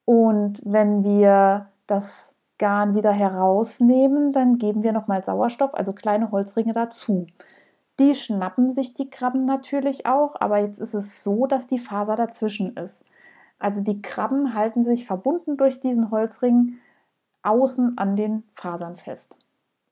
Und 0.06 0.62
wenn 0.64 1.04
wir 1.04 1.68
das 1.88 2.29
Garn 2.60 2.94
wieder 2.94 3.12
herausnehmen, 3.12 4.32
dann 4.32 4.60
geben 4.60 4.84
wir 4.84 4.94
nochmal 4.94 5.24
Sauerstoff, 5.24 5.74
also 5.74 5.94
kleine 5.94 6.32
Holzringe 6.32 6.74
dazu. 6.74 7.26
Die 8.00 8.14
schnappen 8.16 8.70
sich 8.70 8.94
die 8.94 9.10
Krabben 9.10 9.46
natürlich 9.46 10.06
auch, 10.06 10.36
aber 10.40 10.60
jetzt 10.60 10.80
ist 10.80 10.94
es 10.94 11.24
so, 11.24 11.48
dass 11.48 11.68
die 11.68 11.80
Faser 11.80 12.16
dazwischen 12.16 12.78
ist. 12.78 13.04
Also 13.58 13.82
die 13.82 14.02
Krabben 14.02 14.54
halten 14.54 14.84
sich 14.84 15.06
verbunden 15.06 15.58
durch 15.58 15.80
diesen 15.80 16.12
Holzring 16.12 16.78
außen 17.42 17.98
an 17.98 18.16
den 18.16 18.44
Fasern 18.54 18.96
fest. 18.96 19.38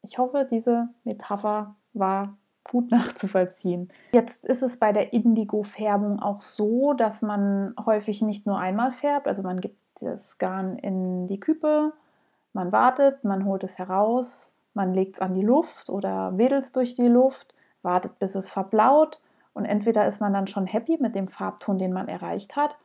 Ich 0.03 0.18
hoffe, 0.18 0.47
diese 0.49 0.89
Metapher 1.03 1.76
war 1.93 2.38
gut 2.63 2.91
nachzuvollziehen. 2.91 3.89
Jetzt 4.13 4.45
ist 4.45 4.63
es 4.63 4.78
bei 4.78 4.93
der 4.93 5.13
Indigo-Färbung 5.13 6.22
auch 6.22 6.41
so, 6.41 6.93
dass 6.93 7.22
man 7.22 7.74
häufig 7.86 8.22
nicht 8.22 8.45
nur 8.45 8.57
einmal 8.57 8.91
färbt, 8.91 9.28
also 9.28 9.43
man 9.43 9.59
gibt 9.59 9.78
das 10.01 10.38
Garn 10.38 10.78
in 10.78 11.28
die 11.28 11.39
Küpe, 11.39 11.91
man 12.58 12.72
wartet, 12.72 13.24
man 13.24 13.45
holt 13.45 13.64
es 13.64 13.78
heraus, 13.78 14.51
man 14.74 14.93
legt 14.93 15.16
es 15.16 15.22
an 15.22 15.36
die 15.36 15.45
Luft 15.45 15.89
oder 15.89 16.38
wedelt 16.38 16.66
es 16.66 16.72
durch 16.72 16.95
die 16.95 17.08
Luft, 17.08 17.53
wartet, 17.84 18.18
bis 18.20 18.36
es 18.36 18.49
verblaut 18.51 19.22
und 19.53 19.66
entweder 19.66 20.08
ist 20.08 20.20
man 20.22 20.34
dann 20.34 20.47
schon 20.47 20.66
happy 20.66 20.97
mit 20.99 21.16
dem 21.16 21.28
Farbton, 21.28 21.78
den 21.78 21.93
man 21.93 22.08
erreicht 22.08 22.55
hat, 22.55 22.76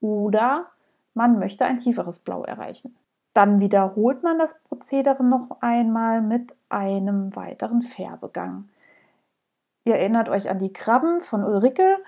oder 0.00 0.66
man 1.14 1.38
möchte 1.38 1.66
ein 1.66 1.76
tieferes 1.76 2.18
Blau 2.18 2.44
erreichen. 2.44 2.96
Dann 3.34 3.60
wiederholt 3.60 4.22
man 4.22 4.38
das 4.38 4.62
Prozedere 4.62 5.22
noch 5.22 5.60
einmal 5.60 6.20
mit 6.22 6.54
einem 6.68 7.36
weiteren 7.36 7.82
Färbegang. 7.82 8.68
Ihr 9.84 9.96
erinnert 9.96 10.28
euch 10.28 10.50
an 10.50 10.58
die 10.58 10.72
Krabben 10.72 11.20
von 11.20 11.44
Ulrike. 11.44 11.98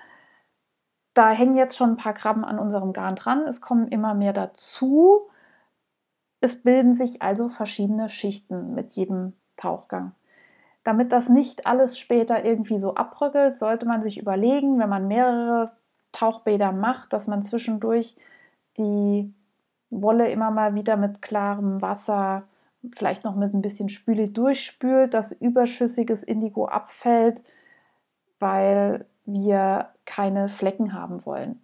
Da 1.13 1.29
hängen 1.29 1.55
jetzt 1.55 1.77
schon 1.77 1.91
ein 1.91 1.97
paar 1.97 2.13
Krabben 2.13 2.43
an 2.43 2.59
unserem 2.59 2.91
Garn 2.91 3.15
dran. 3.15 3.47
Es 3.47 3.61
kommen 3.61 3.87
immer 3.87 4.15
mehr 4.15 4.33
dazu. 4.33 5.29
Es 6.43 6.61
bilden 6.61 6.93
sich 6.93 7.21
also 7.21 7.47
verschiedene 7.47 8.09
Schichten 8.09 8.75
mit 8.75 8.91
jedem 8.91 9.31
Tauchgang. 9.55 10.11
Damit 10.83 11.13
das 11.13 11.29
nicht 11.29 11.65
alles 11.65 11.97
später 11.97 12.43
irgendwie 12.43 12.77
so 12.77 12.95
abbröckelt, 12.95 13.55
sollte 13.55 13.85
man 13.85 14.03
sich 14.03 14.17
überlegen, 14.17 14.77
wenn 14.77 14.89
man 14.89 15.07
mehrere 15.07 15.71
Tauchbäder 16.11 16.73
macht, 16.73 17.13
dass 17.13 17.27
man 17.27 17.45
zwischendurch 17.45 18.17
die 18.77 19.33
Wolle 19.89 20.29
immer 20.31 20.51
mal 20.51 20.75
wieder 20.75 20.97
mit 20.97 21.21
klarem 21.21 21.81
Wasser, 21.81 22.43
vielleicht 22.91 23.23
noch 23.23 23.37
mit 23.37 23.53
ein 23.53 23.61
bisschen 23.61 23.87
Spüle 23.87 24.27
durchspült, 24.27 25.13
dass 25.13 25.31
überschüssiges 25.31 26.23
Indigo 26.23 26.65
abfällt, 26.65 27.41
weil 28.39 29.05
wir 29.23 29.91
keine 30.03 30.49
Flecken 30.49 30.91
haben 30.91 31.25
wollen. 31.25 31.61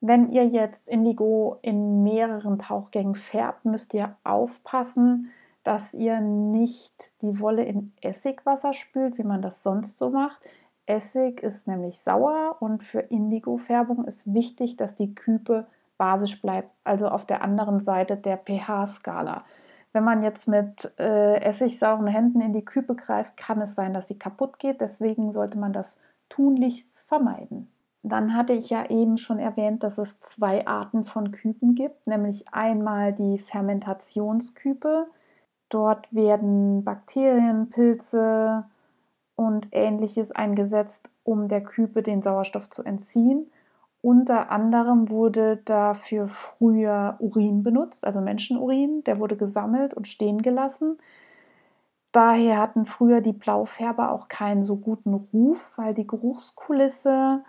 Wenn 0.00 0.30
ihr 0.30 0.46
jetzt 0.46 0.88
Indigo 0.88 1.58
in 1.62 2.02
mehreren 2.04 2.58
Tauchgängen 2.58 3.16
färbt, 3.16 3.64
müsst 3.64 3.94
ihr 3.94 4.16
aufpassen, 4.22 5.30
dass 5.64 5.92
ihr 5.92 6.20
nicht 6.20 7.12
die 7.20 7.40
Wolle 7.40 7.64
in 7.64 7.92
Essigwasser 8.00 8.72
spült, 8.72 9.18
wie 9.18 9.24
man 9.24 9.42
das 9.42 9.62
sonst 9.62 9.98
so 9.98 10.10
macht. 10.10 10.40
Essig 10.86 11.42
ist 11.42 11.66
nämlich 11.66 12.00
sauer 12.00 12.56
und 12.60 12.82
für 12.82 13.00
Indigo-Färbung 13.00 14.04
ist 14.04 14.32
wichtig, 14.32 14.76
dass 14.76 14.94
die 14.94 15.14
Küpe 15.14 15.66
basisch 15.98 16.40
bleibt, 16.40 16.72
also 16.84 17.08
auf 17.08 17.26
der 17.26 17.42
anderen 17.42 17.80
Seite 17.80 18.16
der 18.16 18.38
pH-Skala. 18.38 19.44
Wenn 19.92 20.04
man 20.04 20.22
jetzt 20.22 20.46
mit 20.46 20.92
äh, 20.98 21.40
essigsauren 21.42 22.06
Händen 22.06 22.40
in 22.40 22.52
die 22.52 22.64
Küpe 22.64 22.94
greift, 22.94 23.36
kann 23.36 23.60
es 23.60 23.74
sein, 23.74 23.92
dass 23.92 24.08
sie 24.08 24.18
kaputt 24.18 24.58
geht. 24.58 24.80
Deswegen 24.80 25.32
sollte 25.32 25.58
man 25.58 25.72
das 25.72 26.00
tunlichst 26.28 27.00
vermeiden. 27.00 27.70
Dann 28.08 28.34
hatte 28.34 28.52
ich 28.52 28.70
ja 28.70 28.88
eben 28.90 29.16
schon 29.18 29.38
erwähnt, 29.38 29.82
dass 29.82 29.98
es 29.98 30.20
zwei 30.20 30.66
Arten 30.66 31.04
von 31.04 31.30
Küpen 31.30 31.74
gibt, 31.74 32.06
nämlich 32.06 32.44
einmal 32.52 33.12
die 33.12 33.38
Fermentationsküpe. 33.38 35.06
Dort 35.68 36.12
werden 36.14 36.84
Bakterien, 36.84 37.70
Pilze 37.70 38.64
und 39.36 39.68
ähnliches 39.72 40.32
eingesetzt, 40.32 41.10
um 41.24 41.48
der 41.48 41.62
Küpe 41.62 42.02
den 42.02 42.22
Sauerstoff 42.22 42.70
zu 42.70 42.82
entziehen. 42.82 43.50
Unter 44.00 44.50
anderem 44.50 45.10
wurde 45.10 45.58
dafür 45.64 46.28
früher 46.28 47.16
Urin 47.18 47.62
benutzt, 47.62 48.04
also 48.04 48.20
Menschenurin, 48.20 49.02
der 49.04 49.18
wurde 49.18 49.36
gesammelt 49.36 49.92
und 49.92 50.06
stehen 50.06 50.40
gelassen. 50.40 50.98
Daher 52.12 52.58
hatten 52.58 52.86
früher 52.86 53.20
die 53.20 53.32
Blaufärber 53.32 54.12
auch 54.12 54.28
keinen 54.28 54.62
so 54.62 54.76
guten 54.76 55.14
Ruf, 55.14 55.72
weil 55.76 55.94
die 55.94 56.06
Geruchskulisse 56.06 57.42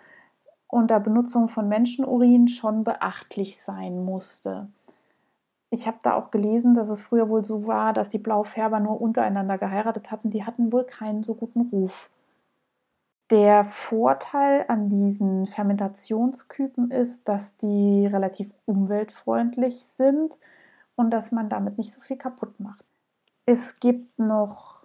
unter 0.69 0.99
Benutzung 0.99 1.49
von 1.49 1.67
Menschenurin 1.67 2.47
schon 2.47 2.83
beachtlich 2.83 3.61
sein 3.61 4.05
musste. 4.05 4.69
Ich 5.71 5.87
habe 5.87 5.97
da 6.01 6.13
auch 6.13 6.31
gelesen, 6.31 6.73
dass 6.73 6.89
es 6.89 7.01
früher 7.01 7.29
wohl 7.29 7.43
so 7.43 7.67
war, 7.67 7.93
dass 7.93 8.09
die 8.09 8.17
Blaufärber 8.17 8.79
nur 8.79 9.01
untereinander 9.01 9.57
geheiratet 9.57 10.09
hatten. 10.11 10.31
Die 10.31 10.43
hatten 10.45 10.71
wohl 10.71 10.83
keinen 10.83 11.23
so 11.23 11.35
guten 11.35 11.61
Ruf. 11.61 12.09
Der 13.29 13.65
Vorteil 13.65 14.65
an 14.67 14.89
diesen 14.89 15.45
Fermentationsküpen 15.45 16.89
ist, 16.89 17.27
dass 17.27 17.57
die 17.57 18.07
relativ 18.07 18.51
umweltfreundlich 18.65 19.83
sind 19.83 20.35
und 20.95 21.11
dass 21.11 21.31
man 21.31 21.49
damit 21.49 21.77
nicht 21.77 21.91
so 21.91 22.01
viel 22.01 22.17
kaputt 22.17 22.59
macht. 22.59 22.83
Es 23.45 23.79
gibt 23.79 24.17
noch 24.17 24.83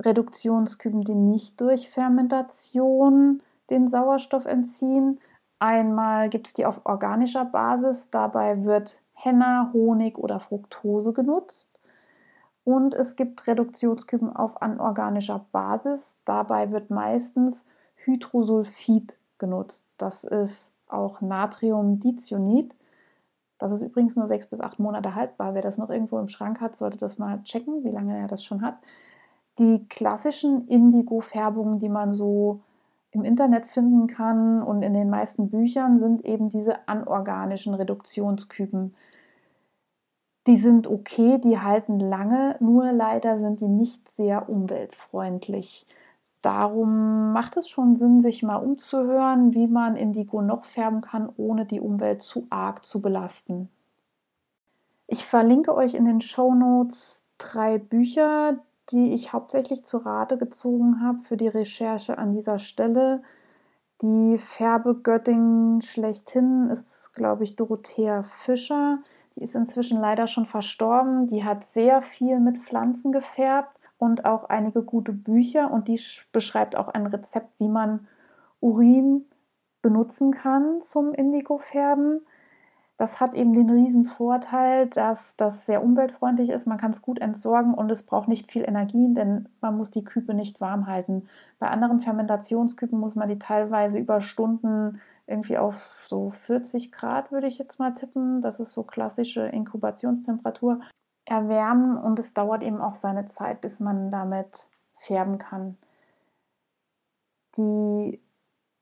Reduktionsküben, 0.00 1.02
die 1.02 1.14
nicht 1.14 1.60
durch 1.60 1.88
Fermentation 1.88 3.42
den 3.72 3.88
Sauerstoff 3.88 4.46
entziehen. 4.46 5.18
Einmal 5.58 6.28
gibt 6.28 6.46
es 6.48 6.54
die 6.54 6.66
auf 6.66 6.82
organischer 6.84 7.44
Basis, 7.44 8.10
dabei 8.10 8.64
wird 8.64 9.00
Henna, 9.14 9.70
Honig 9.72 10.18
oder 10.18 10.40
Fructose 10.40 11.12
genutzt. 11.12 11.78
Und 12.64 12.94
es 12.94 13.16
gibt 13.16 13.46
Reduktionsküben 13.46 14.34
auf 14.34 14.62
anorganischer 14.62 15.46
Basis. 15.50 16.16
Dabei 16.24 16.70
wird 16.70 16.90
meistens 16.90 17.66
Hydrosulfid 18.04 19.16
genutzt. 19.38 19.88
Das 19.98 20.24
ist 20.24 20.72
auch 20.88 21.20
Natriumdicyanid. 21.20 22.74
Das 23.58 23.72
ist 23.72 23.82
übrigens 23.82 24.16
nur 24.16 24.28
sechs 24.28 24.46
bis 24.46 24.60
acht 24.60 24.78
Monate 24.78 25.14
haltbar. 25.14 25.54
Wer 25.54 25.62
das 25.62 25.78
noch 25.78 25.90
irgendwo 25.90 26.18
im 26.18 26.28
Schrank 26.28 26.60
hat, 26.60 26.76
sollte 26.76 26.98
das 26.98 27.18
mal 27.18 27.42
checken, 27.42 27.84
wie 27.84 27.90
lange 27.90 28.16
er 28.16 28.26
das 28.26 28.44
schon 28.44 28.62
hat. 28.62 28.78
Die 29.58 29.86
klassischen 29.88 30.66
Indigo-Färbungen, 30.68 31.78
die 31.78 31.88
man 31.88 32.12
so 32.12 32.60
im 33.12 33.24
Internet 33.24 33.66
finden 33.66 34.06
kann 34.06 34.62
und 34.62 34.82
in 34.82 34.94
den 34.94 35.10
meisten 35.10 35.50
Büchern, 35.50 35.98
sind 35.98 36.24
eben 36.24 36.48
diese 36.48 36.88
anorganischen 36.88 37.74
Reduktionsküben. 37.74 38.94
Die 40.46 40.56
sind 40.56 40.88
okay, 40.88 41.38
die 41.38 41.60
halten 41.60 42.00
lange, 42.00 42.56
nur 42.58 42.90
leider 42.90 43.38
sind 43.38 43.60
die 43.60 43.68
nicht 43.68 44.08
sehr 44.08 44.48
umweltfreundlich. 44.48 45.86
Darum 46.40 47.32
macht 47.32 47.56
es 47.56 47.68
schon 47.68 47.96
Sinn, 47.96 48.20
sich 48.22 48.42
mal 48.42 48.56
umzuhören, 48.56 49.54
wie 49.54 49.68
man 49.68 49.94
Indigo 49.94 50.42
noch 50.42 50.64
färben 50.64 51.00
kann, 51.00 51.28
ohne 51.36 51.66
die 51.66 51.80
Umwelt 51.80 52.22
zu 52.22 52.46
arg 52.50 52.84
zu 52.84 53.00
belasten. 53.00 53.68
Ich 55.06 55.24
verlinke 55.24 55.74
euch 55.74 55.94
in 55.94 56.06
den 56.06 56.20
Show 56.20 56.54
Notes 56.54 57.26
drei 57.38 57.78
Bücher, 57.78 58.58
die 58.90 59.14
ich 59.14 59.32
hauptsächlich 59.32 59.84
zu 59.84 59.98
Rate 59.98 60.38
gezogen 60.38 61.00
habe 61.02 61.18
für 61.18 61.36
die 61.36 61.48
Recherche 61.48 62.18
an 62.18 62.32
dieser 62.32 62.58
Stelle. 62.58 63.22
Die 64.02 64.36
Färbegöttin 64.38 65.80
schlechthin 65.80 66.68
ist, 66.70 67.12
glaube 67.14 67.44
ich, 67.44 67.56
Dorothea 67.56 68.24
Fischer. 68.24 68.98
Die 69.36 69.44
ist 69.44 69.54
inzwischen 69.54 70.00
leider 70.00 70.26
schon 70.26 70.46
verstorben. 70.46 71.28
Die 71.28 71.44
hat 71.44 71.64
sehr 71.66 72.02
viel 72.02 72.40
mit 72.40 72.58
Pflanzen 72.58 73.12
gefärbt 73.12 73.78
und 73.98 74.24
auch 74.24 74.44
einige 74.44 74.82
gute 74.82 75.12
Bücher. 75.12 75.70
Und 75.70 75.86
die 75.86 76.00
beschreibt 76.32 76.76
auch 76.76 76.88
ein 76.88 77.06
Rezept, 77.06 77.60
wie 77.60 77.68
man 77.68 78.08
Urin 78.60 79.26
benutzen 79.82 80.32
kann 80.32 80.80
zum 80.80 81.12
Indigo-Färben. 81.12 82.22
Das 83.02 83.18
hat 83.20 83.34
eben 83.34 83.52
den 83.52 83.68
riesen 83.68 84.04
Vorteil, 84.04 84.86
dass 84.86 85.34
das 85.34 85.66
sehr 85.66 85.82
umweltfreundlich 85.82 86.50
ist. 86.50 86.68
Man 86.68 86.78
kann 86.78 86.92
es 86.92 87.02
gut 87.02 87.18
entsorgen 87.18 87.74
und 87.74 87.90
es 87.90 88.04
braucht 88.04 88.28
nicht 88.28 88.52
viel 88.52 88.62
Energie, 88.62 89.12
denn 89.12 89.48
man 89.60 89.76
muss 89.76 89.90
die 89.90 90.04
Küpe 90.04 90.34
nicht 90.34 90.60
warm 90.60 90.86
halten. 90.86 91.26
Bei 91.58 91.66
anderen 91.66 91.98
Fermentationsküpen 91.98 92.96
muss 92.96 93.16
man 93.16 93.26
die 93.26 93.40
teilweise 93.40 93.98
über 93.98 94.20
Stunden 94.20 95.00
irgendwie 95.26 95.58
auf 95.58 96.06
so 96.06 96.30
40 96.30 96.92
Grad, 96.92 97.32
würde 97.32 97.48
ich 97.48 97.58
jetzt 97.58 97.80
mal 97.80 97.92
tippen. 97.92 98.40
Das 98.40 98.60
ist 98.60 98.72
so 98.72 98.84
klassische 98.84 99.48
Inkubationstemperatur. 99.48 100.78
Erwärmen 101.24 101.96
und 101.96 102.20
es 102.20 102.34
dauert 102.34 102.62
eben 102.62 102.80
auch 102.80 102.94
seine 102.94 103.26
Zeit, 103.26 103.62
bis 103.62 103.80
man 103.80 104.12
damit 104.12 104.68
färben 104.96 105.38
kann. 105.38 105.76
Die 107.56 108.20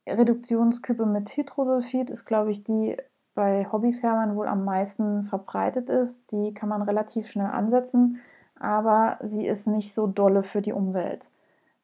Reduktionsküpe 0.06 1.06
mit 1.06 1.34
Hydrosulfid 1.34 2.10
ist, 2.10 2.26
glaube 2.26 2.50
ich, 2.50 2.62
die 2.64 2.98
bei 3.34 3.66
Hobbyfärbern 3.70 4.36
wohl 4.36 4.48
am 4.48 4.64
meisten 4.64 5.24
verbreitet 5.24 5.88
ist. 5.88 6.20
Die 6.32 6.52
kann 6.54 6.68
man 6.68 6.82
relativ 6.82 7.28
schnell 7.30 7.46
ansetzen, 7.46 8.20
aber 8.58 9.18
sie 9.22 9.46
ist 9.46 9.66
nicht 9.66 9.94
so 9.94 10.06
dolle 10.06 10.42
für 10.42 10.62
die 10.62 10.72
Umwelt. 10.72 11.28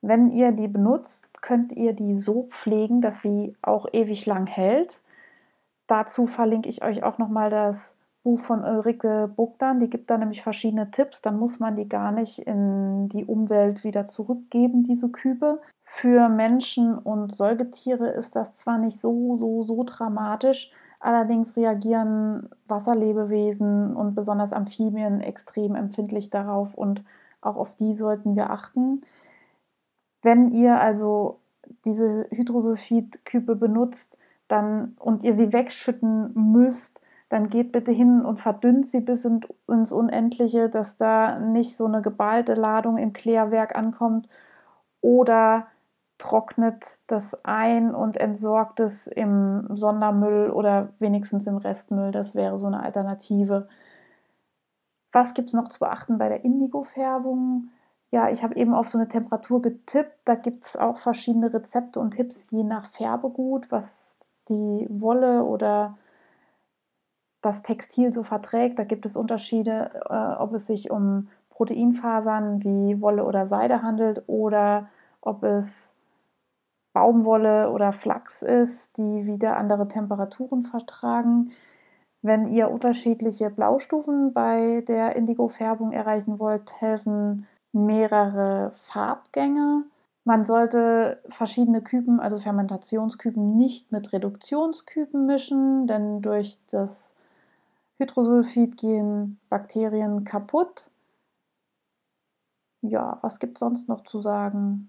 Wenn 0.03 0.31
ihr 0.31 0.53
die 0.53 0.69
benutzt, 0.69 1.43
könnt 1.43 1.73
ihr 1.73 1.93
die 1.93 2.15
so 2.15 2.45
pflegen, 2.51 3.01
dass 3.01 3.23
sie 3.23 3.57
auch 3.63 3.87
ewig 3.93 4.27
lang 4.27 4.47
hält. 4.47 5.01
Dazu 5.87 6.27
verlinke 6.27 6.69
ich 6.69 6.85
euch 6.85 7.03
auch 7.03 7.19
nochmal 7.19 7.51
das 7.51 7.97
Buch 8.23 8.41
von 8.41 8.65
Ulrike 8.65 9.31
Bogdan. 9.35 9.79
Die 9.79 9.89
gibt 9.89 10.11
da 10.11 10.19
nämlich 10.19 10.43
verschiedene 10.43 10.91
Tipps. 10.91 11.23
Dann 11.23 11.39
muss 11.39 11.61
man 11.61 11.77
die 11.77 11.89
gar 11.89 12.13
nicht 12.13 12.41
in 12.41 13.09
die 13.09 13.25
Umwelt 13.25 13.85
wieder 13.85 14.05
zurückgeben, 14.07 14.83
diese 14.83 15.11
Kübe. 15.11 15.61
Für 15.85 16.29
Menschen 16.29 16.99
und 16.99 17.35
Säugetiere 17.35 18.09
ist 18.09 18.35
das 18.35 18.55
zwar 18.55 18.79
nicht 18.79 19.01
so, 19.01 19.37
so, 19.39 19.63
so 19.63 19.85
dramatisch, 19.85 20.73
Allerdings 21.07 21.57
reagieren 21.57 22.49
Wasserlebewesen 22.67 23.95
und 23.95 24.17
besonders 24.17 24.53
Amphibien 24.53 25.21
extrem 25.21 25.77
empfindlich 25.77 26.31
darauf 26.31 26.75
und 26.75 27.05
auch 27.41 27.55
auf 27.55 27.77
die 27.77 27.95
sollten 27.95 28.35
wir 28.35 28.51
achten. 28.51 29.03
Wenn 30.23 30.51
ihr 30.51 30.81
also 30.81 31.39
diese 31.85 32.27
Hydrosulfidkübe 32.33 33.55
benutzt 33.55 34.19
dann, 34.49 34.97
und 34.99 35.23
ihr 35.23 35.35
sie 35.35 35.53
wegschütten 35.53 36.33
müsst, 36.35 37.01
dann 37.29 37.51
geht 37.51 37.71
bitte 37.71 37.93
hin 37.93 38.25
und 38.25 38.41
verdünnt 38.41 38.85
sie 38.85 39.01
bis 39.01 39.25
ins 39.69 39.93
Unendliche, 39.93 40.69
dass 40.69 40.97
da 40.97 41.39
nicht 41.39 41.77
so 41.77 41.87
eine 41.87 42.03
geballte 42.03 42.55
Ladung 42.55 42.99
im 42.99 43.13
Klärwerk 43.13 43.77
ankommt. 43.77 44.29
Oder 45.03 45.69
trocknet 46.19 47.01
das 47.09 47.45
ein 47.45 47.95
und 47.95 48.17
entsorgt 48.17 48.81
es 48.81 49.07
im 49.07 49.69
Sondermüll 49.77 50.51
oder 50.51 50.89
wenigstens 50.99 51.47
im 51.47 51.57
Restmüll. 51.57 52.11
Das 52.11 52.35
wäre 52.35 52.59
so 52.59 52.67
eine 52.67 52.83
Alternative. 52.83 53.69
Was 55.13 55.35
gibt 55.35 55.49
es 55.49 55.55
noch 55.55 55.69
zu 55.69 55.81
beachten 55.81 56.19
bei 56.19 56.29
der 56.29 56.45
Indigo-Färbung? 56.45 57.71
Ja, 58.11 58.31
ich 58.31 58.43
habe 58.43 58.57
eben 58.57 58.75
auf 58.75 58.89
so 58.89 58.99
eine 58.99 59.09
Temperatur 59.09 59.61
getippt. 59.61 60.17
Da 60.25 60.37
gibt 60.37 60.65
es 60.65 60.77
auch 60.77 60.99
verschiedene 60.99 61.53
Rezepte 61.53 62.01
und 62.01 62.13
Tipps 62.13 62.51
je 62.51 62.63
nach 62.63 62.87
Färbegut, 62.87 63.71
was 63.71 64.19
die 64.49 64.87
Wolle 64.89 65.43
oder 65.43 65.99
das 67.43 67.63
Textil 67.63 68.13
so 68.13 68.23
verträgt. 68.23 68.79
Da 68.79 68.85
gibt 68.85 69.07
es 69.07 69.17
Unterschiede, 69.17 69.91
äh, 70.09 70.41
ob 70.41 70.55
es 70.55 70.67
sich 70.67 70.91
um 70.91 71.29
Proteinfasern 71.51 72.63
wie 72.63 73.01
Wolle 73.01 73.25
oder 73.25 73.47
Seide 73.47 73.83
handelt 73.83 74.23
oder 74.27 74.89
ob 75.21 75.43
es 75.43 75.96
Baumwolle 76.97 77.71
oder 77.73 77.93
Flachs 77.93 78.41
ist, 78.41 78.97
die 78.97 79.27
wieder 79.27 79.59
andere 79.59 79.87
Temperaturen 79.87 80.63
vertragen. 80.65 81.53
Wenn 82.23 82.49
ihr 82.49 82.71
unterschiedliche 82.71 83.51
Blaustufen 83.51 84.33
bei 84.33 84.83
der 84.89 85.15
Indigo-Färbung 85.15 85.93
erreichen 85.93 86.39
wollt, 86.39 86.81
helfen 86.81 87.47
mehrere 87.73 88.73
Farbgänge. 88.77 89.85
Man 90.25 90.47
sollte 90.47 91.23
verschiedene 91.29 91.83
Küben, 91.83 92.19
also 92.19 92.39
Fermentationsküben, 92.39 93.59
nicht 93.59 93.93
mit 93.93 94.15
Reduktionsküben 94.15 95.27
mischen, 95.27 95.87
denn 95.87 96.23
durch 96.23 96.57
das 96.71 97.15
Hydrosulfid 97.99 98.79
gehen 98.79 99.39
Bakterien 99.51 100.25
kaputt. 100.25 100.91
Ja, 102.81 103.19
was 103.21 103.39
gibt 103.39 103.59
es 103.59 103.61
sonst 103.61 103.87
noch 103.87 104.01
zu 104.01 104.19
sagen? 104.19 104.89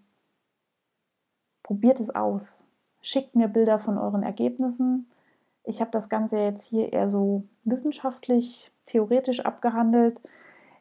Probiert 1.67 1.99
es 1.99 2.15
aus. 2.15 2.65
Schickt 3.01 3.35
mir 3.35 3.49
Bilder 3.49 3.77
von 3.77 3.97
euren 3.97 4.23
Ergebnissen. 4.23 5.05
Ich 5.65 5.81
habe 5.81 5.91
das 5.91 6.07
Ganze 6.07 6.37
jetzt 6.37 6.65
hier 6.65 6.93
eher 6.93 7.09
so 7.09 7.43
wissenschaftlich, 7.65 8.71
theoretisch 8.85 9.41
abgehandelt. 9.41 10.21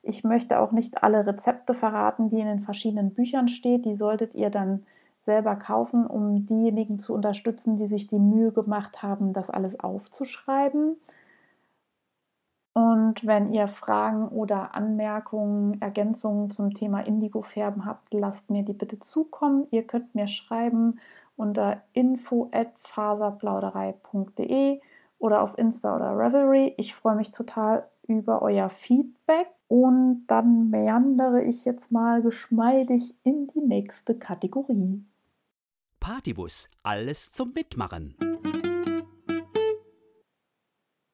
Ich 0.04 0.22
möchte 0.22 0.60
auch 0.60 0.70
nicht 0.70 1.02
alle 1.02 1.26
Rezepte 1.26 1.74
verraten, 1.74 2.28
die 2.28 2.38
in 2.38 2.46
den 2.46 2.60
verschiedenen 2.60 3.10
Büchern 3.10 3.48
stehen. 3.48 3.82
Die 3.82 3.96
solltet 3.96 4.36
ihr 4.36 4.48
dann 4.48 4.86
selber 5.24 5.56
kaufen, 5.56 6.06
um 6.06 6.46
diejenigen 6.46 7.00
zu 7.00 7.14
unterstützen, 7.14 7.76
die 7.76 7.88
sich 7.88 8.06
die 8.06 8.20
Mühe 8.20 8.52
gemacht 8.52 9.02
haben, 9.02 9.32
das 9.32 9.50
alles 9.50 9.80
aufzuschreiben. 9.80 10.94
Und 13.06 13.24
wenn 13.24 13.52
ihr 13.52 13.68
Fragen 13.68 14.26
oder 14.26 14.74
Anmerkungen, 14.74 15.80
Ergänzungen 15.80 16.50
zum 16.50 16.74
Thema 16.74 17.06
Indigo-Färben 17.06 17.84
habt, 17.84 18.12
lasst 18.12 18.50
mir 18.50 18.64
die 18.64 18.72
bitte 18.72 18.98
zukommen. 18.98 19.68
Ihr 19.70 19.84
könnt 19.84 20.16
mir 20.16 20.26
schreiben 20.26 20.98
unter 21.36 21.82
info@faserplauderei.de 21.92 24.80
oder 25.20 25.42
auf 25.42 25.56
Insta 25.56 25.94
oder 25.94 26.18
Revelry. 26.18 26.74
Ich 26.78 26.96
freue 26.96 27.14
mich 27.14 27.30
total 27.30 27.88
über 28.08 28.42
euer 28.42 28.70
Feedback 28.70 29.46
und 29.68 30.26
dann 30.26 30.68
meandere 30.70 31.44
ich 31.44 31.64
jetzt 31.64 31.92
mal 31.92 32.22
geschmeidig 32.22 33.14
in 33.22 33.46
die 33.46 33.60
nächste 33.60 34.18
Kategorie. 34.18 35.04
Partybus, 36.00 36.68
alles 36.82 37.30
zum 37.30 37.52
Mitmachen. 37.52 38.16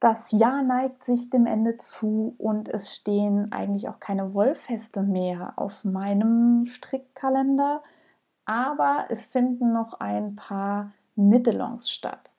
Das 0.03 0.33
Jahr 0.33 0.65
neigt 0.65 1.05
sich 1.05 1.31
dem 1.31 1.47
Ende 1.47 1.77
zu 1.77 2.35
und 2.37 2.69
es 2.69 2.93
stehen 2.93 3.53
eigentlich 3.53 3.89
auch 3.89 4.01
keine 4.01 4.35
Wollfeste 4.35 5.05
mehr 5.05 5.53
auf 5.55 5.85
meinem 5.85 6.65
Strickkalender, 6.65 7.85
aber 8.45 9.05
es 9.11 9.27
finden 9.27 9.73
noch 9.73 10.01
ein 10.01 10.35
paar 10.35 10.91
Nittelongs 11.15 11.89
statt. 11.89 12.33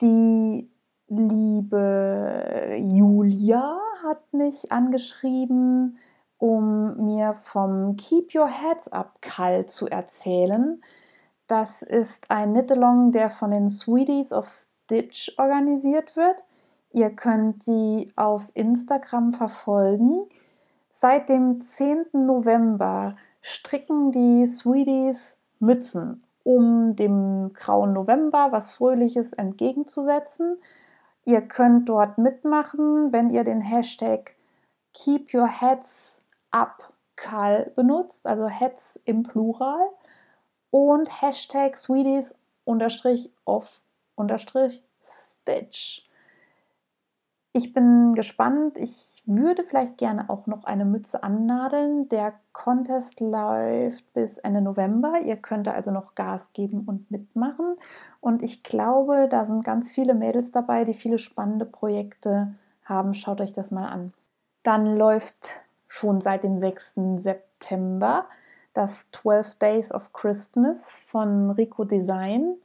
Die 0.00 0.70
liebe 1.08 2.76
Julia 2.78 3.76
hat 4.04 4.32
mich 4.32 4.70
angeschrieben, 4.70 5.98
um 6.38 6.96
mir 7.06 7.34
vom 7.34 7.96
Keep 7.96 8.36
Your 8.36 8.46
Heads 8.46 8.86
Up 8.86 9.20
Call 9.20 9.66
zu 9.66 9.88
erzählen. 9.88 10.80
Das 11.48 11.82
ist 11.82 12.30
ein 12.30 12.52
Nittelong, 12.52 13.10
der 13.10 13.30
von 13.30 13.50
den 13.50 13.68
Sweeties 13.68 14.32
of 14.32 14.46
Stitch 14.84 15.32
organisiert 15.38 16.14
wird. 16.14 16.44
Ihr 16.92 17.10
könnt 17.10 17.66
die 17.66 18.08
auf 18.16 18.42
Instagram 18.54 19.32
verfolgen. 19.32 20.26
Seit 20.90 21.28
dem 21.28 21.60
10. 21.60 22.06
November 22.12 23.16
stricken 23.40 24.12
die 24.12 24.46
Sweeties 24.46 25.40
Mützen, 25.58 26.22
um 26.42 26.94
dem 26.96 27.52
grauen 27.54 27.94
November 27.94 28.48
was 28.52 28.72
Fröhliches 28.72 29.32
entgegenzusetzen. 29.32 30.58
Ihr 31.24 31.40
könnt 31.40 31.88
dort 31.88 32.18
mitmachen, 32.18 33.12
wenn 33.12 33.30
ihr 33.30 33.44
den 33.44 33.62
Hashtag 33.62 34.34
Keep 34.92 35.32
Your 35.34 35.48
Heads 35.48 36.22
Up 36.50 36.92
Call 37.16 37.72
benutzt, 37.74 38.26
also 38.26 38.48
Heads 38.48 39.00
im 39.04 39.22
Plural 39.22 39.88
und 40.70 41.22
Hashtag 41.22 41.78
Sweeties 41.78 42.38
unterstrich 42.64 43.30
off 43.44 43.80
unterstrich 44.16 44.82
Stitch. 45.02 46.08
Ich 47.56 47.72
bin 47.72 48.14
gespannt. 48.14 48.78
Ich 48.78 49.22
würde 49.26 49.62
vielleicht 49.62 49.96
gerne 49.96 50.28
auch 50.28 50.48
noch 50.48 50.64
eine 50.64 50.84
Mütze 50.84 51.22
annadeln. 51.22 52.08
Der 52.08 52.34
Contest 52.52 53.20
läuft 53.20 54.12
bis 54.12 54.38
Ende 54.38 54.60
November. 54.60 55.20
Ihr 55.20 55.36
könnt 55.36 55.68
also 55.68 55.92
noch 55.92 56.16
Gas 56.16 56.52
geben 56.52 56.82
und 56.84 57.12
mitmachen. 57.12 57.76
Und 58.20 58.42
ich 58.42 58.64
glaube, 58.64 59.28
da 59.30 59.46
sind 59.46 59.64
ganz 59.64 59.92
viele 59.92 60.14
Mädels 60.14 60.50
dabei, 60.50 60.84
die 60.84 60.94
viele 60.94 61.18
spannende 61.18 61.64
Projekte 61.64 62.54
haben. 62.84 63.14
Schaut 63.14 63.40
euch 63.40 63.52
das 63.52 63.70
mal 63.70 63.88
an. 63.88 64.12
Dann 64.64 64.96
läuft 64.96 65.50
schon 65.86 66.20
seit 66.20 66.42
dem 66.42 66.58
6. 66.58 66.94
September 67.18 68.26
das 68.72 69.12
12 69.12 69.54
Days 69.60 69.92
of 69.94 70.12
Christmas 70.12 70.98
von 71.06 71.52
Rico 71.52 71.84
Design. 71.84 72.56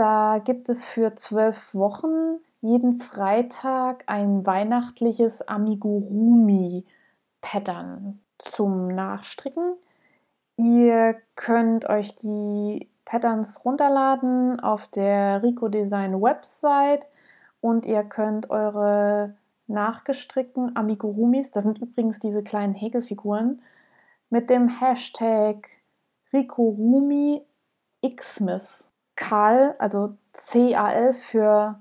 Da 0.00 0.40
gibt 0.42 0.70
es 0.70 0.86
für 0.86 1.14
zwölf 1.14 1.74
Wochen 1.74 2.38
jeden 2.62 3.02
Freitag 3.02 4.04
ein 4.06 4.46
weihnachtliches 4.46 5.46
Amigurumi-Pattern 5.46 8.18
zum 8.38 8.88
Nachstricken. 8.88 9.74
Ihr 10.56 11.20
könnt 11.36 11.84
euch 11.84 12.16
die 12.16 12.88
Patterns 13.04 13.62
runterladen 13.62 14.58
auf 14.58 14.88
der 14.88 15.42
Rico 15.42 15.68
Design 15.68 16.22
Website 16.22 17.04
und 17.60 17.84
ihr 17.84 18.02
könnt 18.02 18.48
eure 18.48 19.34
nachgestrickten 19.66 20.76
Amigurumis, 20.76 21.50
das 21.50 21.64
sind 21.64 21.78
übrigens 21.78 22.20
diese 22.20 22.42
kleinen 22.42 22.72
Häkelfiguren, 22.72 23.60
mit 24.30 24.48
dem 24.48 24.80
Hashtag 24.80 25.68
Rikorumi 26.32 27.42
Xmas 28.16 28.89
Karl, 29.20 29.74
also 29.78 30.16
C-A-L 30.32 31.12
für 31.12 31.78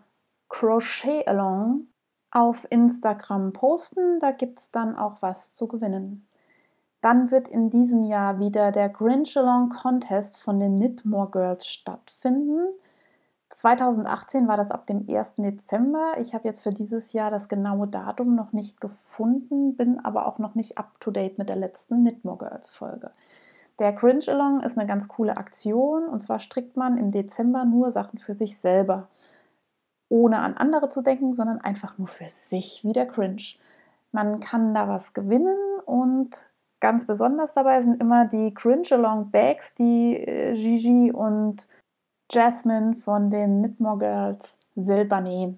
Crochet 0.50 1.26
Along, 1.26 1.88
auf 2.32 2.68
Instagram 2.70 3.54
posten. 3.54 4.20
Da 4.20 4.32
gibt 4.32 4.60
es 4.60 4.72
dann 4.72 4.96
auch 4.96 5.22
was 5.22 5.54
zu 5.54 5.68
gewinnen. 5.68 6.28
Dann 7.02 7.32
wird 7.32 7.48
in 7.48 7.70
diesem 7.70 8.04
Jahr 8.04 8.40
wieder 8.40 8.74
der 8.74 8.90
Grinch 8.90 9.38
Along 9.38 9.70
Contest 9.70 10.38
von 10.38 10.60
den 10.60 10.76
Knitmore 10.76 11.32
Girls 11.32 11.66
stattfinden. 11.66 12.68
2018 13.52 14.50
war 14.50 14.58
das 14.58 14.70
ab 14.70 14.86
dem 14.86 15.08
1. 15.10 15.36
Dezember. 15.38 16.16
Ich 16.20 16.34
habe 16.34 16.48
jetzt 16.48 16.62
für 16.62 16.74
dieses 16.74 17.14
Jahr 17.14 17.32
das 17.32 17.48
genaue 17.48 17.88
Datum 17.88 18.36
noch 18.36 18.52
nicht 18.52 18.82
gefunden, 18.82 19.78
bin 19.78 19.98
aber 20.04 20.28
auch 20.28 20.40
noch 20.40 20.56
nicht 20.56 20.78
up 20.78 21.00
to 21.00 21.10
date 21.10 21.38
mit 21.38 21.48
der 21.48 21.56
letzten 21.56 22.02
Knitmore 22.02 22.50
Girls 22.50 22.70
Folge. 22.70 23.12
Der 23.80 23.93
Cringe 23.93 24.25
Along 24.27 24.61
ist 24.61 24.77
eine 24.77 24.88
ganz 24.88 25.07
coole 25.07 25.38
Aktion 25.38 26.07
und 26.07 26.21
zwar 26.21 26.39
strickt 26.39 26.75
man 26.75 26.97
im 26.97 27.11
Dezember 27.11 27.63
nur 27.63 27.91
Sachen 27.91 28.19
für 28.19 28.34
sich 28.34 28.57
selber. 28.57 29.07
Ohne 30.09 30.39
an 30.39 30.57
andere 30.57 30.89
zu 30.89 31.01
denken, 31.01 31.34
sondern 31.34 31.61
einfach 31.61 31.97
nur 31.97 32.07
für 32.07 32.27
sich, 32.27 32.84
wie 32.84 32.93
der 32.93 33.05
Cringe. 33.05 33.41
Man 34.11 34.39
kann 34.41 34.73
da 34.73 34.88
was 34.88 35.13
gewinnen 35.13 35.80
und 35.86 36.32
ganz 36.82 37.07
besonders 37.07 37.53
dabei 37.53 37.82
sind 37.82 38.01
immer 38.01 38.25
die 38.25 38.53
Cringe 38.53 38.88
Along 38.91 39.32
Bags, 39.32 39.75
die 39.75 40.15
äh, 40.17 40.55
Gigi 40.55 41.11
und 41.11 41.67
Jasmine 42.32 42.95
von 42.95 43.30
den 43.30 43.59
Knitmore 43.59 43.99
Girls 43.99 44.57
Silbernet. 44.75 45.57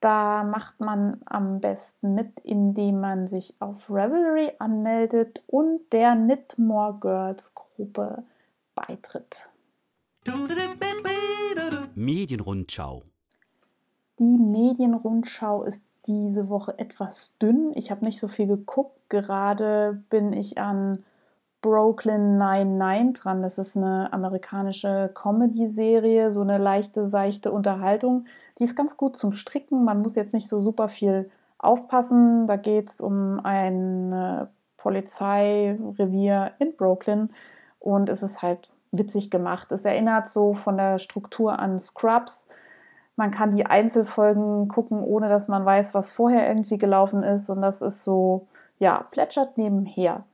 Da 0.00 0.44
macht 0.44 0.80
man 0.80 1.20
am 1.24 1.60
besten 1.60 2.14
mit, 2.14 2.38
indem 2.40 3.00
man 3.00 3.28
sich 3.28 3.54
auf 3.60 3.88
Revelry 3.88 4.52
anmeldet 4.58 5.42
und 5.46 5.80
der 5.92 6.14
Knitmore 6.14 6.98
Girls 7.00 7.54
Gruppe 7.54 8.24
beitritt. 8.74 9.48
Medienrundschau. 11.94 13.04
Die 14.18 14.38
Medienrundschau 14.38 15.64
ist 15.64 15.84
diese 16.06 16.48
Woche 16.48 16.78
etwas 16.78 17.36
dünn. 17.38 17.72
Ich 17.74 17.90
habe 17.90 18.04
nicht 18.04 18.20
so 18.20 18.28
viel 18.28 18.46
geguckt. 18.46 18.98
Gerade 19.08 20.02
bin 20.10 20.32
ich 20.32 20.58
an 20.58 21.04
Brooklyn 21.62 22.38
Nine-Nine 22.38 23.12
dran. 23.12 23.42
Das 23.42 23.58
ist 23.58 23.76
eine 23.76 24.12
amerikanische 24.12 25.10
Comedy-Serie, 25.14 26.32
so 26.32 26.40
eine 26.40 26.58
leichte, 26.58 27.08
seichte 27.08 27.50
Unterhaltung. 27.50 28.26
Die 28.58 28.64
ist 28.64 28.76
ganz 28.76 28.96
gut 28.96 29.16
zum 29.16 29.32
Stricken. 29.32 29.84
Man 29.84 30.02
muss 30.02 30.14
jetzt 30.14 30.34
nicht 30.34 30.48
so 30.48 30.60
super 30.60 30.88
viel 30.88 31.30
aufpassen. 31.58 32.46
Da 32.46 32.56
geht 32.56 32.90
es 32.90 33.00
um 33.00 33.40
ein 33.42 34.48
Polizeirevier 34.76 36.52
in 36.58 36.76
Brooklyn 36.76 37.30
und 37.80 38.08
es 38.08 38.22
ist 38.22 38.42
halt 38.42 38.70
witzig 38.92 39.30
gemacht. 39.30 39.72
Es 39.72 39.84
erinnert 39.84 40.28
so 40.28 40.54
von 40.54 40.76
der 40.76 40.98
Struktur 40.98 41.58
an 41.58 41.78
Scrubs. 41.78 42.46
Man 43.16 43.30
kann 43.30 43.56
die 43.56 43.66
Einzelfolgen 43.66 44.68
gucken, 44.68 45.02
ohne 45.02 45.28
dass 45.28 45.48
man 45.48 45.64
weiß, 45.64 45.94
was 45.94 46.12
vorher 46.12 46.48
irgendwie 46.48 46.78
gelaufen 46.78 47.22
ist. 47.22 47.48
Und 47.50 47.62
das 47.62 47.82
ist 47.82 48.04
so, 48.04 48.46
ja, 48.78 49.04
plätschert 49.10 49.56
nebenher. 49.56 50.24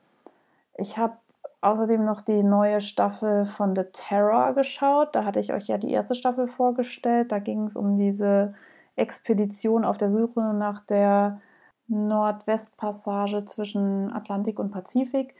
Ich 0.76 0.98
habe 0.98 1.16
außerdem 1.60 2.04
noch 2.04 2.20
die 2.20 2.42
neue 2.42 2.80
Staffel 2.80 3.44
von 3.46 3.74
The 3.76 3.84
Terror 3.92 4.54
geschaut. 4.54 5.14
Da 5.14 5.24
hatte 5.24 5.40
ich 5.40 5.52
euch 5.52 5.68
ja 5.68 5.78
die 5.78 5.92
erste 5.92 6.14
Staffel 6.14 6.46
vorgestellt. 6.46 7.32
Da 7.32 7.38
ging 7.38 7.66
es 7.66 7.76
um 7.76 7.96
diese 7.96 8.54
Expedition 8.96 9.84
auf 9.84 9.96
der 9.96 10.10
Suche 10.10 10.40
nach 10.54 10.80
der 10.80 11.40
Nordwestpassage 11.88 13.44
zwischen 13.44 14.12
Atlantik 14.12 14.58
und 14.58 14.70
Pazifik. 14.70 15.34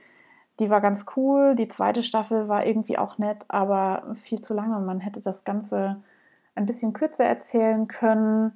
Die 0.59 0.71
war 0.71 0.81
ganz 0.81 1.07
cool. 1.17 1.55
Die 1.55 1.69
zweite 1.69 2.03
Staffel 2.03 2.49
war 2.49 2.67
irgendwie 2.67 2.99
auch 2.99 3.19
nett, 3.19 3.45
aber 3.49 4.15
viel 4.17 4.41
zu 4.41 4.55
lange. 4.55 4.79
Man 4.81 5.01
hätte 5.01 5.21
das 5.21 5.45
Ganze 5.45 6.03
ein 6.55 6.67
bisschen 6.67 6.93
kürzer 6.93 7.25
erzählen 7.25 7.89
können. 7.89 8.55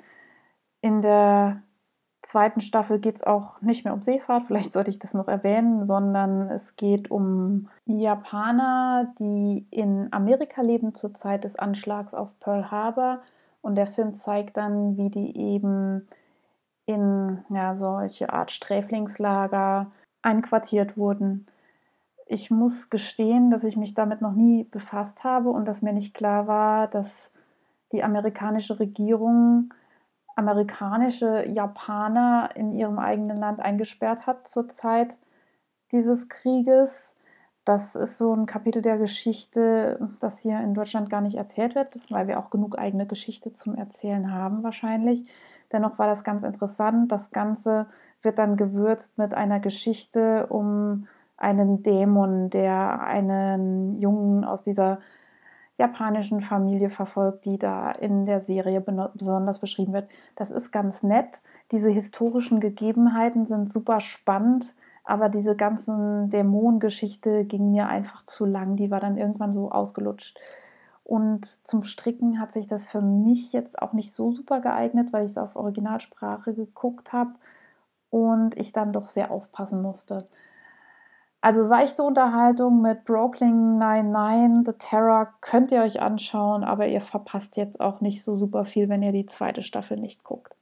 In 0.83 1.03
der 1.03 1.63
zweiten 2.27 2.61
Staffel 2.61 2.99
geht 2.99 3.17
es 3.17 3.23
auch 3.23 3.61
nicht 3.61 3.85
mehr 3.85 3.95
um 3.95 4.03
Seefahrt, 4.03 4.45
vielleicht 4.47 4.73
sollte 4.73 4.91
ich 4.91 4.99
das 4.99 5.15
noch 5.15 5.29
erwähnen, 5.29 5.85
sondern 5.85 6.51
es 6.51 6.77
geht 6.77 7.11
um 7.11 7.69
Japaner, 7.87 9.13
die 9.19 9.67
in 9.71 10.13
Amerika 10.13 10.63
leben 10.63 10.95
zur 10.95 11.15
Zeit 11.15 11.45
des 11.45 11.57
Anschlags 11.57 12.15
auf 12.15 12.39
Pearl 12.41 12.71
Harbor. 12.71 13.21
Und 13.63 13.77
der 13.77 13.87
Film 13.87 14.15
zeigt 14.15 14.57
dann, 14.57 14.97
wie 14.97 15.09
die 15.09 15.37
eben 15.37 16.07
in 16.85 17.45
ja, 17.51 17.75
solche 17.75 18.33
Art 18.33 18.51
Sträflingslager 18.51 19.91
einquartiert 20.23 20.97
wurden. 20.97 21.47
Ich 22.27 22.51
muss 22.51 22.91
gestehen, 22.91 23.51
dass 23.51 23.65
ich 23.65 23.77
mich 23.77 23.95
damit 23.95 24.21
noch 24.21 24.33
nie 24.33 24.65
befasst 24.65 25.25
habe 25.25 25.51
und 25.51 25.67
dass 25.67 25.83
mir 25.83 25.93
nicht 25.93 26.15
klar 26.15 26.47
war, 26.47 26.89
dass 26.89 27.31
die 27.93 28.03
amerikanische 28.03 28.81
Regierung 28.81 29.73
amerikanische 30.37 31.49
Japaner 31.49 32.51
in 32.55 32.71
ihrem 32.71 32.99
eigenen 32.99 33.39
Land 33.39 33.61
eingesperrt 33.61 34.27
hat 34.27 34.47
zur 34.47 34.69
Zeit 34.69 35.19
dieses 35.93 36.29
Krieges. 36.29 37.15
Das 37.65 37.97
ist 37.97 38.19
so 38.19 38.33
ein 38.33 38.47
Kapitel 38.47 38.83
der 38.83 38.99
Geschichte, 38.99 39.99
das 40.21 40.39
hier 40.39 40.61
in 40.61 40.75
Deutschland 40.75 41.11
gar 41.11 41.21
nicht 41.21 41.37
erzählt 41.37 41.75
wird, 41.75 41.99
weil 42.11 42.29
wir 42.29 42.39
auch 42.39 42.51
genug 42.51 42.79
eigene 42.79 43.07
Geschichte 43.07 43.53
zum 43.53 43.75
Erzählen 43.75 44.33
haben 44.33 44.63
wahrscheinlich. 44.63 45.29
Dennoch 45.73 45.99
war 45.99 46.07
das 46.07 46.23
ganz 46.23 46.45
interessant. 46.45 47.11
Das 47.11 47.31
Ganze 47.31 47.87
wird 48.23 48.39
dann 48.39 48.57
gewürzt 48.57 49.19
mit 49.19 49.35
einer 49.35 49.59
Geschichte 49.59 50.47
um 50.49 51.09
einen 51.37 51.83
Dämon, 51.83 52.51
der 52.51 53.03
einen 53.03 53.99
Jungen 54.01 54.45
aus 54.45 54.63
dieser 54.63 54.99
japanischen 55.79 56.41
Familie 56.41 56.91
verfolgt, 56.91 57.45
die 57.45 57.59
da 57.59 57.91
in 57.91 58.25
der 58.25 58.41
Serie 58.41 58.81
besonders 58.81 59.59
beschrieben 59.59 59.93
wird. 59.93 60.09
Das 60.35 60.51
ist 60.51 60.71
ganz 60.71 61.03
nett. 61.03 61.41
Diese 61.71 61.91
historischen 61.91 62.61
Gegebenheiten 62.61 63.47
sind 63.47 63.71
super 63.71 64.01
spannend, 64.01 64.75
aber 65.05 65.29
diese 65.29 65.55
ganzen 65.55 66.31
Dämonengeschichte 66.31 67.45
ging 67.45 67.71
mir 67.71 67.89
einfach 67.89 68.23
zu 68.25 68.45
lang. 68.45 68.77
Die 68.77 68.91
war 68.91 69.01
dann 69.01 69.19
irgendwann 69.19 69.53
so 69.53 69.71
ausgelutscht. 69.71 70.39
Und 71.05 71.45
zum 71.67 71.85
Stricken 71.85 72.41
hat 72.41 72.53
sich 72.53 72.67
das 72.67 72.89
für 72.89 73.01
mich 73.01 73.53
jetzt 73.53 73.81
auch 73.81 73.93
nicht 73.93 74.13
so 74.13 74.33
super 74.33 74.61
geeignet, 74.61 75.13
weil 75.13 75.25
ich 75.25 75.31
es 75.33 75.39
auf 75.39 75.55
Originalsprache 75.55 76.53
geguckt 76.55 77.13
habe 77.13 77.31
und 78.11 78.57
ich 78.57 78.73
dann 78.73 78.93
doch 78.93 79.07
sehr 79.07 79.31
aufpassen 79.31 79.83
musste. 79.83 80.27
Also 81.47 81.63
seichte 81.63 82.03
Unterhaltung 82.03 82.83
mit 82.83 83.05
Brooklyn 83.05 83.79
99, 83.79 84.67
The 84.67 84.73
Terror 84.81 85.29
könnt 85.41 85.71
ihr 85.71 85.81
euch 85.83 86.03
anschauen, 86.03 86.65
aber 86.65 86.89
ihr 86.89 87.01
verpasst 87.01 87.57
jetzt 87.57 87.79
auch 87.79 88.01
nicht 88.01 88.25
so 88.25 88.35
super 88.35 88.65
viel, 88.65 88.89
wenn 88.89 89.01
ihr 89.01 89.13
die 89.13 89.27
zweite 89.27 89.63
Staffel 89.63 89.97
nicht 89.97 90.25
guckt. 90.25 90.57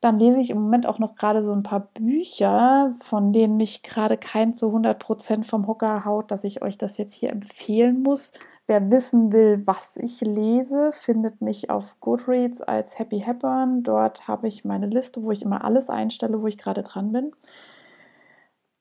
Dann 0.00 0.18
lese 0.18 0.40
ich 0.40 0.48
im 0.48 0.62
Moment 0.62 0.86
auch 0.86 0.98
noch 0.98 1.14
gerade 1.14 1.44
so 1.44 1.52
ein 1.52 1.62
paar 1.62 1.90
Bücher, 1.92 2.94
von 3.00 3.34
denen 3.34 3.58
mich 3.58 3.82
gerade 3.82 4.16
kein 4.16 4.54
zu 4.54 4.74
100% 4.74 5.44
vom 5.44 5.66
Hocker 5.66 6.06
haut, 6.06 6.30
dass 6.30 6.44
ich 6.44 6.62
euch 6.62 6.78
das 6.78 6.96
jetzt 6.96 7.12
hier 7.12 7.28
empfehlen 7.28 8.02
muss. 8.02 8.32
Wer 8.66 8.90
wissen 8.90 9.30
will, 9.30 9.62
was 9.66 9.98
ich 9.98 10.22
lese, 10.22 10.90
findet 10.94 11.42
mich 11.42 11.68
auf 11.68 12.00
Goodreads 12.00 12.62
als 12.62 12.98
Happy 12.98 13.20
Hepburn. 13.20 13.82
Dort 13.82 14.26
habe 14.26 14.48
ich 14.48 14.64
meine 14.64 14.86
Liste, 14.86 15.22
wo 15.22 15.32
ich 15.32 15.42
immer 15.42 15.66
alles 15.66 15.90
einstelle, 15.90 16.40
wo 16.40 16.46
ich 16.46 16.56
gerade 16.56 16.82
dran 16.82 17.12
bin. 17.12 17.32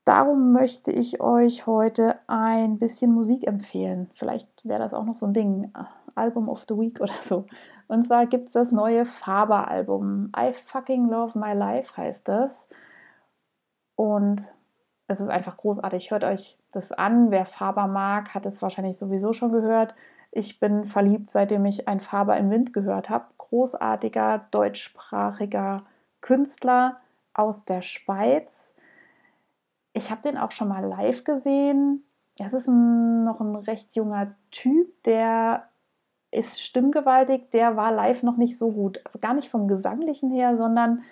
Darum 0.06 0.52
möchte 0.52 0.92
ich 0.92 1.20
euch 1.20 1.66
heute 1.66 2.20
ein 2.28 2.78
bisschen 2.78 3.12
Musik 3.12 3.48
empfehlen. 3.48 4.12
Vielleicht 4.14 4.64
wäre 4.64 4.78
das 4.78 4.94
auch 4.94 5.04
noch 5.04 5.16
so 5.16 5.26
ein 5.26 5.34
Ding, 5.34 5.72
äh, 5.76 5.84
Album 6.14 6.48
of 6.48 6.66
the 6.70 6.78
Week 6.78 7.02
oder 7.02 7.14
so. 7.22 7.48
Und 7.88 8.04
zwar 8.04 8.28
gibt 8.28 8.46
es 8.46 8.52
das 8.52 8.72
neue 8.72 9.06
Faber-Album. 9.06 10.32
I 10.38 10.54
Fucking 10.54 11.10
Love 11.10 11.38
My 11.38 11.54
Life 11.54 11.98
heißt 11.98 12.28
das. 12.28 12.68
Und 13.96 14.44
es 15.08 15.20
ist 15.20 15.30
einfach 15.30 15.58
großartig. 15.58 16.12
Hört 16.12 16.24
euch 16.24 16.60
das 16.72 16.92
an. 16.92 17.32
Wer 17.32 17.46
Faber 17.46 17.88
mag, 17.88 18.36
hat 18.36 18.46
es 18.46 18.62
wahrscheinlich 18.62 18.98
sowieso 18.98 19.34
schon 19.34 19.52
gehört. 19.52 19.96
Ich 20.32 20.60
bin 20.60 20.86
verliebt, 20.86 21.32
seitdem 21.32 21.66
ich 21.66 21.88
ein 21.88 22.00
Faber 22.00 22.38
im 22.38 22.52
Wind 22.52 22.74
gehört 22.74 23.10
habe. 23.10 23.26
Großartiger 23.40 24.46
deutschsprachiger 24.52 25.84
Künstler 26.22 26.98
aus 27.34 27.66
der 27.66 27.82
Schweiz 27.82 28.65
ich 29.96 30.12
habe 30.12 30.22
den 30.22 30.38
auch 30.38 30.52
schon 30.52 30.68
mal 30.68 30.86
live 30.86 31.24
gesehen. 31.24 32.04
Es 32.38 32.54
ist 32.54 32.68
ein, 32.68 33.24
noch 33.24 33.40
ein 33.40 33.56
recht 33.56 33.96
junger 33.96 34.36
Typ, 34.52 35.04
der 35.04 35.70
ist 36.32 36.62
stimmgewaltig, 36.62 37.50
der 37.52 37.78
war 37.78 37.94
live 37.94 38.22
noch 38.22 38.36
nicht 38.36 38.58
so 38.58 38.72
gut. 38.72 39.02
Gar 39.22 39.36
nicht 39.36 39.50
vom 39.50 39.70
Gesanglichen 39.70 40.32
her, 40.32 40.58
sondern 40.58 41.04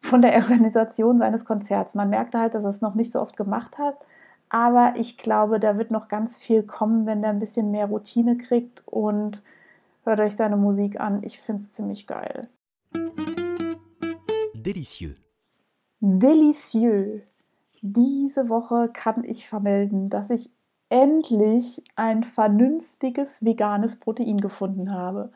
von 0.00 0.22
der 0.22 0.36
Organisation 0.36 1.18
seines 1.18 1.44
Konzerts. 1.44 1.96
Man 1.96 2.10
merkte 2.10 2.38
halt, 2.38 2.54
dass 2.54 2.62
er 2.62 2.70
es 2.70 2.80
noch 2.80 2.94
nicht 2.94 3.10
so 3.10 3.20
oft 3.20 3.36
gemacht 3.36 3.76
hat. 3.78 3.96
Aber 4.48 4.94
ich 4.96 5.18
glaube, 5.18 5.58
da 5.58 5.76
wird 5.76 5.90
noch 5.90 6.06
ganz 6.06 6.36
viel 6.36 6.62
kommen, 6.62 7.06
wenn 7.06 7.22
der 7.22 7.30
ein 7.30 7.40
bisschen 7.40 7.72
mehr 7.72 7.86
Routine 7.86 8.36
kriegt 8.36 8.86
und 8.86 9.42
hört 10.04 10.20
euch 10.20 10.36
seine 10.36 10.56
Musik 10.56 11.00
an. 11.00 11.24
Ich 11.24 11.40
finde 11.40 11.62
es 11.62 11.72
ziemlich 11.72 12.06
geil. 12.06 12.48
Delicieux. 14.54 15.16
Delicieux. 16.00 17.22
Diese 17.82 18.48
Woche 18.48 18.88
kann 18.92 19.24
ich 19.24 19.48
vermelden, 19.48 20.08
dass 20.08 20.30
ich 20.30 20.52
endlich 20.88 21.82
ein 21.96 22.22
vernünftiges 22.22 23.44
veganes 23.44 23.98
Protein 23.98 24.40
gefunden 24.40 24.92
habe. 24.92 25.32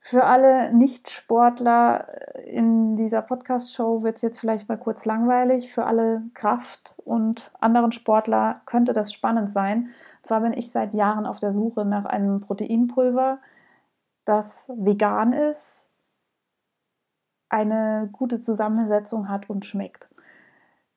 Für 0.00 0.24
alle 0.24 0.74
Nicht-Sportler 0.74 2.36
in 2.44 2.96
dieser 2.96 3.22
Podcast-Show 3.22 4.02
wird 4.02 4.16
es 4.16 4.22
jetzt 4.22 4.40
vielleicht 4.40 4.68
mal 4.68 4.76
kurz 4.76 5.06
langweilig. 5.06 5.72
Für 5.72 5.86
alle 5.86 6.22
Kraft- 6.34 6.94
und 7.04 7.52
anderen 7.60 7.92
Sportler 7.92 8.60
könnte 8.66 8.92
das 8.92 9.12
spannend 9.12 9.50
sein. 9.50 9.84
Und 10.18 10.26
zwar 10.26 10.40
bin 10.42 10.52
ich 10.52 10.72
seit 10.72 10.92
Jahren 10.92 11.24
auf 11.24 11.38
der 11.38 11.52
Suche 11.52 11.86
nach 11.86 12.04
einem 12.04 12.40
Proteinpulver, 12.40 13.38
das 14.26 14.68
vegan 14.76 15.32
ist, 15.32 15.88
eine 17.48 18.10
gute 18.12 18.40
Zusammensetzung 18.40 19.28
hat 19.28 19.48
und 19.48 19.64
schmeckt. 19.64 20.11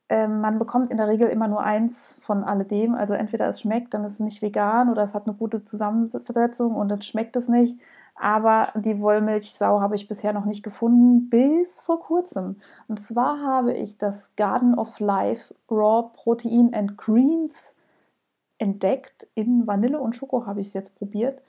Ähm, 0.08 0.42
man 0.42 0.60
bekommt 0.60 0.92
in 0.92 0.98
der 0.98 1.08
Regel 1.08 1.30
immer 1.30 1.48
nur 1.48 1.64
eins 1.64 2.20
von 2.22 2.44
alledem. 2.44 2.96
Also 2.96 3.14
entweder 3.14 3.48
es 3.48 3.62
schmeckt, 3.62 3.94
dann 3.94 4.04
ist 4.04 4.14
es 4.14 4.20
nicht 4.20 4.42
vegan 4.42 4.90
oder 4.90 5.04
es 5.04 5.14
hat 5.16 5.28
eine 5.28 5.36
gute 5.36 5.64
Zusammensetzung 5.64 6.76
und 6.76 6.90
dann 6.90 7.02
schmeckt 7.02 7.36
es 7.36 7.50
nicht. 7.50 7.80
Aber 8.16 8.70
die 8.76 9.02
Wollmilchsau 9.02 9.82
habe 9.82 9.96
ich 9.96 10.08
bisher 10.08 10.32
noch 10.32 10.46
nicht 10.46 10.64
gefunden, 10.64 11.30
bis 11.30 11.82
vor 11.82 12.00
kurzem. 12.00 12.58
Und 12.88 13.00
zwar 13.00 13.42
habe 13.42 13.74
ich 13.74 13.98
das 13.98 14.34
Garden 14.38 14.76
of 14.76 15.00
Life 15.00 15.54
Raw 15.70 16.12
Protein 16.14 16.74
and 16.74 16.98
Greens 16.98 17.76
entdeckt. 18.58 19.28
In 19.36 19.68
Vanille 19.68 20.00
und 20.00 20.16
Schoko 20.16 20.46
habe 20.46 20.62
ich 20.62 20.68
es 20.68 20.74
jetzt 20.74 20.96
probiert. 20.96 21.42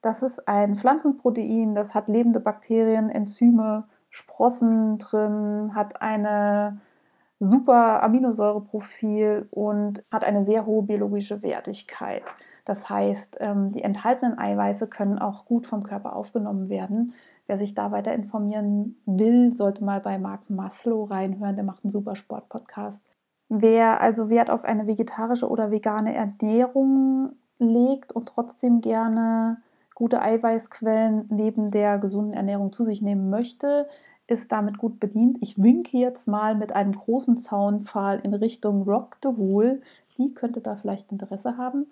Das 0.00 0.24
ist 0.24 0.48
ein 0.48 0.74
Pflanzenprotein, 0.74 1.76
das 1.76 1.94
hat 1.94 2.08
lebende 2.08 2.40
Bakterien, 2.40 3.08
Enzyme, 3.08 3.84
Sprossen 4.10 4.98
drin, 4.98 5.76
hat 5.76 6.02
eine 6.02 6.80
super 7.42 8.04
Aminosäureprofil 8.04 9.48
und 9.50 10.04
hat 10.12 10.24
eine 10.24 10.44
sehr 10.44 10.64
hohe 10.64 10.84
biologische 10.84 11.42
Wertigkeit. 11.42 12.22
Das 12.64 12.88
heißt, 12.88 13.38
ähm, 13.40 13.72
die 13.72 13.82
enthaltenen 13.82 14.38
Eiweiße 14.38 14.86
können 14.86 15.18
auch 15.18 15.44
gut 15.44 15.66
vom 15.66 15.82
Körper 15.82 16.14
aufgenommen 16.14 16.68
werden. 16.68 17.14
Wer 17.48 17.58
sich 17.58 17.74
da 17.74 17.90
weiter 17.90 18.12
informieren 18.14 18.96
will, 19.06 19.52
sollte 19.56 19.84
mal 19.84 20.00
bei 20.00 20.18
Marc 20.18 20.48
Maslow 20.50 21.04
reinhören. 21.04 21.56
Der 21.56 21.64
macht 21.64 21.84
einen 21.84 21.90
super 21.90 22.14
Sport-Podcast. 22.14 23.04
Wer 23.48 24.00
also 24.00 24.30
Wert 24.30 24.48
auf 24.48 24.64
eine 24.64 24.86
vegetarische 24.86 25.48
oder 25.48 25.72
vegane 25.72 26.14
Ernährung 26.14 27.32
legt 27.58 28.12
und 28.12 28.26
trotzdem 28.26 28.80
gerne 28.80 29.58
gute 29.96 30.22
Eiweißquellen 30.22 31.26
neben 31.28 31.72
der 31.72 31.98
gesunden 31.98 32.32
Ernährung 32.32 32.72
zu 32.72 32.84
sich 32.84 33.02
nehmen 33.02 33.30
möchte, 33.30 33.88
ist 34.32 34.50
damit 34.50 34.78
gut 34.78 34.98
bedient. 34.98 35.38
Ich 35.40 35.62
winke 35.62 35.98
jetzt 35.98 36.26
mal 36.26 36.54
mit 36.54 36.72
einem 36.72 36.92
großen 36.92 37.36
Zaunpfahl 37.36 38.20
in 38.20 38.34
Richtung 38.34 38.82
Rock 38.82 39.18
the 39.22 39.36
Wool. 39.36 39.82
Die 40.16 40.34
könnte 40.34 40.60
da 40.60 40.76
vielleicht 40.76 41.12
Interesse 41.12 41.56
haben. 41.56 41.86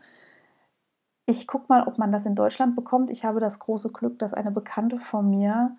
Ich 1.26 1.46
gucke 1.46 1.66
mal, 1.68 1.86
ob 1.86 1.98
man 1.98 2.10
das 2.10 2.26
in 2.26 2.34
Deutschland 2.34 2.74
bekommt. 2.74 3.10
Ich 3.10 3.24
habe 3.24 3.40
das 3.40 3.58
große 3.58 3.90
Glück, 3.90 4.18
dass 4.18 4.34
eine 4.34 4.50
Bekannte 4.50 4.98
von 4.98 5.30
mir 5.30 5.76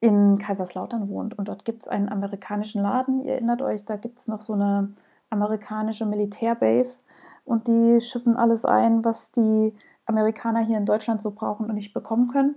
in 0.00 0.38
Kaiserslautern 0.38 1.08
wohnt 1.08 1.38
und 1.38 1.48
dort 1.48 1.64
gibt 1.64 1.82
es 1.82 1.88
einen 1.88 2.08
amerikanischen 2.08 2.82
Laden. 2.82 3.24
Ihr 3.24 3.34
erinnert 3.34 3.62
euch, 3.62 3.84
da 3.84 3.96
gibt 3.96 4.18
es 4.18 4.28
noch 4.28 4.42
so 4.42 4.52
eine 4.52 4.92
amerikanische 5.30 6.06
Militärbase 6.06 7.00
und 7.44 7.66
die 7.66 8.00
schiffen 8.00 8.36
alles 8.36 8.64
ein, 8.64 9.04
was 9.04 9.32
die 9.32 9.74
Amerikaner 10.04 10.60
hier 10.60 10.78
in 10.78 10.86
Deutschland 10.86 11.20
so 11.20 11.30
brauchen 11.30 11.66
und 11.66 11.74
nicht 11.74 11.94
bekommen 11.94 12.28
können. 12.28 12.56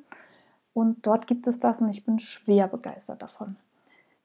Und 0.80 1.05
dort 1.05 1.27
gibt 1.27 1.47
es 1.47 1.59
das 1.59 1.82
und 1.82 1.89
ich 1.89 2.05
bin 2.05 2.19
schwer 2.19 2.67
begeistert 2.67 3.21
davon. 3.21 3.57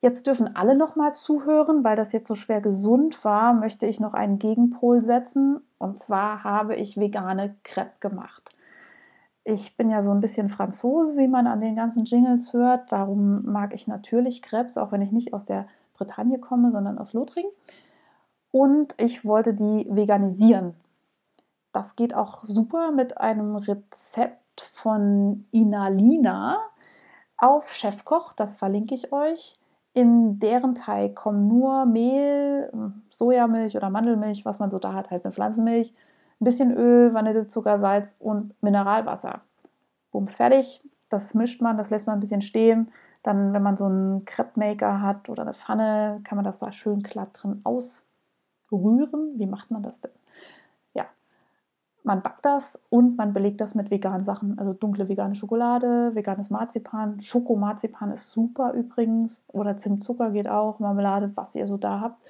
Jetzt 0.00 0.26
dürfen 0.26 0.54
alle 0.54 0.76
noch 0.76 0.96
mal 0.96 1.14
zuhören, 1.14 1.82
weil 1.82 1.96
das 1.96 2.12
jetzt 2.12 2.28
so 2.28 2.34
schwer 2.34 2.60
gesund 2.60 3.24
war, 3.24 3.54
möchte 3.54 3.86
ich 3.86 4.00
noch 4.00 4.14
einen 4.14 4.38
Gegenpol 4.38 5.02
setzen. 5.02 5.60
Und 5.78 5.98
zwar 5.98 6.44
habe 6.44 6.76
ich 6.76 6.96
vegane 6.96 7.56
Crepe 7.64 7.94
gemacht. 8.00 8.50
Ich 9.44 9.76
bin 9.76 9.90
ja 9.90 10.02
so 10.02 10.10
ein 10.10 10.20
bisschen 10.20 10.48
Franzose, 10.48 11.16
wie 11.16 11.28
man 11.28 11.46
an 11.46 11.60
den 11.60 11.74
ganzen 11.74 12.04
Jingles 12.04 12.52
hört. 12.52 12.92
Darum 12.92 13.44
mag 13.44 13.74
ich 13.74 13.86
natürlich 13.88 14.42
Crepes, 14.42 14.78
auch 14.78 14.92
wenn 14.92 15.02
ich 15.02 15.10
nicht 15.10 15.34
aus 15.34 15.46
der 15.46 15.66
Bretagne 15.94 16.38
komme, 16.38 16.70
sondern 16.70 16.98
aus 16.98 17.12
Lothringen 17.12 17.50
und 18.54 18.94
ich 18.98 19.24
wollte 19.24 19.52
die 19.52 19.84
veganisieren. 19.90 20.74
Das 21.72 21.96
geht 21.96 22.14
auch 22.14 22.44
super 22.44 22.92
mit 22.92 23.18
einem 23.18 23.56
Rezept 23.56 24.43
von 24.60 25.46
Inalina 25.50 26.58
auf 27.36 27.72
Chefkoch, 27.72 28.32
das 28.32 28.56
verlinke 28.56 28.94
ich 28.94 29.12
euch. 29.12 29.58
In 29.92 30.40
deren 30.40 30.74
Teig 30.74 31.14
kommen 31.14 31.46
nur 31.46 31.86
Mehl, 31.86 32.72
Sojamilch 33.10 33.76
oder 33.76 33.90
Mandelmilch, 33.90 34.44
was 34.44 34.58
man 34.58 34.70
so 34.70 34.78
da 34.78 34.92
hat, 34.92 35.10
halt 35.10 35.24
eine 35.24 35.32
Pflanzenmilch, 35.32 35.94
ein 36.40 36.44
bisschen 36.44 36.76
Öl, 36.76 37.14
Vanillezucker, 37.14 37.78
Salz 37.78 38.16
und 38.18 38.60
Mineralwasser. 38.62 39.42
Bums 40.10 40.34
fertig. 40.34 40.82
Das 41.10 41.34
mischt 41.34 41.62
man, 41.62 41.76
das 41.76 41.90
lässt 41.90 42.06
man 42.06 42.16
ein 42.16 42.20
bisschen 42.20 42.42
stehen. 42.42 42.90
Dann, 43.22 43.52
wenn 43.52 43.62
man 43.62 43.76
so 43.76 43.84
einen 43.84 44.24
Crepe 44.24 44.58
Maker 44.58 45.00
hat 45.00 45.28
oder 45.28 45.42
eine 45.42 45.54
Pfanne, 45.54 46.20
kann 46.24 46.36
man 46.36 46.44
das 46.44 46.58
da 46.58 46.72
schön 46.72 47.02
glatt 47.02 47.30
drin 47.32 47.60
aus 47.64 48.08
rühren. 48.72 49.38
Wie 49.38 49.46
macht 49.46 49.70
man 49.70 49.82
das 49.82 50.00
denn? 50.00 50.12
Man 52.06 52.20
backt 52.20 52.44
das 52.44 52.84
und 52.90 53.16
man 53.16 53.32
belegt 53.32 53.62
das 53.62 53.74
mit 53.74 53.90
veganen 53.90 54.24
Sachen, 54.24 54.58
also 54.58 54.74
dunkle 54.74 55.08
vegane 55.08 55.34
Schokolade, 55.34 56.14
veganes 56.14 56.50
Marzipan. 56.50 57.18
Schokomarzipan 57.22 58.10
ist 58.10 58.30
super 58.30 58.74
übrigens 58.74 59.42
oder 59.48 59.78
Zimtzucker 59.78 60.30
geht 60.30 60.46
auch, 60.46 60.80
Marmelade, 60.80 61.32
was 61.34 61.54
ihr 61.54 61.66
so 61.66 61.78
da 61.78 62.00
habt. 62.00 62.22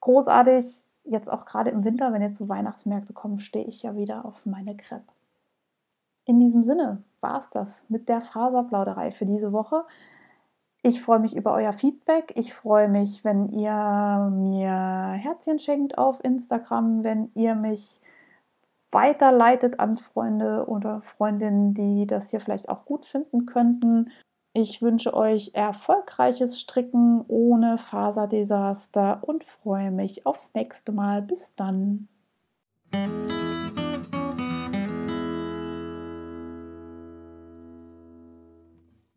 Großartig. 0.00 0.84
Jetzt 1.02 1.30
auch 1.30 1.46
gerade 1.46 1.70
im 1.70 1.84
Winter, 1.84 2.12
wenn 2.12 2.22
jetzt 2.22 2.38
so 2.38 2.48
Weihnachtsmärkte 2.48 3.12
kommen, 3.12 3.40
stehe 3.40 3.64
ich 3.64 3.82
ja 3.82 3.96
wieder 3.96 4.24
auf 4.24 4.46
meine 4.46 4.76
Crepe. 4.76 5.04
In 6.24 6.38
diesem 6.38 6.62
Sinne 6.62 7.02
war 7.20 7.38
es 7.38 7.50
das 7.50 7.84
mit 7.88 8.08
der 8.08 8.20
Faserplauderei 8.20 9.10
für 9.10 9.26
diese 9.26 9.52
Woche. 9.52 9.84
Ich 10.82 11.02
freue 11.02 11.18
mich 11.18 11.34
über 11.34 11.52
euer 11.52 11.72
Feedback. 11.72 12.32
Ich 12.36 12.54
freue 12.54 12.88
mich, 12.88 13.24
wenn 13.24 13.48
ihr 13.48 14.30
mir 14.32 15.12
Herzchen 15.16 15.58
schenkt 15.58 15.98
auf 15.98 16.22
Instagram, 16.22 17.02
wenn 17.02 17.30
ihr 17.34 17.56
mich 17.56 18.00
weiterleitet 18.96 19.78
an 19.78 19.98
Freunde 19.98 20.64
oder 20.68 21.02
Freundinnen, 21.02 21.74
die 21.74 22.06
das 22.06 22.30
hier 22.30 22.40
vielleicht 22.40 22.70
auch 22.70 22.86
gut 22.86 23.04
finden 23.04 23.44
könnten. 23.44 24.10
Ich 24.54 24.80
wünsche 24.80 25.12
euch 25.12 25.50
erfolgreiches 25.52 26.58
Stricken 26.58 27.22
ohne 27.28 27.76
Faserdesaster 27.76 29.18
und 29.20 29.44
freue 29.44 29.90
mich 29.90 30.24
aufs 30.24 30.54
nächste 30.54 30.92
Mal. 30.92 31.20
Bis 31.20 31.54
dann. 31.54 32.08